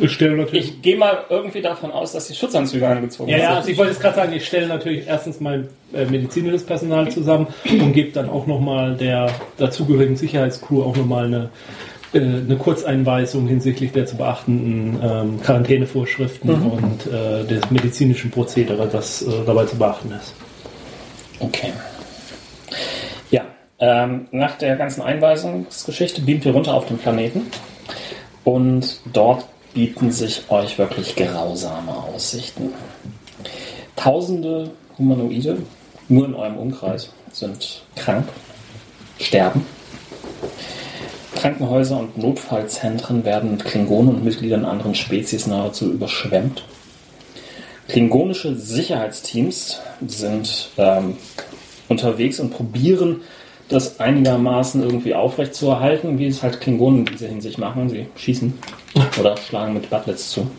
[0.00, 0.68] Ich stelle natürlich.
[0.68, 3.56] ich gehe mal irgendwie davon aus, dass die Schutzanzüge angezogen ja, ja, sind.
[3.56, 7.48] also ich wollte jetzt gerade sagen, ich stelle natürlich erstens mein äh, medizinisches Personal zusammen
[7.68, 11.50] und gebe dann auch nochmal der dazugehörigen Sicherheitscrew auch nochmal eine,
[12.12, 19.24] äh, eine Kurzeinweisung hinsichtlich der zu beachtenden ähm, Quarantänevorschriften und äh, des medizinischen Prozedere, das
[19.46, 20.32] dabei zu beachten ist.
[21.40, 21.72] Okay.
[23.30, 23.42] Ja,
[23.78, 27.46] ähm, nach der ganzen Einweisungsgeschichte beamt ihr runter auf den Planeten
[28.44, 32.72] und dort bieten sich euch wirklich grausame Aussichten.
[33.96, 35.58] Tausende Humanoide,
[36.08, 38.28] nur in eurem Umkreis, sind krank,
[39.20, 39.66] sterben.
[41.36, 46.64] Krankenhäuser und Notfallzentren werden mit Klingonen und Mitgliedern anderen Spezies nahezu überschwemmt.
[47.88, 51.16] Klingonische Sicherheitsteams sind ähm,
[51.88, 53.22] unterwegs und probieren,
[53.68, 57.88] das einigermaßen irgendwie aufrechtzuerhalten, wie es halt Klingonen in dieser Hinsicht machen.
[57.88, 58.58] Sie schießen
[59.18, 60.50] oder schlagen mit Butlets zu.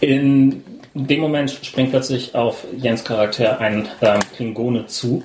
[0.00, 0.62] In
[0.94, 5.22] dem Moment springt plötzlich auf Jens Charakter ein ähm, Klingone zu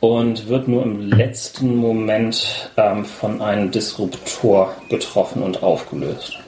[0.00, 6.38] und wird nur im letzten Moment ähm, von einem Disruptor getroffen und aufgelöst.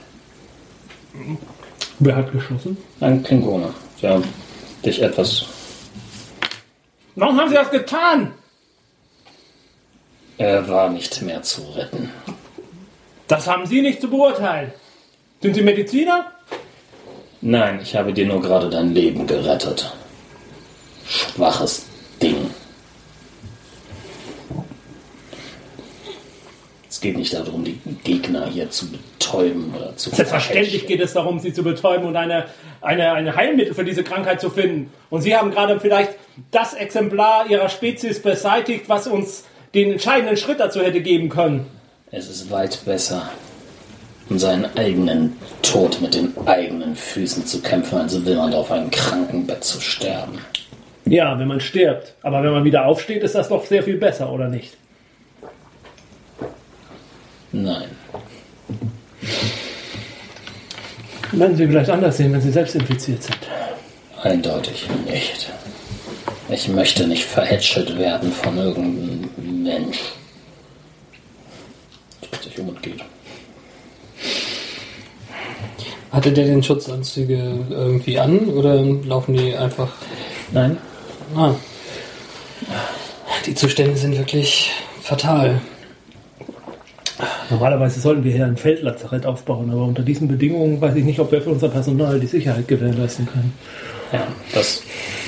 [2.01, 2.77] Wer hat geschossen?
[3.01, 4.23] Ein Klingone, der
[4.85, 5.47] dich etwas.
[7.17, 8.35] Warum haben Sie das getan?
[10.37, 12.11] Er war nicht mehr zu retten.
[13.27, 14.73] Das haben Sie nicht zu beurteilen.
[15.43, 16.33] Sind Sie Mediziner?
[17.41, 19.93] Nein, ich habe dir nur gerade dein Leben gerettet.
[21.07, 21.87] Schwaches
[22.23, 22.51] Ding.
[26.99, 31.39] Es geht nicht darum, die Gegner hier zu betäuben oder zu Selbstverständlich geht es darum,
[31.39, 32.47] sie zu betäuben und eine,
[32.81, 34.93] eine, eine Heilmittel für diese Krankheit zu finden.
[35.09, 36.15] Und Sie haben gerade vielleicht
[36.51, 39.45] das Exemplar Ihrer Spezies beseitigt, was uns
[39.75, 41.69] den entscheidenden Schritt dazu hätte geben können.
[42.11, 43.31] Es ist weit besser,
[44.29, 48.91] um seinen eigenen Tod mit den eigenen Füßen zu kämpfen, als will man auf einem
[48.91, 50.41] Krankenbett zu sterben.
[51.05, 52.15] Ja, wenn man stirbt.
[52.23, 54.77] Aber wenn man wieder aufsteht, ist das doch sehr viel besser, oder nicht?
[57.53, 57.89] Nein.
[61.33, 63.39] Werden Sie vielleicht anders sehen, wenn Sie selbst infiziert sind.
[64.23, 65.51] Eindeutig nicht.
[66.49, 69.99] Ich möchte nicht verhätschelt werden von irgendeinem Mensch.
[72.23, 73.05] Dreht sich um und geht.
[76.11, 79.93] Hatte der den Schutzanzüge irgendwie an oder laufen die einfach?
[80.53, 80.79] Nein?
[81.37, 81.55] Ah.
[83.45, 84.71] Die Zustände sind wirklich
[85.03, 85.61] fatal.
[87.51, 91.33] Normalerweise sollten wir hier ein Feldlazarett aufbauen, aber unter diesen Bedingungen weiß ich nicht, ob
[91.33, 93.53] wir für unser Personal die Sicherheit gewährleisten können.
[94.13, 94.83] Ja, das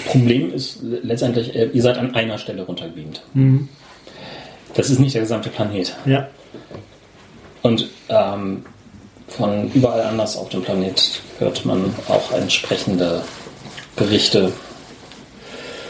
[0.06, 3.22] Problem ist letztendlich, äh, ihr seid an einer Stelle runtergebeamt.
[4.74, 5.96] Das ist nicht der gesamte Planet.
[6.06, 6.28] Ja.
[7.62, 8.64] Und ähm,
[9.28, 13.22] von überall anders auf dem Planet hört man auch entsprechende
[13.96, 14.52] Berichte.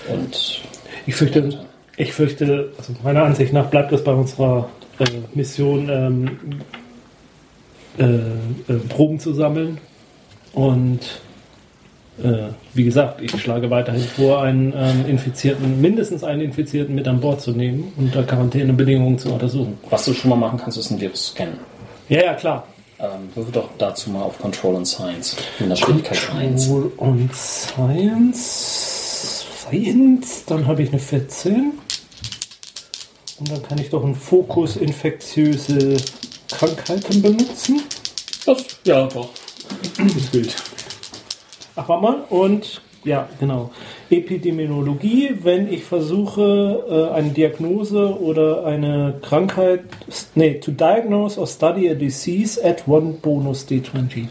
[0.09, 0.61] Und
[1.07, 1.59] Ich fürchte,
[1.97, 4.69] ich fürchte, also meiner Ansicht nach bleibt es bei unserer
[5.01, 6.39] äh, Mission, ähm,
[7.99, 9.79] äh, äh, Proben zu sammeln.
[10.53, 11.21] Und
[12.23, 17.21] äh, wie gesagt, ich schlage weiterhin vor, einen ähm, Infizierten, mindestens einen Infizierten mit an
[17.21, 19.79] Bord zu nehmen, unter Quarantänebedingungen zu untersuchen.
[19.89, 21.59] was du schon mal machen kannst, ist ein Virus scannen.
[22.09, 22.67] Ja, ja, klar.
[22.99, 25.37] Ähm, würfel doch dazu mal auf Control und Science.
[25.59, 26.67] In der Schwierigkeit 1.
[26.67, 29.47] Control und Science.
[29.63, 31.73] Science, dann habe ich eine 14.
[33.41, 35.97] Und dann kann ich doch einen Fokus infektiöse
[36.51, 37.83] Krankheiten benutzen.
[38.45, 39.31] Das, ja, doch.
[39.97, 40.55] Das Bild.
[41.75, 42.25] Ach, warte mal.
[42.29, 43.71] Und ja, genau.
[44.11, 49.85] Epidemiologie, wenn ich versuche, äh, eine Diagnose oder eine Krankheit,
[50.35, 54.27] nee, to diagnose or study a disease at one bonus D20.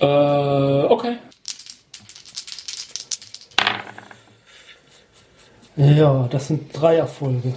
[0.00, 1.16] Äh, okay.
[5.78, 7.54] Ja, das sind drei Erfolge.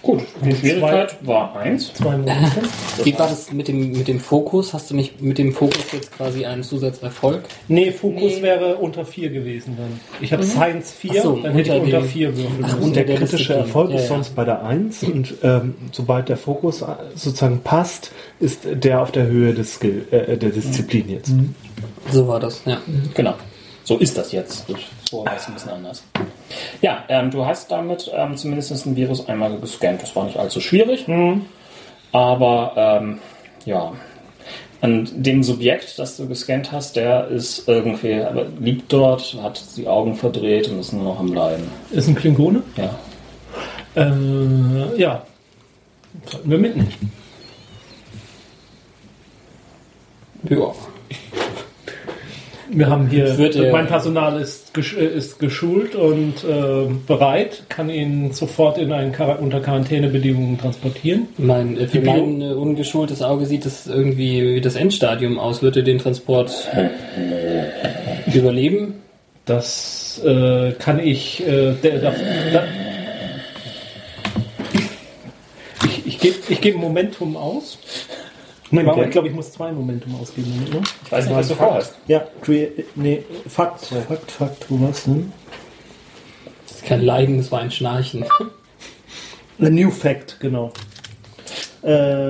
[0.00, 1.92] Gut, die Schwierigkeit war 1.
[1.92, 2.62] Zwei Monate.
[3.04, 4.72] Wie war das mit dem, mit dem Fokus?
[4.72, 7.42] Hast du nicht mit dem Fokus jetzt quasi einen Zusatzerfolg?
[7.66, 8.42] Nee, Fokus Nee.
[8.42, 10.00] wäre unter 4 gewesen dann.
[10.22, 12.78] Ich habe Science 4, Ach so, dann hätte ich unter unter die- 4 würfeln müssen.
[12.78, 13.58] unter Der der kritische Disziplin.
[13.66, 14.08] Erfolg Ja, ist ja.
[14.08, 19.10] sonst bei der 1 und ähm, sobald der Fokus äh, sozusagen passt, ist der auf
[19.10, 21.32] der Höhe des Skill, äh, der Disziplin jetzt.
[22.12, 22.78] So war das, ja.
[23.14, 23.34] Genau.
[23.88, 24.66] So ist das jetzt.
[25.08, 26.04] Vorher war es ein bisschen anders.
[26.82, 30.02] Ja, ähm, du hast damit ähm, zumindest ein Virus einmal gescannt.
[30.02, 31.06] Das war nicht allzu schwierig.
[32.12, 33.18] Aber ähm,
[33.64, 33.94] ja,
[34.82, 39.88] an dem Subjekt, das du gescannt hast, der ist irgendwie, aber liegt dort, hat die
[39.88, 41.70] Augen verdreht und ist nur noch am Leiden.
[41.90, 42.62] Ist ein Klingone?
[42.76, 42.94] Ja.
[43.94, 45.22] Äh, ja.
[46.26, 47.10] Sollten wir mitnehmen.
[50.46, 50.74] Ja.
[52.70, 57.62] Wir haben hier, Wird er- mein Personal ist, gesch äh, ist geschult und äh, bereit,
[57.68, 61.28] kann ihn sofort in einen Quar unter Quarantänebedingungen transportieren.
[61.38, 65.62] Mein, äh, für mein äh, ungeschultes Auge sieht das irgendwie wie das Endstadium aus.
[65.62, 66.68] Würde den Transport
[68.34, 68.94] überleben?
[69.46, 72.12] Das äh, kann ich, äh, der, da,
[72.52, 72.64] da,
[75.86, 77.78] ich, ich gebe geb Momentum aus.
[78.70, 80.50] Nee, mal, ich glaube, ich muss zwei Momentum ausgeben.
[80.70, 80.82] Ne?
[81.04, 81.94] Ich weiß nicht, was du vorhast.
[82.06, 82.26] Ja,
[82.96, 85.32] nee, Fakt, Fakt, Fakt, wo war's denn?
[86.66, 88.24] Das ist kein Leiden, das war ein Schnarchen.
[89.60, 90.72] A New Fact, genau.
[91.82, 92.26] Äh,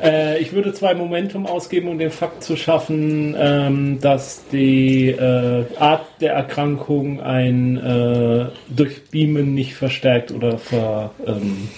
[0.00, 5.64] äh, ich würde zwei Momentum ausgeben, um den Fakt zu schaffen, ähm, dass die äh,
[5.78, 11.68] Art der Erkrankung ein äh, durch Beamen nicht verstärkt oder ver, ähm,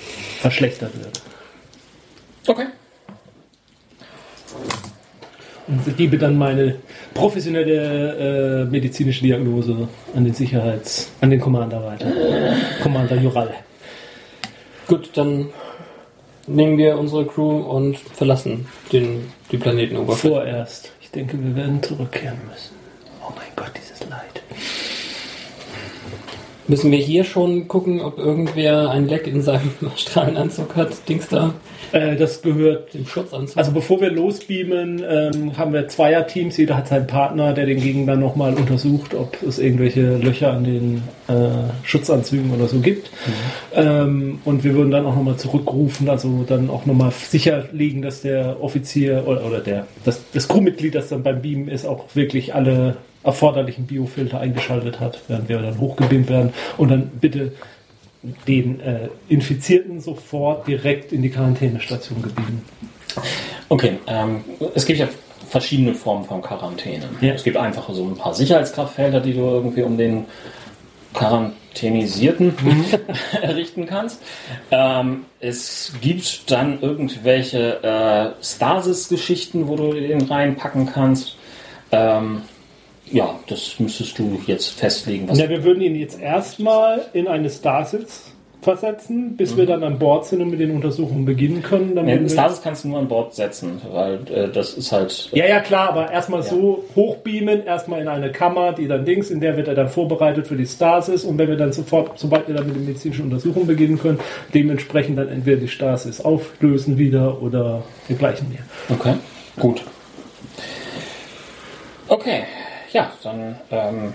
[0.40, 1.22] verschlechtert wird.
[2.46, 2.66] Okay.
[5.66, 6.76] Und gebe dann meine
[7.14, 12.06] professionelle äh, medizinische Diagnose an den Sicherheits-, an den Commander weiter.
[12.82, 13.54] Commander Jural.
[14.86, 15.46] Gut, dann
[16.46, 20.34] nehmen wir unsere Crew und verlassen den, die Planetenoberfläche.
[20.34, 20.92] Vorerst.
[21.00, 22.74] Ich denke, wir werden zurückkehren müssen.
[23.26, 23.93] Oh mein Gott, dieses Leid.
[26.66, 31.08] Müssen wir hier schon gucken, ob irgendwer ein Leck in seinem Strahlenanzug hat?
[31.08, 31.54] Dings da?
[31.92, 33.56] Äh, das gehört Dem Schutzanzug?
[33.56, 36.56] Also bevor wir losbeamen, ähm, haben wir Zweierteams.
[36.56, 40.64] Jeder hat seinen Partner, der den Gegner dann nochmal untersucht, ob es irgendwelche Löcher an
[40.64, 41.32] den äh,
[41.82, 43.10] Schutzanzügen oder so gibt.
[43.74, 48.62] Ähm, und wir würden dann auch nochmal zurückrufen, also dann auch nochmal sicherlegen, dass der
[48.62, 52.96] Offizier oder, oder der, das, das Crewmitglied, das dann beim Beamen ist, auch wirklich alle
[53.24, 56.52] erforderlichen Biofilter eingeschaltet hat, während wir dann hochgebeamt werden.
[56.76, 57.52] Und dann bitte
[58.46, 62.62] den äh, Infizierten sofort direkt in die Quarantänestation gebieten.
[63.68, 64.44] Okay, ähm,
[64.74, 65.08] es gibt ja
[65.48, 67.08] verschiedene Formen von Quarantäne.
[67.20, 67.34] Ja.
[67.34, 70.24] Es gibt einfach so ein paar Sicherheitskraftfelder, die du irgendwie um den
[71.12, 72.54] Quarantänisierten
[73.42, 74.20] errichten kannst.
[74.70, 81.36] Ähm, es gibt dann irgendwelche äh, Stasis-Geschichten, wo du den reinpacken kannst.
[81.92, 82.42] Ähm,
[83.10, 85.28] ja, das müsstest du jetzt festlegen.
[85.28, 88.30] Was Ja, wir würden ihn jetzt erstmal in eine Stasis
[88.62, 91.94] versetzen, bis wir dann an Bord sind und mit den Untersuchungen beginnen können.
[91.94, 95.28] Dann Nee, Stasis kannst du nur an Bord setzen, weil äh, das ist halt.
[95.34, 96.46] ja, ja, klar, aber erstmal Ja.
[96.46, 100.46] so hochbeamen, erstmal in eine Kammer, die dann Dings, in der wird er dann vorbereitet
[100.46, 103.66] für die Stasis und wenn wir dann sofort, sobald wir dann mit den medizinischen Untersuchungen
[103.66, 104.18] beginnen können,
[104.54, 108.60] dementsprechend dann entweder die Stasis auflösen wieder oder dergleichen mehr.
[108.88, 109.14] Okay,
[109.60, 109.82] gut.
[112.08, 112.44] Okay,
[112.94, 114.14] ja, dann ähm,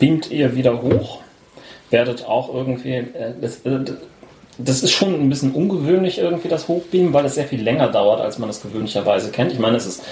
[0.00, 1.20] beamt ihr wieder hoch.
[1.90, 2.94] Werdet auch irgendwie.
[2.94, 3.84] Äh, das, äh,
[4.58, 8.20] das ist schon ein bisschen ungewöhnlich irgendwie das Hochbeamen, weil es sehr viel länger dauert,
[8.20, 9.52] als man es gewöhnlicherweise kennt.
[9.52, 10.02] Ich meine, es ist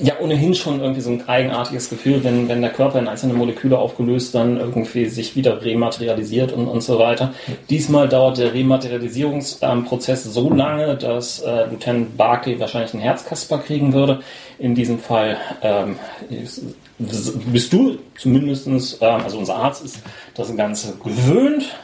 [0.00, 3.78] ja ohnehin schon irgendwie so ein eigenartiges Gefühl, wenn, wenn der Körper in einzelne Moleküle
[3.78, 7.32] aufgelöst dann irgendwie sich wieder rematerialisiert und, und so weiter.
[7.70, 14.20] Diesmal dauert der Rematerialisierungsprozess so lange, dass äh, Lieutenant Barclay wahrscheinlich einen Herzkasper kriegen würde.
[14.58, 15.96] In diesem Fall ähm,
[16.30, 16.62] ist,
[16.98, 19.98] bist du zumindestens, ähm, also unser Arzt ist
[20.34, 21.74] das Ganze gewöhnt,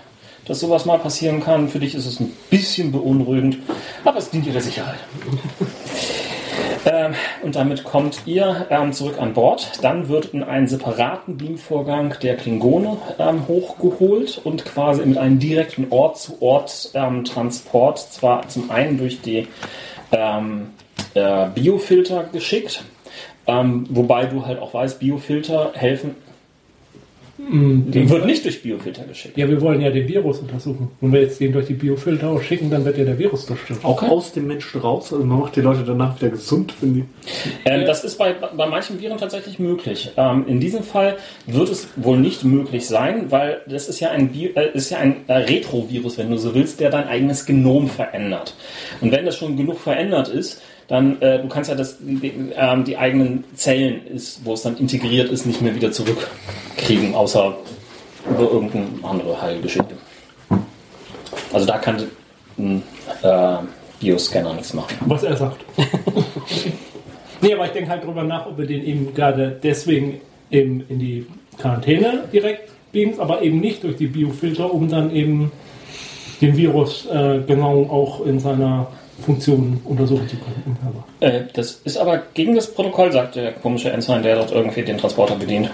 [0.47, 1.69] dass sowas mal passieren kann.
[1.69, 3.59] Für dich ist es ein bisschen beunruhigend,
[4.05, 4.99] aber es dient dir der Sicherheit.
[6.87, 9.73] Ähm, und damit kommt ihr ähm, zurück an Bord.
[9.83, 15.89] Dann wird in einen separaten Beamvorgang der Klingone ähm, hochgeholt und quasi mit einem direkten
[15.91, 19.47] Ort-zu-Ort-Transport, zwar zum einen durch die
[20.13, 20.71] ähm,
[21.15, 22.83] äh, Biofilter geschickt,
[23.47, 26.15] ähm, wobei du halt auch weißt, Biofilter helfen.
[27.53, 29.37] Die wird nicht durch Biofilter geschickt.
[29.37, 30.89] Ja, wir wollen ja den Virus untersuchen.
[31.01, 33.81] Wenn wir jetzt den durch die Biofilter schicken, dann wird ja der Virus zerstören.
[33.83, 35.13] Auch aus dem Menschen raus.
[35.13, 37.05] Also man macht die Leute danach wieder gesund, wenn die.
[37.65, 40.13] Ähm, das ist bei, bei manchen Viren tatsächlich möglich.
[40.17, 41.17] Ähm, in diesem Fall
[41.47, 44.99] wird es wohl nicht möglich sein, weil das ist ja ein, Bi äh, ist ja
[44.99, 48.55] ein äh, Retrovirus, wenn du so willst, der dein eigenes Genom verändert.
[49.01, 52.83] Und wenn das schon genug verändert ist, dann äh, du kannst ja das, die, ähm,
[52.83, 57.55] die eigenen Zellen, ist, wo es dann integriert ist, nicht mehr wieder zurückkriegen, außer
[58.29, 59.95] über irgendeine andere Heilgeschichte.
[61.53, 62.03] Also da kann
[62.59, 62.83] ein
[63.23, 63.57] äh,
[64.01, 64.97] Bioscanner nichts machen.
[65.07, 65.65] Was er sagt.
[67.41, 70.21] nee, aber ich denke halt drüber nach, ob wir den eben gerade deswegen
[70.51, 71.25] eben in die
[71.57, 75.53] Quarantäne direkt beamen, aber eben nicht durch die Biofilter, um dann eben
[76.41, 78.89] den Virus äh, genau auch in seiner
[79.21, 80.63] Funktion untersuchen zu können.
[80.67, 81.05] im Körper.
[81.21, 84.99] Äh, das ist aber gegen das Protokoll, sagt der komische Ensign, der dort irgendwie den
[84.99, 85.71] Transporter bedient.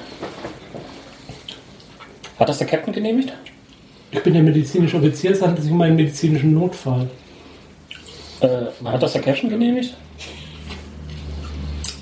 [2.39, 3.33] Hat das der Captain genehmigt?
[4.11, 7.09] Ich bin der medizinische Offizier, es handelt sich um einen medizinischen Notfall.
[8.41, 8.49] Äh,
[8.85, 9.97] hat das der Captain genehmigt?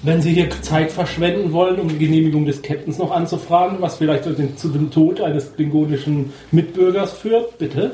[0.02, 4.24] Wenn Sie hier Zeit verschwenden wollen, um die Genehmigung des Captains noch anzufragen, was vielleicht
[4.24, 7.92] zu dem, zu dem Tod eines klingonischen Mitbürgers führt, bitte.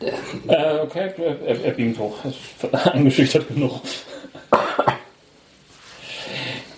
[0.00, 2.18] Äh, okay, er, er beamt hoch.
[2.92, 3.80] Eingeschüchtert genug.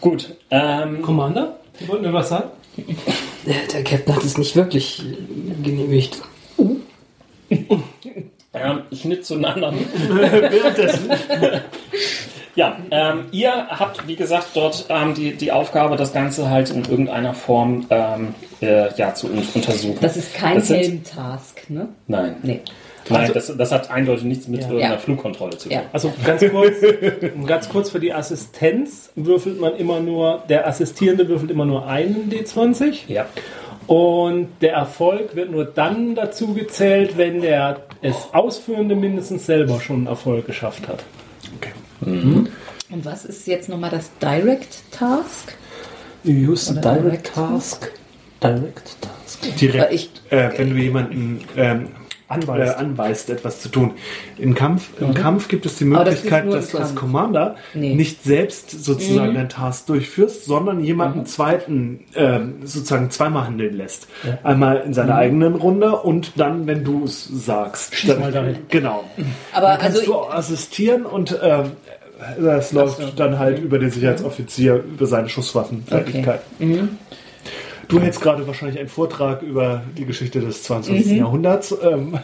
[0.00, 0.36] Gut.
[0.50, 2.50] Ähm, Commander, Sie wollten mir was sagen?
[3.46, 5.02] Der, der Captain hat es nicht wirklich
[5.62, 6.20] genehmigt.
[7.48, 9.72] ähm, Schnitt zueinander.
[10.08, 11.10] Währenddessen.
[12.54, 16.84] Ja, ähm, ihr habt, wie gesagt, dort ähm, die, die Aufgabe, das Ganze halt in
[16.84, 19.98] irgendeiner Form ähm, äh, ja, zu un untersuchen.
[20.00, 21.88] Das ist kein Helm-Task, ne?
[22.08, 22.36] Nein.
[22.42, 22.60] Nee.
[23.10, 24.96] Nein, das, das hat eindeutig nichts mit Ja.
[24.98, 25.72] Flugkontrolle zu tun.
[25.78, 25.82] Ja.
[25.92, 26.74] Also ganz kurz,
[27.46, 32.30] ganz kurz für die Assistenz würfelt man immer nur, der Assistierende würfelt immer nur einen
[32.30, 33.26] D20 Ja.
[33.86, 39.96] und der Erfolg wird nur dann dazu gezählt, wenn der es Ausführende mindestens selber schon
[39.96, 41.04] einen Erfolg geschafft hat.
[42.00, 45.54] Und was ist jetzt nochmal das Direct Task?
[46.24, 47.92] Use Direct Direct Task.
[48.42, 49.56] Direct Task.
[49.58, 51.88] Direkt, ich- äh, wenn du jemanden ähm,
[52.28, 52.76] anweist.
[52.76, 53.92] Äh, anweist, etwas zu tun.
[54.38, 56.94] Im Kampf, im Kampf gibt es die das Möglichkeit, im dass du als.
[56.94, 57.94] Commander Nee.
[57.94, 59.34] nicht selbst sozusagen Mhm.
[59.34, 64.08] deinen Task durchführst, sondern jemanden zweiten ähm, sozusagen zweimal handeln lässt.
[64.44, 68.08] Einmal in seiner eigenen Runde und dann, wenn du es sagst.
[68.08, 68.56] Dann, mal dahin.
[68.68, 69.04] Genau.
[69.52, 71.72] Aber Dann kannst also du assistieren und ähm,
[72.40, 76.40] das läuft dann halt über den Sicherheitsoffizier, über seine Schusswaffenfertigkeit.
[77.88, 81.06] Du hältst gerade wahrscheinlich einen Vortrag über die Geschichte des 22.
[81.12, 81.16] Mhm.
[81.18, 82.18] Jahrhunderts, ähm,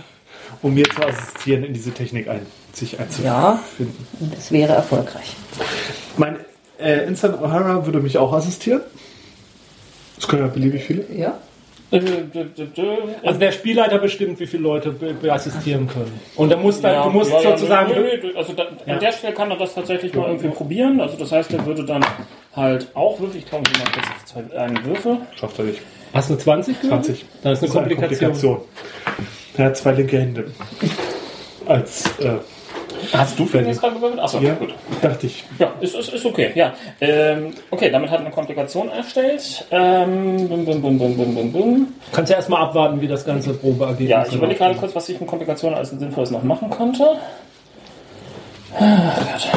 [0.63, 3.25] um mir zu assistieren, in diese Technik ein, sich einzufinden.
[3.33, 3.63] ja,
[4.35, 5.37] das wäre erfolgreich.
[6.17, 6.37] Mein
[6.79, 8.83] äh, Instant O'Hara würde mich auch assistieren.
[10.17, 11.05] Das können ja beliebig viele.
[11.15, 11.39] Ja.
[11.91, 12.01] Äh,
[13.23, 14.95] Also der Spielleiter bestimmt, wie viele Leute
[15.29, 16.13] assistieren können.
[16.37, 17.93] Und er muss dann, Ja, du musst ja, ja, sozusagen.
[17.95, 21.01] nö, also da, an der Stelle kann er das tatsächlich mal irgendwie probieren.
[21.01, 22.05] Also das heißt, er würde dann
[22.57, 23.39] halt auch würfeln.
[23.39, 25.19] Ich glaube, ich mal kurz auf zwei- einen Würfel.
[25.39, 25.81] Schafft er nicht.
[26.13, 26.81] Hast du eine 20?
[26.81, 27.05] gewürfelt?
[27.05, 27.25] 20.
[27.43, 28.31] Dann ist eine Das ist eine Komplikation.
[28.33, 28.61] Komplikation.
[29.57, 30.51] Er hat zwei linke Hände.
[31.67, 32.31] Als, äh,
[33.13, 34.21] Hast du jetzt gerade gewürfelt?
[34.21, 34.75] Achso, ja, gut.
[35.03, 35.45] dachte ich.
[35.59, 36.53] Ja, ist, ist, ist okay.
[36.55, 36.73] Ja.
[37.01, 39.67] Ähm, okay, damit hat er eine Komplikation erstellt.
[39.71, 41.95] Ähm, bum, bum, bum, bum, bum, bum, bum.
[42.13, 45.21] Kannst ja erstmal abwarten, wie das ganze Probeergebnis Ja, ich überlege gerade kurz, was ich
[45.21, 47.05] mit Komplikationen als Sinnvolles noch machen konnte.
[48.79, 49.49] Ah, Gott.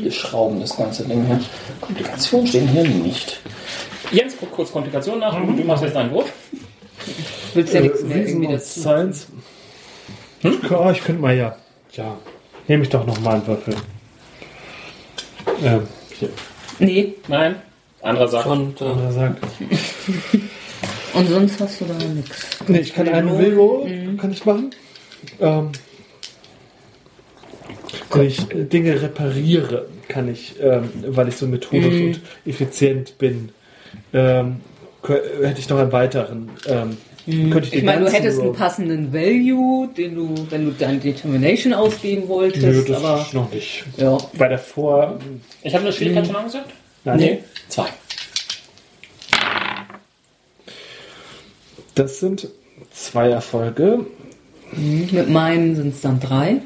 [0.00, 1.40] Viele Schrauben, das ganze Ding hier.
[1.80, 3.40] Komplikationen stehen hier nicht.
[4.12, 6.32] Jens, guck kurz Komplikationen nach und du machst jetzt deinen Wurf.
[7.54, 8.80] Willst ja Äh, nichts mehr Reason irgendwie und dazu.
[8.80, 9.26] Science.
[10.70, 11.54] Ja, ich könnte mal ja.
[11.92, 12.16] Ja.
[12.66, 13.74] Nehme ich doch noch mal einen Würfel.
[15.62, 15.82] Ähm,
[16.18, 16.30] hier.
[16.78, 17.56] Nee, Nein.
[18.00, 18.46] Anderer sagt.
[18.46, 19.42] Und äh, Er sagt.
[21.12, 22.46] und sonst hast du da nichts.
[22.66, 24.70] Nee, ich kann einen Willroll, kann ich machen.
[25.40, 25.70] Ähm,
[28.12, 33.50] wenn ich äh, Dinge repariere, kann ich, ähm, weil ich so methodisch und effizient bin,
[34.12, 34.56] ähm,
[35.42, 36.50] hätte ich noch einen weiteren.
[36.66, 36.96] Ähm,
[37.50, 40.98] könnte ich Ich meine, du hättest einen Roll- passenden Value, den du, wenn du deine
[40.98, 43.84] Determination ausgeben wolltest, Nö, das aber noch nicht.
[43.98, 44.18] ja.
[44.36, 45.18] Bei der Vor.
[45.62, 46.70] Ich habe eine Schwierigkeit schon angesagt?
[47.04, 47.38] Nein,
[47.68, 47.86] Zwei.
[51.94, 52.48] Das sind
[52.92, 54.06] zwei Erfolge.
[54.72, 56.56] Mit meinen sind es dann drei.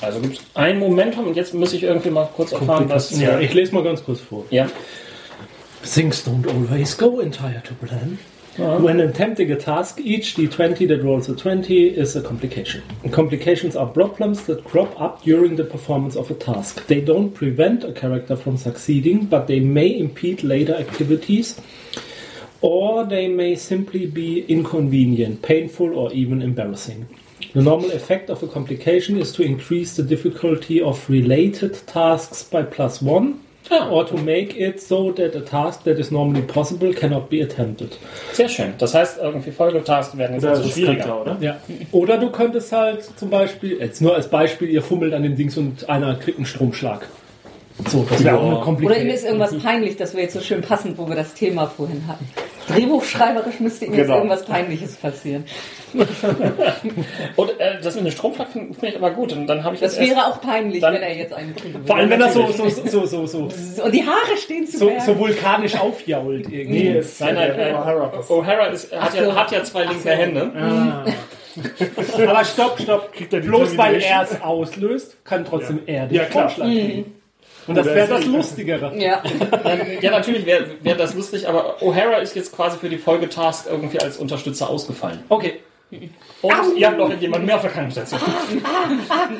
[0.00, 3.18] Also gibt es ein Momentum und jetzt muss ich irgendwie mal kurz erfahren, was.
[3.18, 4.44] Ja, ich lese mal ganz kurz vor.
[4.50, 4.66] ja.
[5.82, 8.18] Things don't always go entire to plan.
[8.56, 12.82] When attempting a task, each d20 that rolls a 20 is a complication.
[13.02, 16.86] And complications are problems that crop up during the performance of a task.
[16.86, 21.60] They don't prevent a character from succeeding, but they may impede later activities,
[22.60, 27.08] or they may simply be inconvenient, painful, or even embarrassing.
[27.52, 32.62] The normal effect of a complication is to increase the difficulty of related tasks by
[32.62, 33.34] plus one,
[33.90, 37.96] or to make it so that a task that is normally possible cannot be attempted.
[38.32, 38.74] Sehr schön.
[38.78, 41.20] Das heißt, irgendwie Folgetasks werden jetzt Oder also schwieriger.
[41.22, 41.36] oder?
[41.40, 41.56] Ja.
[41.92, 45.56] Oder du könntest halt zum Beispiel, jetzt nur als Beispiel, ihr fummelt an dem Dings
[45.56, 47.06] und einer kriegt einen Stromschlag.
[47.88, 49.06] So, das wäre auch eine Oder Komplikation.
[49.08, 52.06] ihm ist irgendwas peinlich, das wäre jetzt so schön passend, wo wir das Thema vorhin
[52.06, 52.28] hatten.
[52.68, 54.16] Drehbuchschreiberisch müsste ihm jetzt Genau.
[54.16, 55.44] irgendwas Peinliches passieren.
[57.36, 59.32] Und äh, das mit dem Stromschlag finde find ich aber gut.
[59.32, 61.74] Und dann habe ich Das jetzt wäre auch peinlich, dann- wenn er jetzt einen kriegen
[61.74, 61.86] würde.
[61.86, 63.38] Vor allem, wenn das so, so, so, so, so,
[63.84, 66.90] Und die Haare stehen zu so, so vulkanisch aufjault irgendwie.
[66.94, 69.18] Nee, Nein, nein, äh, O'Hara ist, hat, so.
[69.18, 70.50] ja, hat ja zwei linke Hände.
[72.28, 73.10] Aber stopp, stopp.
[73.30, 76.48] er die Bloß weil er es auslöst, kann trotzdem er den Ja, klar.
[76.50, 77.13] Stromschlag kriegen.
[77.66, 78.92] Und das wäre das Lustigere.
[78.96, 79.22] Ja,
[80.00, 84.00] ja, natürlich wäre wär das lustig, aber O'Hara ist jetzt quasi für die Folgetask irgendwie
[84.00, 85.24] als Unterstützer ausgefallen.
[85.28, 85.60] Okay.
[86.42, 88.20] Und ihr habt noch jemanden mehr auf der Krankenstation.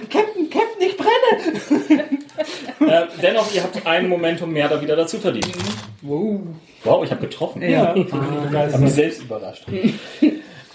[0.08, 2.04] Captain, Captain, ich brenne!
[2.92, 5.50] äh, dennoch, ihr habt ein Momentum mehr da wieder dazu verdient.
[6.02, 6.40] Wow.
[6.84, 7.62] Wow, ich habe getroffen.
[7.62, 7.94] Ja.
[7.94, 9.64] Hab mich selbst überrascht.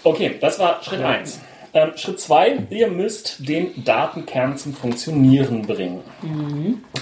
[0.02, 1.40] Okay, das war Schritt 1.
[1.72, 6.00] Ähm, Schritt 2, ihr müsst den Datenkern zum Funktionieren bringen.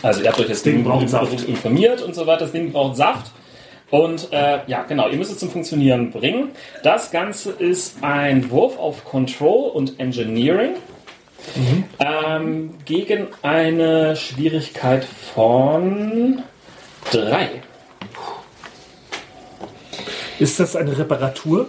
[0.03, 1.49] Also ihr habt euch das Ding, braucht Saft.
[1.49, 2.41] informiert und so weiter.
[2.41, 3.33] Das Ding braucht Saft.
[3.91, 6.51] Und äh, ja, genau, ihr müsst es zum Funktionieren bringen.
[6.83, 10.75] Das Ganze ist ein Wurf auf Control und Engineering
[11.99, 16.43] ähm, gegen eine Schwierigkeit von
[17.11, 17.63] 3.
[20.39, 21.69] Ist das eine Reparatur?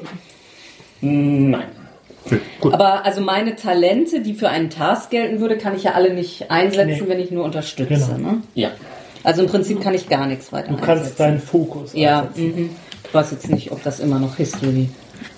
[1.02, 1.80] Nein.
[2.64, 6.50] Aber also meine Talente, die für einen Task gelten würde, kann ich ja alle nicht
[6.52, 8.14] einsetzen, wenn ich nur unterstütze.
[8.16, 8.32] Genau.
[8.32, 8.38] Ne?
[8.56, 8.72] Ja.
[9.24, 11.18] Also im Prinzip kann ich gar nichts weiter Du kannst einsetzen.
[11.18, 12.56] deinen Fokus Ja, einsetzen.
[12.56, 12.70] mhm.
[13.06, 14.90] ich weiß jetzt nicht, ob das immer noch History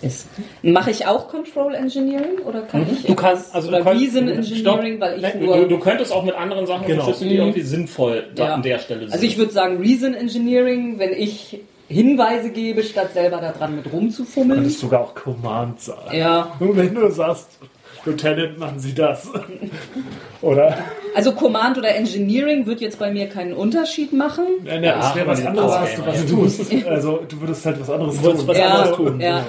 [0.04, 0.28] ist.
[0.62, 4.28] Mache ich auch Control Engineering oder kann ich Du kannst- also du oder kannst- Reason
[4.44, 4.78] Stopp.
[4.80, 7.02] Engineering, weil ich Nein, nur du, du könntest auch mit anderen Sachen Genau.
[7.02, 8.54] unterstützen, die irgendwie sinnvoll da Ja.
[8.54, 9.14] an der Stelle sind.
[9.14, 11.60] Also ich würde sagen Reason Engineering, wenn ich
[11.92, 14.62] Hinweise gebe, statt selber daran mit rumzufummeln.
[14.62, 16.16] Könntest sogar auch Command sagen.
[16.16, 17.48] Ja, Nur wenn du sagst,
[18.06, 19.30] Lieutenant, machen Sie das.
[20.42, 20.78] Oder?
[21.16, 24.46] also Command oder Engineering wird jetzt bei mir keinen Unterschied machen.
[24.64, 26.06] Nein, nein, es wäre was anderes, was du
[26.46, 26.74] was tust.
[26.88, 28.48] Also du würdest halt was anderes Du würdest tun.
[28.48, 29.20] was Ja, anderes tun.
[29.20, 29.46] ja.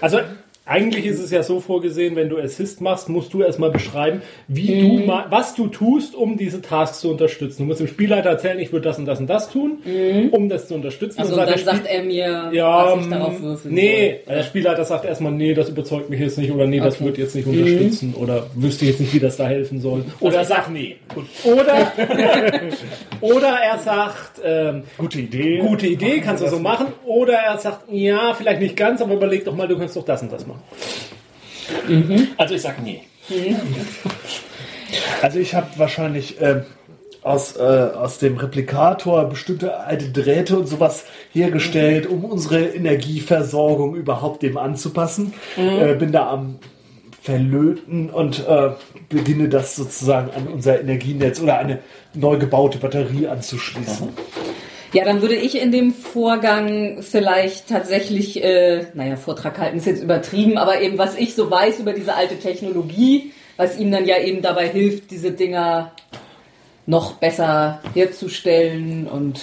[0.00, 0.18] Also
[0.66, 4.80] eigentlich ist es ja so vorgesehen, wenn du Assist machst, musst du erstmal beschreiben, wie
[4.80, 5.06] du Mhm.
[5.06, 7.62] ma- was du tust, um diese Tasks zu unterstützen.
[7.62, 9.78] Du musst dem Spielleiter erzählen, ich würde das und das und das tun,
[10.32, 11.20] um das zu unterstützen.
[11.20, 14.34] Also Und dann der sagt Spiel- er mir, ja, was ich darauf würfeln nee, soll.
[14.36, 17.02] der Spielleiter sagt erstmal, nee, das überzeugt mich jetzt nicht oder nee, das Okay.
[17.02, 17.06] Mhm.
[17.08, 20.04] wird jetzt nicht unterstützen oder wüsste jetzt nicht, wie das da helfen soll.
[20.20, 20.96] Oder Oder sag nee.
[21.14, 21.26] Gut.
[21.44, 21.92] oder,
[23.20, 25.58] oder er sagt, ähm, Gute Idee.
[25.58, 26.86] gute Idee, kannst du so machen.
[27.04, 30.22] Oder er sagt, ja, vielleicht nicht ganz, aber überleg doch mal, du kannst doch das
[30.22, 30.53] und das machen.
[32.36, 33.02] Also ich sag nee.
[35.22, 36.64] Also ich habe wahrscheinlich ähm,
[37.22, 44.42] aus, äh, aus dem Replikator bestimmte alte Drähte und sowas hergestellt, um unsere Energieversorgung überhaupt
[44.42, 45.32] dem anzupassen.
[45.56, 46.58] Äh, bin da am
[47.22, 48.72] Verlöten und äh,
[49.08, 51.78] beginne das sozusagen an unser Energienetz oder eine
[52.12, 54.10] neu gebaute Batterie anzuschließen.
[54.94, 60.00] Ja, dann würde ich in dem Vorgang vielleicht tatsächlich, äh, naja, Vortrag halten ist jetzt
[60.00, 64.18] übertrieben, aber eben was ich so weiß über diese alte Technologie, was ihm dann ja
[64.18, 65.90] eben dabei hilft, diese Dinger
[66.86, 69.40] noch besser herzustellen und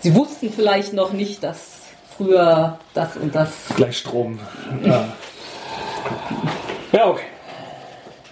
[0.00, 1.82] sie wussten vielleicht noch nicht, dass
[2.16, 4.40] früher das und das Gleichstrom.
[4.84, 5.08] Ja.
[6.90, 7.22] Ja, okay.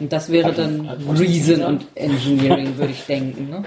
[0.00, 3.64] und das wäre dann Reason und Engineering, würde ich denken, ne?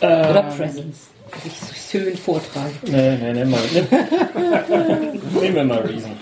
[0.00, 1.11] Oder Presence.
[1.44, 2.72] Ich so schön vortragen.
[2.86, 3.60] Nee, nee, nee, mal.
[5.40, 6.12] Nehmen wir mal Reason.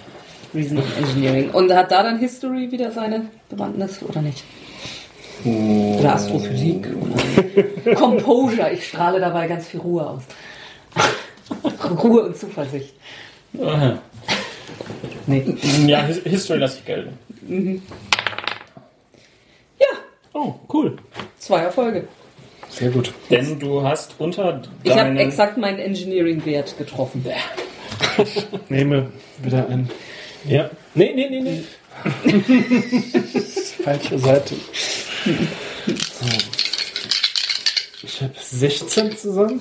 [0.55, 1.51] Reason Engineering.
[1.51, 4.43] Und hat da dann History wieder seine Bewandtnis oder nicht?
[5.45, 6.87] Oder Astrophysik?
[7.85, 8.71] Oder Composure.
[8.73, 10.23] Ich strahle dabei ganz viel Ruhe aus.
[12.03, 12.95] Ruhe und Zuversicht.
[13.61, 13.99] Aha.
[15.27, 15.57] Nee.
[15.87, 17.83] Ja, His- History lasse ich gelten.
[19.79, 19.87] Ja,
[20.33, 20.97] Oh, cool.
[21.39, 22.07] zwei Erfolge.
[22.81, 23.13] Sehr gut.
[23.31, 27.25] Denn du hast unter Ich habe exakt meinen Engineering-Wert getroffen.
[28.69, 29.13] Nehme
[29.43, 29.89] wieder ein
[30.49, 30.71] Ja.
[30.95, 31.63] Nee, nee, nee, nee.
[33.85, 34.55] falsche Seite.
[35.25, 36.27] So.
[38.03, 39.61] Ich habe 16 zusammen.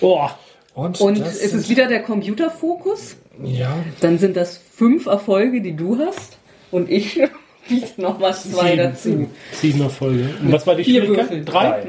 [0.00, 0.36] Boah.
[0.74, 3.16] Und, Und ist es sind- wieder der Computerfokus?
[3.42, 6.38] Ja, Dann sind das fünf Erfolge, die du hast.
[6.72, 7.20] Und ich
[7.68, 8.82] biete noch was zwei Sieben.
[8.82, 9.30] dazu.
[9.52, 10.30] Sieben Erfolge.
[10.42, 11.30] Und was war die Vier Schwierigkeit?
[11.30, 11.44] Würfel.
[11.44, 11.86] Drei?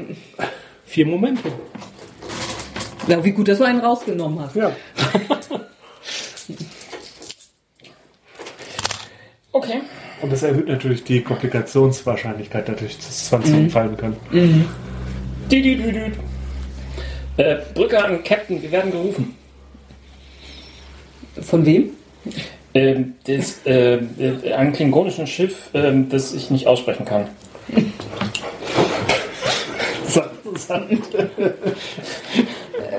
[0.86, 1.50] Vier Momente.
[3.08, 4.54] Ja, wie gut, dass du einen rausgenommen hast.
[4.56, 4.70] ja.
[9.52, 9.80] Okay.
[10.22, 13.70] Und das erhöht natürlich die Komplikationswahrscheinlichkeit, dadurch, dass 20 Mhm.
[13.70, 14.16] fallen können.
[15.50, 16.12] Die, die, die, die.
[17.42, 19.34] Äh, Brücke an Captain, wir werden gerufen.
[21.40, 21.90] Von wem?
[22.72, 27.26] Ähm, das, äh, äh, einem klingonischen Schiff, ähm, das ich nicht aussprechen kann.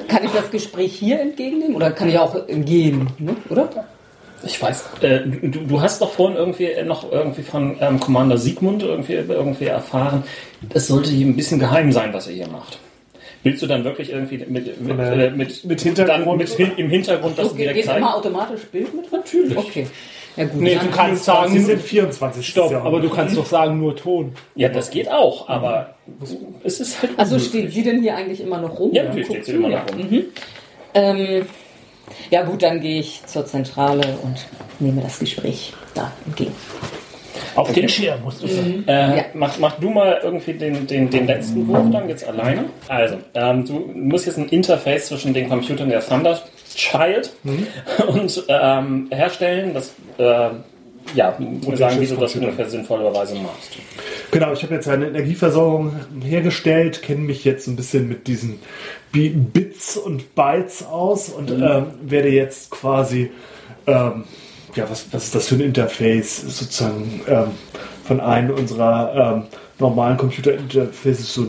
[0.08, 3.36] Kann ich das Gespräch hier entgegennehmen oder kann ich auch gehen, ne?
[3.50, 3.70] oder?
[4.44, 4.86] Ich weiß.
[5.02, 9.14] Äh, du, du hast doch vorhin irgendwie äh, noch irgendwie von ähm, Commander Siegmund irgendwie,
[9.14, 10.24] irgendwie erfahren,
[10.74, 12.80] es sollte hier ein bisschen geheim sein, was er hier macht.
[13.44, 16.28] Willst du dann wirklich irgendwie mit, mit, Äh, äh, mit, mit Hintergrund?
[16.28, 18.00] dann mit im Hintergrund das direkt geht zeigen?
[18.00, 19.12] immer automatisch Bild mit?
[19.12, 19.58] Natürlich.
[19.58, 19.88] Okay.
[20.38, 20.62] Ja gut.
[20.62, 22.48] Nee, du kannst Sie sagen, sind 24.
[22.48, 24.34] stopp, aber du kannst doch sagen, nur Ton.
[24.56, 25.96] Ja, das geht auch, aber
[26.64, 27.12] es ist halt.
[27.18, 27.50] also unmöglich.
[27.50, 28.92] steht sie denn hier eigentlich immer noch rum?
[28.94, 30.24] Ja, natürlich steht sie immer noch rum.
[30.94, 31.46] Ähm,
[32.30, 34.46] ja gut, dann gehe ich zur Zentrale und
[34.80, 36.54] nehme das Gespräch da entgegen.
[37.56, 38.84] Auf den Schirm musst du sagen.
[38.88, 39.26] Äh, Ja.
[39.34, 42.66] mach, mach du mal irgendwie den, den, den letzten Wurf dann jetzt alleine.
[42.88, 46.40] Also, ähm, du musst jetzt ein Interface zwischen den Computern der Thunder
[46.76, 47.32] Child
[48.08, 49.74] und ähm, herstellen.
[49.74, 50.50] Das, äh,
[51.16, 53.72] ja, mir sagen, wie du das ungefähr sinnvollerweise machst.
[54.30, 55.94] Genau, ich habe jetzt eine Energieversorgung
[56.24, 58.60] hergestellt, kenne mich jetzt ein bisschen mit diesen
[59.12, 63.32] Bi- Bits und Bytes aus und ähm, werde jetzt quasi,
[63.88, 64.24] ähm,
[64.76, 67.52] ja, was, was ist das für ein Interface, sozusagen ähm,
[68.06, 69.44] von einem unserer ähm,
[69.80, 71.48] normalen Computerinterfaces so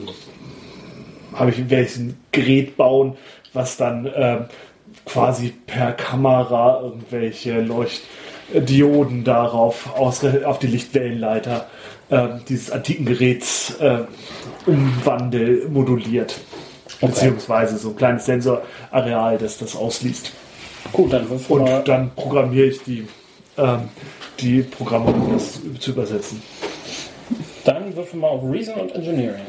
[1.34, 3.16] habe ich, ein Gerät bauen,
[3.52, 4.44] was dann ähm,
[5.06, 11.66] quasi per Kamera irgendwelche Leuchtdioden darauf auf die Lichtwellenleiter
[12.10, 14.00] ähm, dieses antiken Geräts äh,
[14.66, 16.38] umwandel moduliert.
[17.00, 20.32] Beziehungsweise so ein kleines Sensorareal, das das ausliest.
[20.90, 21.82] Gut, dann wirf Und mal.
[21.84, 23.06] dann programmiere ich die,
[23.56, 23.88] ähm,
[24.40, 26.42] die Programme, um das zu übersetzen.
[27.64, 29.44] Dann wirf mal auf Reason und Engineering.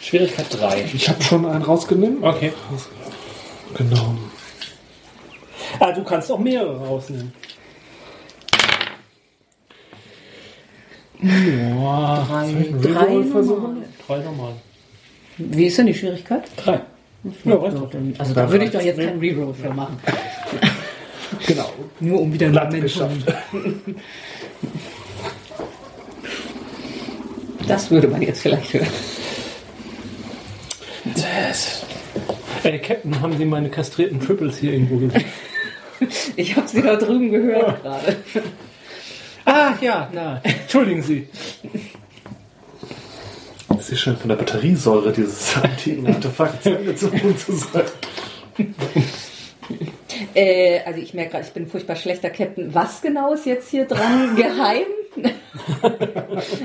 [0.00, 0.84] Schwierigkeit 3.
[0.94, 2.22] Ich habe schon einen rausgenommen.
[2.22, 2.52] Okay.
[3.76, 4.14] Genau.
[5.80, 7.32] Ah, du kannst auch mehrere rausnehmen.
[11.20, 13.62] Boah, Drei, drei versuchen?
[13.62, 13.88] normal.
[14.06, 14.52] drei nochmal.
[15.38, 16.44] Wie ist denn die Schwierigkeit?
[16.56, 16.80] 3.
[17.44, 17.58] Ja.
[18.18, 19.98] Also da würde ich doch jetzt keinen Reroll für machen.
[21.44, 21.70] Genau.
[21.98, 23.24] Nur um wieder einen Menschen.
[27.66, 28.86] Das würde man jetzt vielleicht hören.
[32.62, 35.24] Ey, Captain, haben Sie meine kastrierten Triples hier irgendwo gesehen?
[36.36, 38.16] Ich habe sie da drüben gehört gerade.
[39.46, 41.26] ah, ja, na, entschuldigen Sie.
[43.88, 47.84] Ist schon von der Batteriesäure dieses antiken Artefakts angezogen zu sein.
[50.34, 52.72] Äh, also ich merke gerade, ich bin ein furchtbar schlechter Captain.
[52.74, 54.86] Was genau ist jetzt hier dran geheim?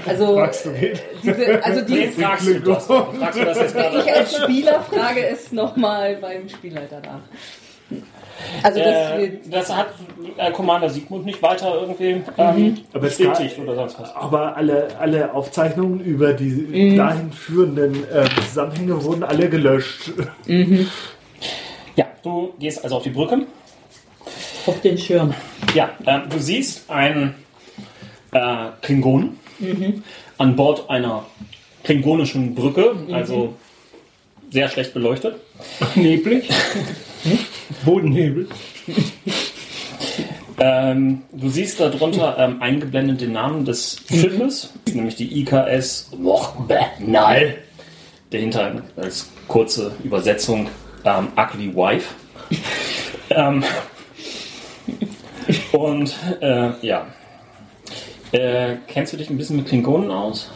[0.06, 1.00] also, Fragst du wen?
[1.24, 2.86] diese, also die, Wen fragst du das?
[2.86, 4.00] Fragst du das jetzt gerade?
[4.00, 7.22] ich als Spieler frage es nochmal beim Spielleiter nach.
[8.64, 9.88] Also das Äh, das hat
[10.38, 14.16] äh, Commander Siegmund nicht weiter irgendwie ähm, Aber es bestätigt oder sonst was.
[14.16, 20.12] Aber alle, alle Aufzeichnungen über die dahin führenden äh, Zusammenhänge wurden alle gelöscht.
[21.96, 23.46] Ja, du gehst also auf die Brücke.
[24.66, 25.34] auf den Schirm.
[25.74, 27.36] Ja, ähm, du siehst einen
[28.32, 29.38] äh, Klingon
[30.38, 31.26] an Bord einer
[31.84, 33.56] klingonischen Brücke, also
[34.50, 35.36] sehr schlecht beleuchtet.
[35.96, 36.50] Neblig.
[37.86, 38.48] Bodennebel.
[40.64, 47.56] Ähm, du siehst darunter ähm, eingeblendet den Namen des Schiffes, nämlich die IKS Mochbenal.
[48.30, 50.70] Dahinter als kurze Übersetzung
[51.04, 52.14] ähm, Ugly Wife.
[53.32, 53.64] ähm,
[55.72, 57.08] und äh, ja.
[58.32, 60.52] Äh, kennst du dich ein bisschen mit Klingonen aus?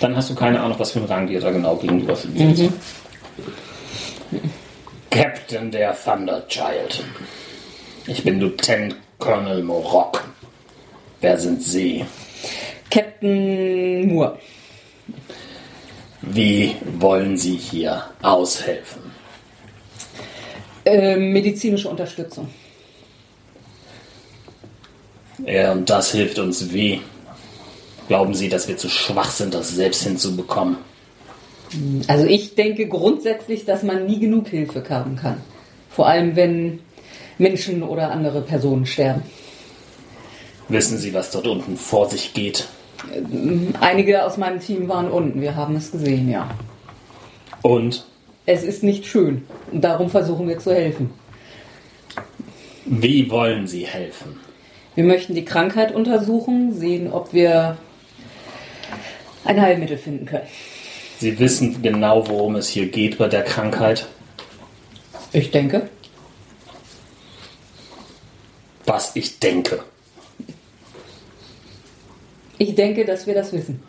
[0.00, 2.72] Dann hast du keine Ahnung, was für ein Rang dir da genau gegenüber sitzt.
[5.10, 7.04] Captain der Thunderchild.
[8.06, 10.22] Ich bin Lieutenant Colonel Morok.
[11.20, 12.04] Wer sind Sie?
[12.90, 14.38] Captain Moore.
[16.22, 19.02] Wie wollen Sie hier aushelfen?
[20.84, 22.48] Äh, medizinische Unterstützung.
[25.44, 27.00] Ja, und das hilft uns wie?
[28.06, 30.78] Glauben Sie, dass wir zu schwach sind, das selbst hinzubekommen?
[32.08, 35.36] Also ich denke grundsätzlich, dass man nie genug Hilfe haben kann.
[35.88, 36.80] Vor allem, wenn
[37.38, 39.22] Menschen oder andere Personen sterben.
[40.68, 42.68] Wissen Sie, was dort unten vor sich geht?
[43.80, 46.50] Einige aus meinem Team waren unten, wir haben es gesehen, ja.
[47.62, 48.04] Und
[48.46, 51.10] Es ist nicht schön und darum versuchen wir zu helfen.
[52.84, 54.40] wie wollen Sie helfen?
[54.94, 57.78] Wir möchten die Krankheit untersuchen, sehen, ob wir
[59.44, 60.46] ein Heilmittel finden können.
[61.20, 64.06] Sie wissen genau, worum es hier geht bei der Krankheit.
[65.32, 65.90] Ich denke.
[68.86, 69.84] Was ich denke.
[72.56, 73.82] Ich denke, dass wir das wissen.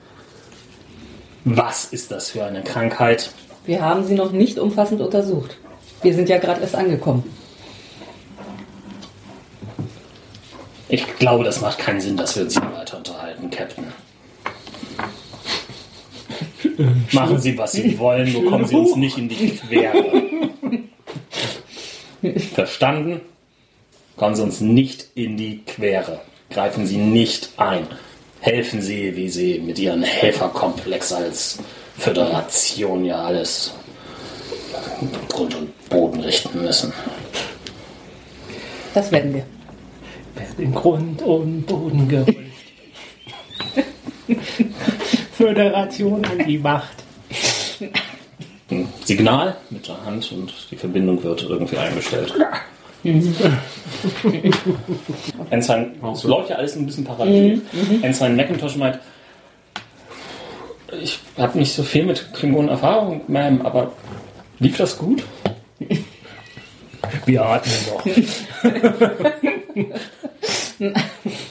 [1.45, 3.31] Was ist das für eine Krankheit?
[3.65, 5.57] Wir haben sie noch nicht umfassend untersucht.
[6.01, 7.23] Wir sind ja gerade erst angekommen.
[10.89, 13.93] Ich glaube, das macht keinen Sinn, dass wir uns hier weiter unterhalten, Captain.
[17.11, 20.29] Machen Sie, was Sie wollen, nur kommen Sie uns nicht in die Quere.
[22.53, 23.21] Verstanden?
[24.15, 26.21] Kommen Sie uns nicht in die Quere.
[26.49, 27.87] Greifen Sie nicht ein.
[28.39, 31.59] Helfen Sie, wie Sie mit Ihrem Helferkomplex als
[31.97, 33.73] Föderation ja alles
[35.29, 36.93] Grund und Boden richten müssen.
[38.93, 39.45] Das werden wir.
[40.57, 42.37] Den Grund und Boden gerollt.
[45.41, 47.03] Föderation und die Macht.
[48.69, 52.33] ein Signal mit der Hand und die Verbindung wird irgendwie eingestellt.
[55.49, 57.61] Ensign, es läuft ja alles ein bisschen parallel.
[58.03, 58.99] Ensign McIntosh meint,
[61.01, 63.93] ich habe nicht so viel mit Klingonen Erfahrung, Ma'am, aber
[64.59, 65.23] lief das gut?
[67.25, 68.05] Wir atmen noch.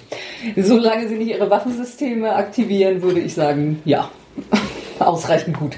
[0.56, 4.10] Solange sie nicht ihre Waffensysteme aktivieren, würde ich sagen, ja.
[4.98, 5.76] Ausreichend gut.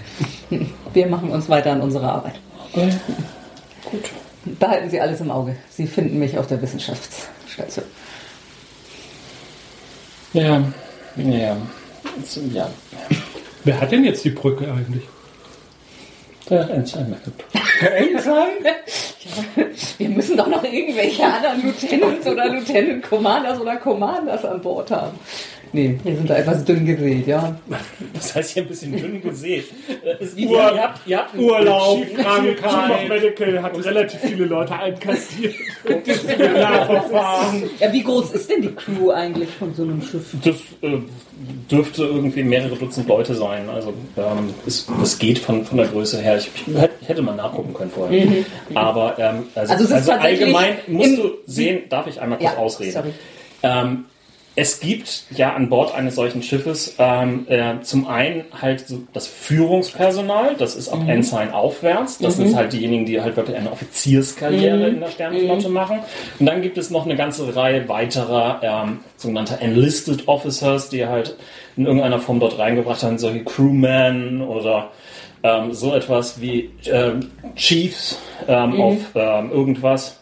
[0.92, 2.34] Wir machen uns weiter an unserer Arbeit.
[2.72, 4.10] Gut.
[4.58, 5.56] Behalten Sie alles im Auge.
[5.70, 7.84] Sie finden mich auf der Wissenschaftsstation.
[10.32, 10.64] Ja,
[11.16, 11.56] ja,
[12.52, 12.70] ja.
[13.64, 15.04] Wer hat denn jetzt die Brücke eigentlich?
[16.50, 17.80] Der Ensign McIntosh.
[17.80, 18.64] Der Ensign?
[19.98, 25.18] Wir müssen doch noch irgendwelche anderen Lieutenants oder Lieutenant Commanders oder Commanders an Bord haben.
[25.74, 27.56] Nee, wir sind da etwas dünn gesät, ja.
[28.12, 29.64] Das heißt hier ein bisschen dünn gesehen.
[30.20, 35.54] Ist- Ur- ihr habt, ihr habt Urlaub, of Medical hat relativ viele Leute einkassiert.
[36.06, 37.70] Disziplinarverfahren.
[37.80, 40.34] Ja, wie groß ist denn die Crew eigentlich von so einem Schiff?
[40.44, 40.98] Das äh,
[41.70, 43.68] dürfte irgendwie mehrere Dutzend Leute sein.
[43.70, 46.36] Also ähm, es, es geht von, von der Größe her.
[46.38, 48.26] Ich, ich hätte- mal nachgucken können vorher.
[48.74, 52.92] Aber ähm, also, Also also allgemein musst du sehen, darf ich einmal kurz Ja, ausreden.
[52.92, 53.12] sorry.
[53.62, 54.04] Ähm,
[54.54, 59.26] es gibt ja an Bord eines solchen Schiffes ähm, äh, zum einen halt so das
[59.26, 64.88] Führungspersonal, das ist ab Ensign aufwärts, das sind halt diejenigen, die halt wirklich eine Offizierskarriere
[64.88, 66.00] in der Sternenflotte machen.
[66.38, 71.36] Und dann gibt es noch eine ganze Reihe weiterer ähm, sogenannter Enlisted Officers, die halt
[71.76, 74.90] in irgendeiner Form dort reingebracht haben, solche Crewmen oder
[75.42, 80.20] ähm, so etwas wie ähm, Chiefs ähm, auf ähm, irgendwas.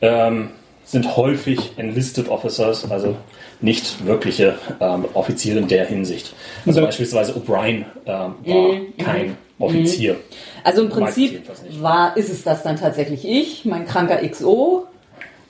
[0.00, 0.50] Ähm,
[0.84, 3.16] sind häufig enlisted officers, also
[3.62, 6.34] nicht wirkliche ähm, Offiziere in der Hinsicht.
[6.66, 10.16] Also Also- beispielsweise O'Brien ähm, war kein Offizier.
[10.64, 11.42] Also im Prinzip
[11.80, 14.86] war, ist es das dann tatsächlich ich, mein kranker XO.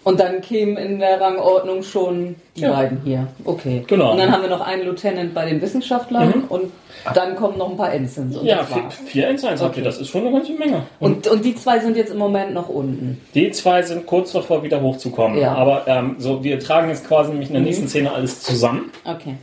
[0.05, 2.73] Und dann kämen in der Rangordnung schon die Ja.
[2.73, 3.29] beiden hier.
[3.45, 3.85] Okay.
[3.87, 4.13] Genau.
[4.13, 6.73] Und dann haben wir noch einen Lieutenant bei den Wissenschaftlern und
[7.15, 8.37] dann kommen noch ein paar Ensigns.
[8.37, 10.83] Und, Ja, vier, vier Ensigns habt ihr, das ist schon eine ganze Menge.
[10.99, 13.21] und, und die zwei sind jetzt im Moment noch unten.
[13.35, 15.39] Die zwei sind kurz davor, wieder hochzukommen.
[15.39, 15.55] Ja.
[15.55, 18.91] Aber ähm, so, wir tragen jetzt quasi nämlich in der nächsten Szene alles zusammen.
[19.05, 19.37] Okay.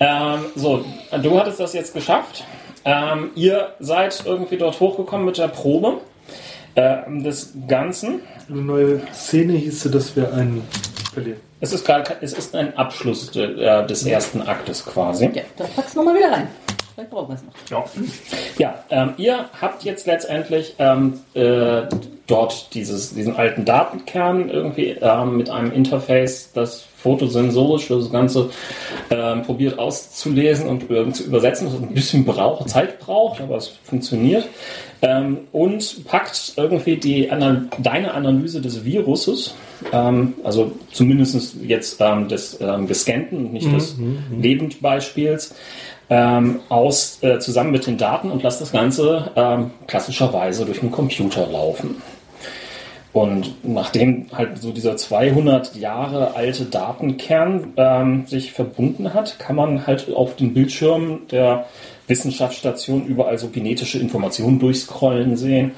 [0.00, 0.84] Ähm, so,
[1.22, 2.44] du hattest das jetzt geschafft.
[2.84, 5.94] Ähm, ihr seid irgendwie dort hochgekommen mit der Probe
[6.76, 8.20] ähm, des Ganzen.
[8.50, 10.62] Eine neue Szene hieße, dass wir einen
[11.12, 11.40] verlieren.
[11.60, 15.30] Es ist, gerade, es ist ein Abschluss äh, des ersten Aktes quasi.
[15.34, 16.48] Ja, da packst du nochmal wieder rein.
[16.94, 17.86] Vielleicht brauchen wir es noch.
[18.58, 21.82] Ja, ähm, ihr habt jetzt letztendlich ähm, äh,
[22.26, 28.50] dort dieses, diesen alten Datenkern irgendwie ähm, mit einem Interface, das fotosensorisch das Ganze
[29.10, 33.68] ähm, probiert auszulesen und äh, zu übersetzen, das ein bisschen braucht, Zeit braucht, aber es
[33.84, 34.44] funktioniert.
[35.00, 39.54] Ähm, und packt irgendwie die deine Analyse des Viruses,
[39.92, 43.96] ähm, also zumindest jetzt ähm, des ähm, gescannten und nicht des
[44.36, 45.54] Lebendbeispiels,
[46.10, 50.90] ähm, aus, äh, zusammen mit den Daten und lasst das Ganze ähm, klassischerweise durch einen
[50.90, 52.02] Computer laufen.
[53.12, 60.12] Und nachdem halt so dieser 200 Jahre alte Datenkern sich verbunden hat, kann man halt
[60.14, 61.66] auf den Bildschirm der
[62.08, 65.72] Wissenschaftsstation überall so genetische Informationen durchscrollen sehen.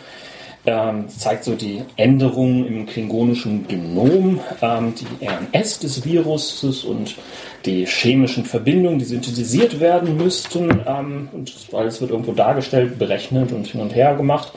[0.67, 7.17] Ähm, zeigt so die Änderungen im klingonischen Genom, ähm, die RNS des Viruses und
[7.65, 10.83] die chemischen Verbindungen, die synthetisiert werden müssten.
[10.87, 14.53] Ähm, und alles wird irgendwo dargestellt, berechnet und hin und her gemacht.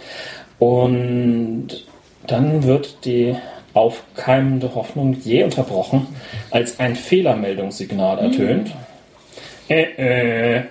[0.59, 1.85] Und
[2.27, 3.35] dann wird die
[3.73, 6.07] aufkeimende Hoffnung je unterbrochen,
[6.51, 8.73] als ein Fehlermeldungssignal ertönt.
[9.69, 10.63] Äh, äh.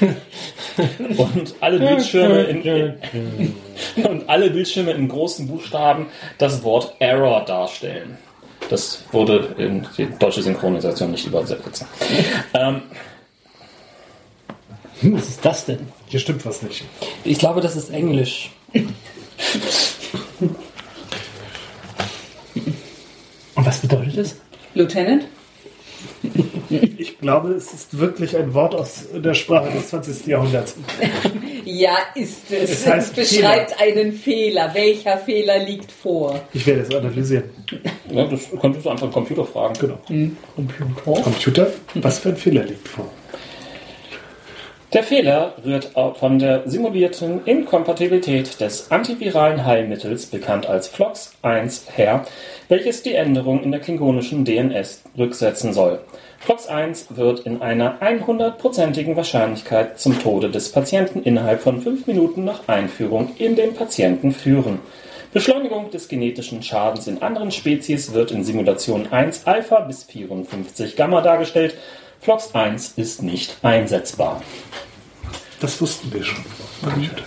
[1.16, 3.54] Und alle Bildschirme in,
[4.08, 6.06] und alle Bildschirme in großen Buchstaben
[6.38, 8.16] das Wort Error darstellen.
[8.70, 11.84] Das wurde in die deutsche Synchronisation nicht übersetzt.
[12.54, 12.82] ähm,
[15.02, 15.88] Was ist das denn?
[16.06, 16.84] Hier stimmt was nicht.
[17.24, 18.50] Ich glaube, das ist Englisch.
[23.54, 24.36] Und was bedeutet das?
[24.74, 25.24] Lieutenant?
[26.98, 30.26] Ich glaube, es ist wirklich ein Wort aus der Sprache des 20.
[30.26, 30.76] Jahrhunderts.
[31.64, 32.70] Ja, ist es.
[32.70, 34.74] Es heißt beschreibt einen Fehler.
[34.74, 36.40] Welcher Fehler liegt vor?
[36.52, 37.44] Ich werde es analysieren.
[38.10, 39.74] ja, das könntest du einfach einen Computer fragen.
[39.80, 39.98] Genau.
[40.54, 41.22] Computer?
[41.22, 43.10] Computer, was für ein Fehler liegt vor?
[44.94, 52.24] Der Fehler rührt von der simulierten Inkompatibilität des antiviralen Heilmittels, bekannt als Flox 1, her,
[52.68, 56.00] welches die Änderung in der klingonischen DNS rücksetzen soll.
[56.38, 62.46] Flox 1 wird in einer 100%igen Wahrscheinlichkeit zum Tode des Patienten innerhalb von 5 Minuten
[62.46, 64.78] nach Einführung in den Patienten führen.
[65.34, 71.20] Beschleunigung des genetischen Schadens in anderen Spezies wird in Simulation 1 Alpha bis 54 Gamma
[71.20, 71.76] dargestellt.
[72.20, 74.42] Flox 1 ist nicht einsetzbar.
[75.60, 76.44] Das wussten wir schon.
[76.82, 77.22] Computer.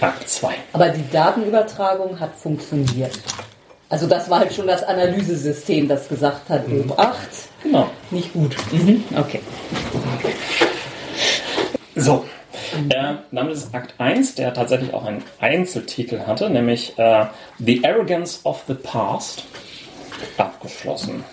[0.00, 0.54] Akt 2.
[0.72, 3.12] Aber die Datenübertragung hat funktioniert.
[3.88, 7.28] Also das war halt schon das Analysesystem, das gesagt hat, Obacht,
[7.62, 7.88] Genau.
[8.10, 8.56] nicht gut.
[8.72, 9.04] Mhm.
[9.16, 9.40] Okay.
[11.94, 12.24] So.
[12.88, 17.26] Äh, damit ist Akt 1, der tatsächlich auch einen Einzeltitel hatte, nämlich äh,
[17.58, 19.44] The Arrogance of the Past,
[20.38, 21.24] abgeschlossen.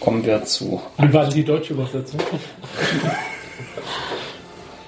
[0.00, 2.20] Kommen wir zu Wie war denn die deutsche Übersetzung?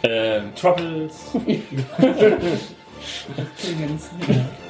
[0.02, 1.14] äh, Troubles.